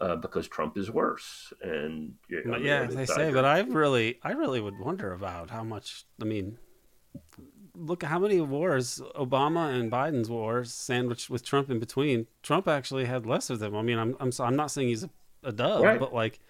[0.00, 1.52] uh, because Trump is worse.
[1.62, 5.64] And you know, yeah, they say, but I really, I really would wonder about how
[5.64, 6.04] much.
[6.20, 6.58] I mean,
[7.78, 12.26] look how many wars Obama and Biden's wars sandwiched with Trump in between.
[12.42, 13.76] Trump actually had less of them.
[13.76, 15.10] I mean, I'm, I'm, I'm not saying he's a,
[15.42, 16.00] a dove, right.
[16.00, 16.40] but like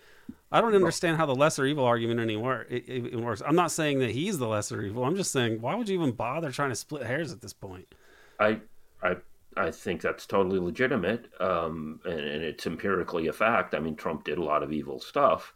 [0.51, 3.43] I don't understand how the lesser evil argument anymore it, it, works.
[3.45, 5.05] I'm not saying that he's the lesser evil.
[5.05, 7.87] I'm just saying why would you even bother trying to split hairs at this point?
[8.41, 8.61] I
[9.03, 9.17] I
[9.57, 13.75] I think that's totally legitimate, um, and, and, it's empirically a fact.
[13.75, 15.53] I mean, Trump did a lot of evil stuff,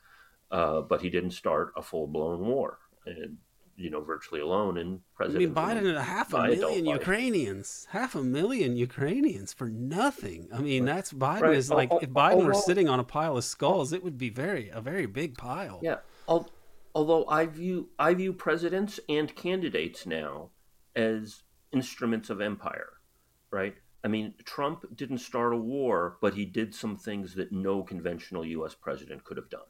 [0.50, 3.36] uh, but he didn't start a full blown war, and
[3.76, 5.56] you know, virtually alone in president.
[5.56, 10.48] I mean, Biden a half a million Ukrainians, half a million Ukrainians for nothing.
[10.52, 10.94] I mean, right.
[10.94, 11.56] that's Biden right.
[11.56, 14.68] is like if Biden were sitting on a pile of skulls, it would be very
[14.68, 15.80] a very big pile.
[15.82, 15.98] Yeah.
[16.94, 20.50] Although I view I view presidents and candidates now
[20.94, 21.42] as
[21.72, 22.94] instruments of empire,
[23.50, 23.74] right?
[24.04, 28.44] I mean, Trump didn't start a war, but he did some things that no conventional
[28.44, 28.74] U.S.
[28.74, 29.60] president could have done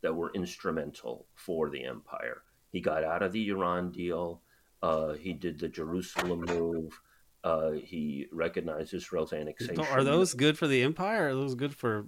[0.00, 2.42] that were instrumental for the empire.
[2.76, 4.42] He got out of the Iran deal.
[4.82, 7.00] Uh, he did the Jerusalem move.
[7.42, 9.80] Uh, he recognized Israel's annexation.
[9.80, 11.24] Are those good for the empire?
[11.24, 12.04] Or are those good for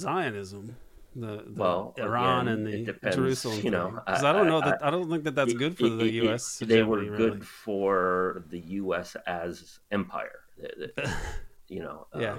[0.00, 0.76] Zionism?
[1.16, 3.62] The, the well, Iran again, and the Jerusalem.
[3.64, 5.76] You know, because I, I, don't know that I, I, don't think that that's good
[5.76, 6.62] for it, the it, U.S.
[6.64, 7.16] they were really.
[7.16, 9.16] good for the U.S.
[9.26, 10.38] as empire.
[11.66, 12.06] you know.
[12.16, 12.36] yeah.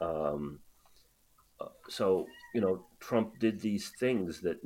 [0.00, 0.58] Um, um,
[1.60, 2.26] uh, so
[2.56, 4.58] you know, Trump did these things that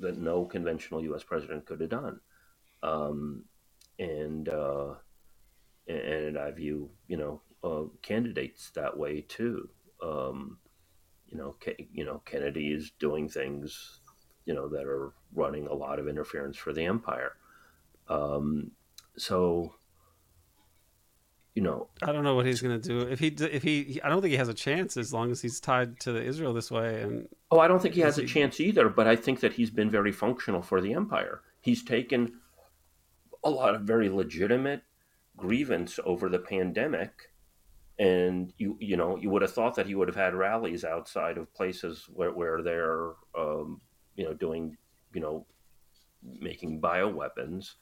[0.00, 1.22] that no conventional U.S.
[1.22, 2.20] president could have done,
[2.82, 3.44] um,
[3.98, 4.94] and uh,
[5.86, 9.68] and I view you know uh, candidates that way too.
[10.02, 10.58] Um,
[11.26, 14.00] you know, Ke- you know Kennedy is doing things
[14.46, 17.32] you know that are running a lot of interference for the empire.
[18.08, 18.70] Um,
[19.16, 19.74] so
[21.58, 24.00] you know, I don't know what he's going to do if he if he.
[24.04, 26.70] I don't think he has a chance as long as he's tied to Israel this
[26.70, 27.02] way.
[27.02, 28.88] And oh, I don't think he has a chance either.
[28.88, 31.40] But I think that he's been very functional for the empire.
[31.60, 32.34] He's taken
[33.42, 34.82] a lot of very legitimate
[35.36, 37.32] grievance over the pandemic,
[37.98, 41.38] and you you know you would have thought that he would have had rallies outside
[41.38, 43.80] of places where where they're um,
[44.14, 44.76] you know doing
[45.12, 45.44] you know
[46.22, 47.74] making bioweapons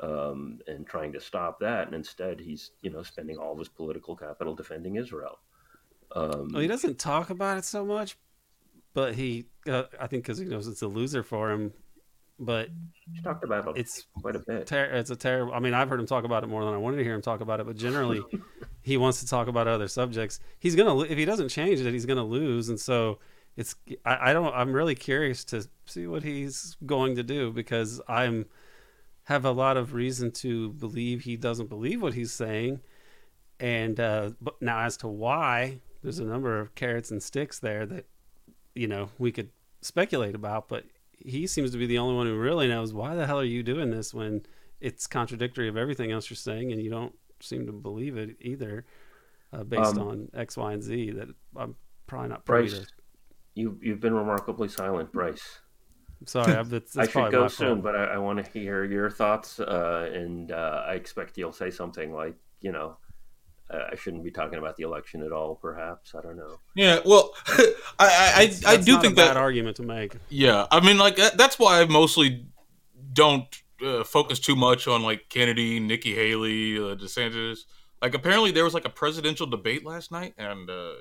[0.00, 1.86] um, and trying to stop that.
[1.86, 5.38] And instead, he's you know spending all of his political capital defending Israel.
[6.14, 8.16] Um, well, he doesn't talk about it so much,
[8.94, 11.72] but he uh, I think because he knows it's a loser for him.
[12.38, 12.70] But
[13.12, 14.66] he talked about it it's quite a bit.
[14.66, 15.54] Ter- it's a terrible.
[15.54, 17.22] I mean, I've heard him talk about it more than I wanted to hear him
[17.22, 17.66] talk about it.
[17.66, 18.20] But generally,
[18.82, 20.40] he wants to talk about other subjects.
[20.58, 22.68] He's gonna if he doesn't change it, he's gonna lose.
[22.68, 23.18] And so
[23.56, 24.52] it's I, I don't.
[24.54, 28.46] I'm really curious to see what he's going to do because I'm
[29.32, 32.80] have a lot of reason to believe he doesn't believe what he's saying.
[33.58, 37.86] And uh, but now, as to why, there's a number of carrots and sticks there
[37.86, 38.06] that
[38.74, 39.50] you know we could
[39.80, 40.68] speculate about.
[40.68, 40.84] But
[41.18, 43.62] he seems to be the only one who really knows why the hell are you
[43.62, 44.44] doing this when
[44.80, 48.84] it's contradictory of everything else you're saying, and you don't seem to believe it either,
[49.52, 51.12] uh, based um, on X, Y, and Z.
[51.12, 51.76] That I'm
[52.06, 52.44] probably not.
[52.44, 52.86] Bryce, to...
[53.54, 55.60] you you've been remarkably silent, Bryce.
[56.26, 57.82] Sorry, I'm, it's, it's I should go soon, fault.
[57.82, 61.70] but I, I, want to hear your thoughts, uh, and uh, I expect you'll say
[61.70, 62.96] something like, you know,
[63.72, 65.54] I shouldn't be talking about the election at all.
[65.54, 66.60] Perhaps I don't know.
[66.74, 67.64] Yeah, well, I
[67.98, 70.16] I, I, I do think that argument to make.
[70.28, 72.46] Yeah, I mean, like that's why I mostly
[73.12, 73.46] don't
[73.84, 77.60] uh, focus too much on like Kennedy, Nikki Haley, uh, DeSantis.
[78.00, 80.92] Like apparently there was like a presidential debate last night, and uh,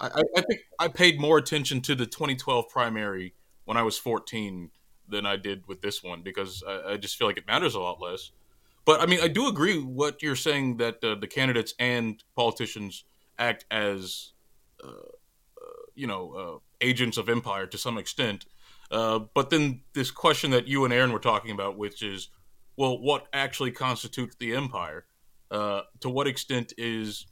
[0.00, 3.34] I, I think I paid more attention to the 2012 primary
[3.64, 4.70] when I was 14
[5.08, 7.80] than I did with this one because I, I, just feel like it matters a
[7.80, 8.30] lot less.
[8.84, 13.04] but I mean, I do agree what you're saying that uh, the candidates and politicians
[13.38, 14.32] act as,
[14.82, 18.46] uh, uh you know, uh, agents of empire to some extent.
[18.90, 22.28] Uh, but then this question that you and Aaron were talking about, which is,
[22.76, 25.06] well, what actually constitutes the empire?
[26.00, 27.26] to what extent is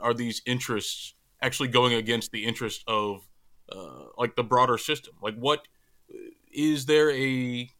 [0.00, 1.12] are these interests
[1.42, 3.27] actually going against the interest of
[4.16, 5.14] like the broader system?
[5.22, 5.66] Like, what
[6.52, 7.70] is there a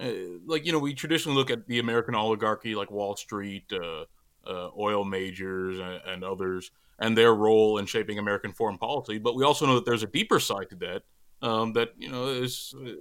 [0.00, 0.12] uh,
[0.46, 4.04] like you know we traditionally look at the American oligarchy like Wall Street, uh,
[4.46, 9.18] uh, oil majors, and, and, others, and their role in shaping American foreign policy.
[9.18, 11.02] But we also know that there's a deeper side to that
[11.42, 12.92] um, that you know is uh,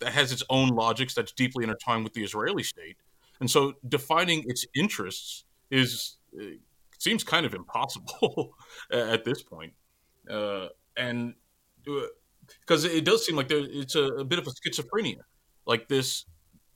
[0.00, 2.96] that has its own logics that's deeply intertwined with the Israeli state,
[3.40, 6.44] and so defining its interests is uh,
[6.98, 8.52] seems kind of impossible
[8.92, 9.72] at this point.
[10.28, 11.34] And
[12.60, 15.20] because it does seem like there, it's a, a bit of a schizophrenia
[15.66, 16.24] like this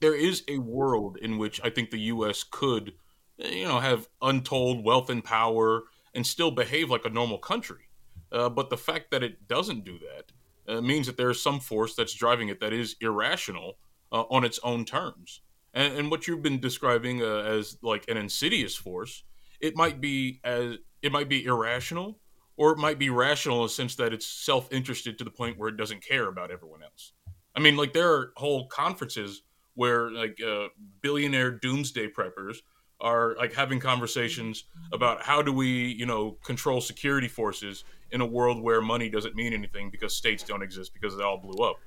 [0.03, 2.43] there is a world in which I think the U.S.
[2.43, 2.91] could,
[3.37, 7.87] you know, have untold wealth and power and still behave like a normal country.
[8.29, 10.33] Uh, but the fact that it doesn't do that
[10.67, 13.77] uh, means that there is some force that's driving it that is irrational
[14.11, 15.39] uh, on its own terms.
[15.73, 19.23] And, and what you've been describing uh, as like an insidious force,
[19.61, 22.19] it might be as it might be irrational,
[22.57, 25.69] or it might be rational in the sense that it's self-interested to the point where
[25.69, 27.13] it doesn't care about everyone else.
[27.55, 29.43] I mean, like there are whole conferences
[29.75, 30.67] where like uh,
[31.01, 32.57] billionaire doomsday preppers
[33.01, 38.25] are like having conversations about how do we, you know, control security forces in a
[38.25, 41.77] world where money doesn't mean anything because states don't exist because they all blew up.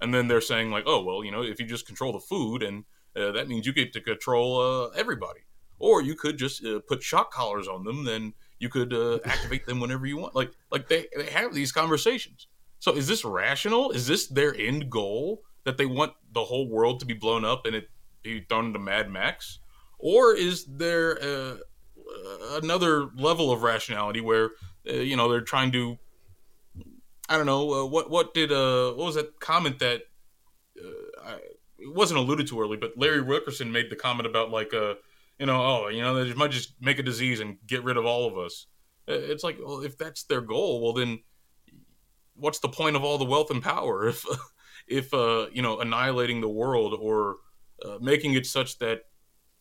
[0.00, 2.62] And then they're saying like, oh well, you know, if you just control the food,
[2.62, 2.84] and
[3.14, 5.40] uh, that means you get to control uh, everybody.
[5.78, 9.66] Or you could just uh, put shock collars on them, then you could uh, activate
[9.66, 10.34] them whenever you want.
[10.34, 12.46] Like, like they, they have these conversations
[12.78, 13.90] so is this rational?
[13.90, 17.66] Is this their end goal that they want the whole world to be blown up
[17.66, 17.88] and it
[18.22, 19.58] be thrown into Mad Max?
[19.98, 21.56] Or is there uh,
[22.62, 24.50] another level of rationality where
[24.88, 25.98] uh, you know they're trying to
[27.28, 30.02] I don't know uh, what what did uh what was that comment that
[30.78, 31.32] uh, I,
[31.78, 34.94] it wasn't alluded to early, but Larry Wilkerson made the comment about like uh
[35.38, 38.04] you know oh you know they might just make a disease and get rid of
[38.04, 38.66] all of us.
[39.06, 41.20] It's like well if that's their goal, well then
[42.34, 44.24] what's the point of all the wealth and power if
[44.88, 47.36] if uh, you know annihilating the world or
[47.84, 49.02] uh, making it such that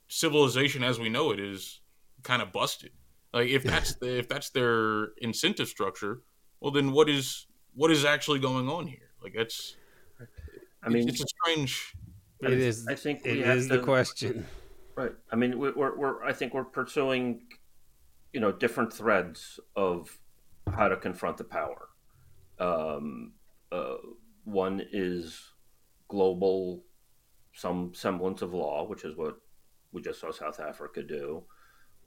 [0.08, 1.82] civilization as we know it is
[2.24, 2.92] kind of busted?
[3.34, 6.22] Like if that's the, if that's their incentive structure
[6.60, 9.12] well then what is what is actually going on here?
[9.22, 9.76] Like that's
[10.86, 11.94] i mean it's, it's a strange
[12.42, 14.46] it is i think it is to, the question
[14.96, 17.42] right i mean we're, we're i think we're pursuing
[18.34, 20.18] you know different threads of
[20.76, 21.90] how to confront the power
[22.60, 23.34] um,
[23.72, 23.96] uh,
[24.46, 25.52] one is
[26.08, 26.84] global,
[27.54, 29.38] some semblance of law, which is what
[29.92, 31.44] we just saw South Africa do.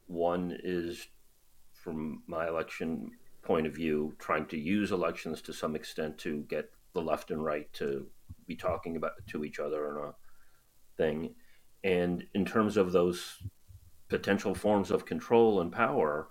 [0.06, 1.08] One is,
[1.72, 3.10] from my election
[3.42, 7.44] point of view, trying to use elections to some extent to get the left and
[7.44, 8.06] right to
[8.46, 10.14] be talking about to each other on a
[10.96, 11.34] thing.
[11.84, 13.38] And in terms of those
[14.08, 16.28] potential forms of control and power,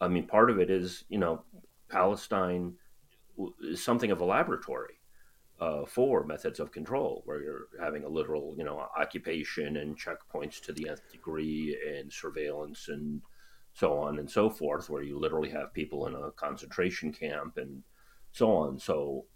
[0.00, 1.44] I mean, part of it is, you know,
[1.88, 2.74] Palestine
[3.62, 4.94] is something of a laboratory
[5.60, 10.60] uh, for methods of control, where you're having a literal, you know, occupation and checkpoints
[10.62, 13.20] to the nth degree and surveillance and
[13.74, 17.82] so on and so forth, where you literally have people in a concentration camp and
[18.32, 18.78] so on.
[18.78, 19.26] So,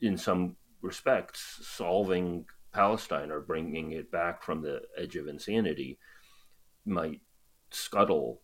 [0.00, 5.98] in some respects, solving Palestine or bringing it back from the edge of insanity
[6.84, 7.20] might
[7.70, 8.40] scuttle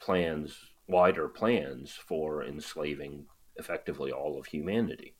[0.00, 0.56] plans,
[0.88, 3.26] wider plans for enslaving
[3.56, 5.14] effectively all of humanity.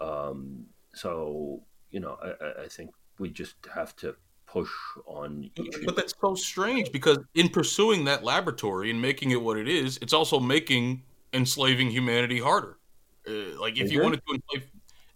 [0.00, 4.14] Um, so, you know, I, I, think we just have to
[4.46, 4.70] push
[5.06, 5.50] on.
[5.84, 9.98] But that's so strange because in pursuing that laboratory and making it what it is,
[10.00, 11.02] it's also making
[11.32, 12.78] enslaving humanity harder.
[13.28, 14.70] Uh, like if you wanted to enslave,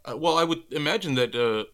[0.05, 1.35] uh, well, I would imagine that.
[1.35, 1.65] Uh,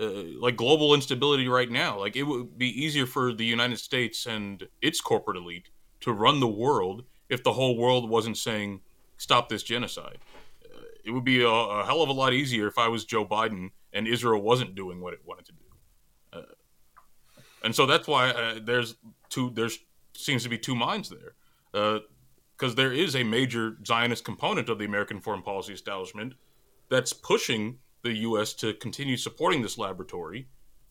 [0.00, 4.26] uh, like global instability right now, like it would be easier for the United States
[4.26, 5.70] and its corporate elite
[6.00, 8.80] to run the world if the whole world wasn't saying
[9.16, 10.18] stop this genocide
[11.06, 13.70] it would be a, a, hell of a lot easier if I was Joe Biden
[13.92, 16.38] and Israel wasn't doing what it wanted to do.
[16.38, 16.42] Uh,
[17.62, 18.96] and so that's why uh, there's
[19.30, 19.50] two.
[19.54, 19.78] There's
[20.14, 21.34] seems to be two minds there,
[21.72, 26.34] because uh, there is a major Zionist component of the American foreign policy establishment
[26.90, 28.52] that's pushing the U.S.
[28.54, 30.48] to continue supporting this laboratory,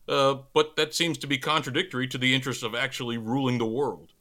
[0.08, 4.12] uh, but that seems to be contradictory to the interests of actually ruling the world.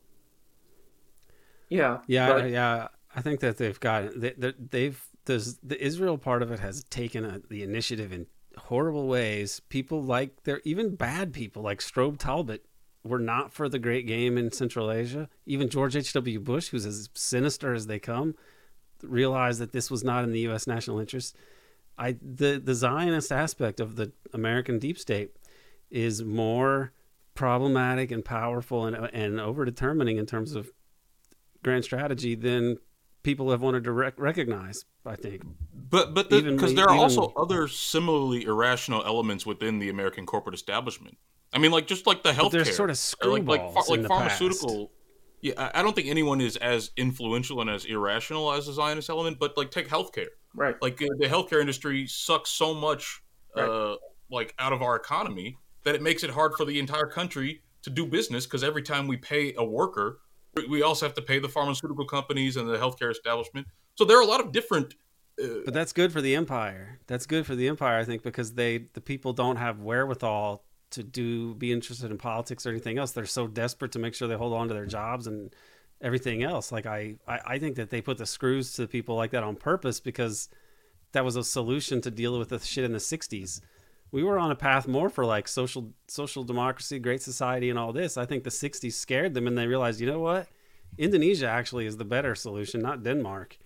[1.69, 2.49] Yeah, yeah, but...
[2.49, 2.87] yeah.
[3.17, 7.25] I think that they've got they, they've does the Israel part of it has taken
[7.25, 8.27] a, the initiative in
[8.57, 9.61] horrible ways.
[9.69, 12.65] People like they're even bad people like Strobe Talbott
[13.03, 15.29] were not for the great game in Central Asia.
[15.45, 16.39] Even George H.W.
[16.39, 18.35] Bush, who's as sinister as they come,
[19.03, 20.65] realized that this was not in the U.S.
[20.65, 21.35] national interest.
[21.97, 25.35] I the the Zionist aspect of the American deep state
[25.89, 26.91] is more
[27.35, 30.71] problematic and powerful and and overdetermining in terms of
[31.63, 32.77] grand strategy than
[33.23, 34.85] people have wanted to rec- recognize.
[35.05, 35.43] I think,
[35.73, 40.25] but but because the, there are even, also other similarly irrational elements within the American
[40.25, 41.17] corporate establishment.
[41.53, 44.91] I mean, like just like the healthcare, there's sort of like like, like pharmaceutical.
[45.53, 45.57] Past.
[45.57, 49.39] Yeah, I don't think anyone is as influential and as irrational as the Zionist element,
[49.39, 50.27] but like take healthcare.
[50.53, 50.75] Right.
[50.81, 53.21] Like uh, the healthcare industry sucks so much,
[53.55, 53.67] right.
[53.67, 53.97] uh,
[54.29, 57.89] like out of our economy that it makes it hard for the entire country to
[57.89, 60.19] do business because every time we pay a worker,
[60.69, 63.67] we also have to pay the pharmaceutical companies and the healthcare establishment.
[63.95, 64.95] So there are a lot of different.
[65.41, 66.99] Uh, but that's good for the empire.
[67.07, 71.03] That's good for the empire, I think, because they the people don't have wherewithal to
[71.03, 73.11] do be interested in politics or anything else.
[73.11, 75.53] They're so desperate to make sure they hold on to their jobs and
[76.01, 76.71] everything else.
[76.71, 79.55] Like I, I, I think that they put the screws to people like that on
[79.55, 80.49] purpose because
[81.11, 83.61] that was a solution to deal with the shit in the '60s.
[84.11, 87.93] We were on a path more for like social social democracy, great society, and all
[87.93, 88.17] this.
[88.17, 90.47] I think the '60s scared them, and they realized, you know what,
[90.97, 93.57] Indonesia actually is the better solution, not Denmark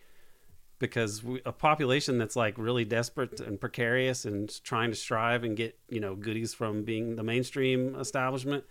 [0.80, 5.56] because we, a population that's like really desperate and precarious and trying to strive and
[5.56, 8.64] get you know goodies from being the mainstream establishment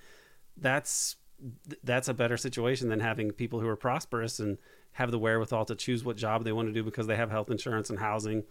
[0.56, 1.16] that's
[1.84, 4.58] that's a better situation than having people who are prosperous and
[4.92, 7.50] have the wherewithal to choose what job they want to do because they have health
[7.50, 8.42] insurance and housing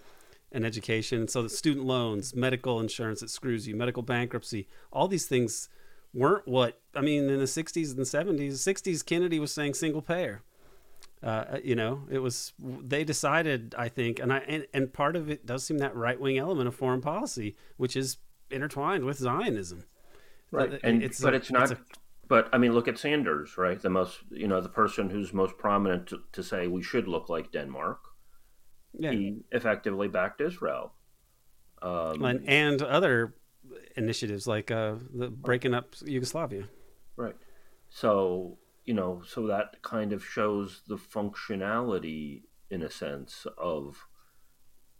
[0.53, 1.27] and education.
[1.27, 5.67] So the student loans medical insurance that screws you medical bankruptcy all these things
[6.13, 10.41] weren't what i mean in the 60s and 70s 60s kennedy was saying single payer
[11.23, 15.29] uh, you know, it was they decided, I think, and I and, and part of
[15.29, 18.17] it does seem that right wing element of foreign policy, which is
[18.49, 19.83] intertwined with Zionism.
[20.51, 21.71] Right, but, and it's but a, it's not.
[21.71, 21.83] It's a,
[22.27, 23.81] but I mean, look at Sanders, right?
[23.81, 27.29] The most, you know, the person who's most prominent to, to say we should look
[27.29, 27.99] like Denmark.
[28.93, 29.11] Yeah.
[29.11, 30.93] He effectively backed Israel.
[31.81, 33.35] Um, and, and other
[33.95, 36.67] initiatives like uh, the breaking up Yugoslavia.
[37.15, 37.35] Right.
[37.89, 38.57] So
[38.87, 44.07] you know, so that kind of shows the functionality, in a sense, of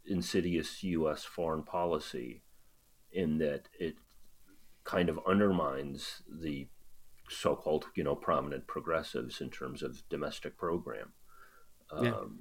[0.06, 1.24] insidious U.S.
[1.24, 2.44] foreign policy,
[3.14, 3.96] in that it
[4.84, 6.68] kind of undermines the
[7.30, 11.14] so-called, you know, prominent progressives in terms of domestic program.
[12.02, 12.10] Yeah.
[12.10, 12.40] Um,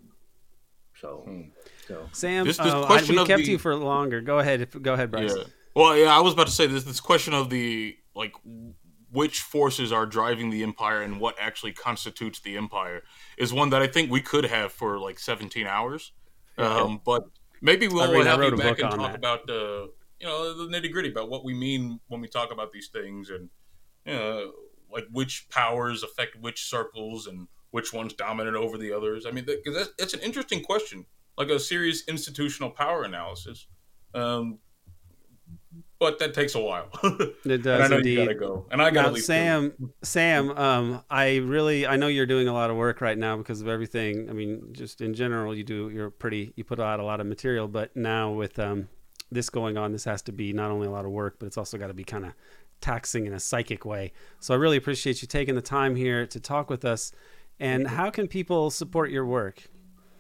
[1.01, 1.43] so, hmm.
[1.87, 3.53] so, Sam, this, this uh, I, we kept the...
[3.53, 4.21] you for longer.
[4.21, 4.69] Go ahead.
[4.83, 5.33] Go ahead, Bryce.
[5.37, 5.45] Yeah.
[5.77, 6.83] Well, yeah, I was about to say this.
[6.83, 8.35] This question of the like
[9.11, 13.03] which forces are driving the empire and what actually constitutes the empire
[13.39, 16.13] is one that I think we could have for like 17 hours.
[16.59, 17.25] Um, but
[17.61, 19.15] maybe we'll I have you back and talk that.
[19.15, 22.73] about the you know the nitty gritty about what we mean when we talk about
[22.73, 23.51] these things and
[24.07, 24.53] you know,
[24.91, 29.27] like which powers affect which circles and which ones dominant over the others.
[29.27, 31.05] I mean, because that's, that's an interesting question,
[31.37, 33.67] like a serious institutional power analysis.
[34.15, 34.61] Um,
[35.99, 36.89] but that takes a while.
[37.45, 37.81] it does.
[37.81, 38.19] I know indeed.
[38.19, 39.25] you gotta go, and I gotta now, leave.
[39.25, 39.93] Sam, too.
[40.03, 43.61] Sam, um, I really, I know you're doing a lot of work right now because
[43.61, 44.29] of everything.
[44.29, 45.91] I mean, just in general, you do.
[45.91, 46.53] You're pretty.
[46.57, 48.89] You put out a lot of material, but now with um,
[49.31, 51.59] this going on, this has to be not only a lot of work, but it's
[51.59, 52.33] also got to be kind of
[52.81, 54.13] taxing in a psychic way.
[54.41, 57.13] So I really appreciate you taking the time here to talk with us.
[57.59, 59.63] And how can people support your work?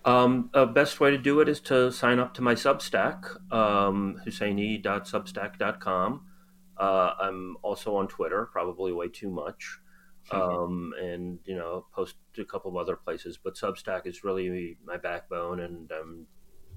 [0.06, 4.20] Um, uh, best way to do it is to sign up to my Substack, um,
[4.24, 6.26] Husseini.substack.com.
[6.78, 9.80] Uh, I'm also on Twitter, probably way too much,
[10.30, 13.36] um, and you know, post a couple of other places.
[13.42, 16.26] But Substack is really my backbone, and I'm,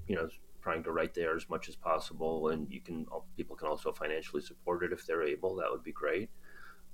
[0.08, 0.28] you know,
[0.60, 2.48] trying to write there as much as possible.
[2.48, 5.54] And you can people can also financially support it if they're able.
[5.56, 6.30] That would be great.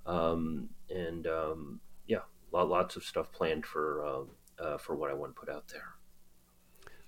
[0.04, 5.34] Um, and um, yeah, lots of stuff planned for uh, uh, for what I want
[5.34, 5.95] to put out there.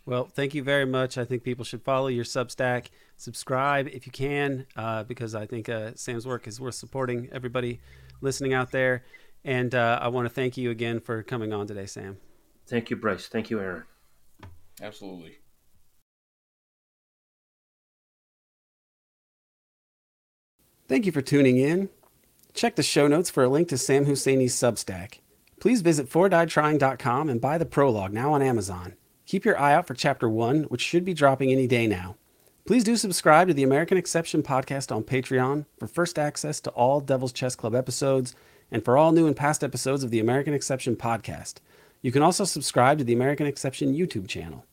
[0.08, 1.18] Well, thank you very much.
[1.18, 2.86] I think people should follow your Substack,
[3.18, 7.28] subscribe if you can, uh, because I think uh, Sam's work is worth supporting.
[7.30, 7.80] Everybody
[8.22, 9.04] listening out there,
[9.44, 12.16] and uh, I want to thank you again for coming on today, Sam.
[12.66, 13.28] Thank you, Bryce.
[13.28, 13.84] Thank you, Aaron.
[14.80, 15.40] Absolutely.
[20.88, 21.90] Thank you for tuning in.
[22.54, 25.18] Check the show notes for a link to Sam Husseini's Substack.
[25.60, 28.94] Please visit 4diedtrying.com and buy the prologue now on Amazon.
[29.28, 32.16] Keep your eye out for Chapter 1, which should be dropping any day now.
[32.64, 37.02] Please do subscribe to the American Exception podcast on Patreon for first access to all
[37.02, 38.34] Devil's Chess Club episodes
[38.70, 41.56] and for all new and past episodes of the American Exception podcast.
[42.00, 44.64] You can also subscribe to the American Exception YouTube channel.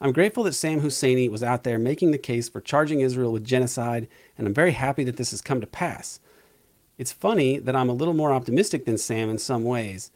[0.00, 3.44] I'm grateful that Sam Husseini was out there making the case for charging Israel with
[3.44, 4.08] genocide,
[4.38, 6.20] and I'm very happy that this has come to pass.
[6.96, 10.10] It's funny that I'm a little more optimistic than Sam in some ways.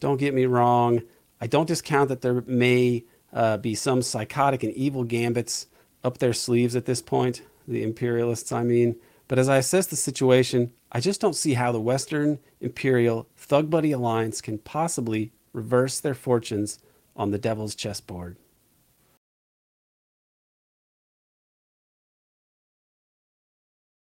[0.00, 1.02] Don't get me wrong,
[1.44, 5.66] I don't discount that there may uh, be some psychotic and evil gambits
[6.02, 8.96] up their sleeves at this point, the imperialists, I mean.
[9.28, 13.68] But as I assess the situation, I just don't see how the Western Imperial Thug
[13.68, 16.78] Buddy Alliance can possibly reverse their fortunes
[17.14, 18.38] on the devil's chessboard.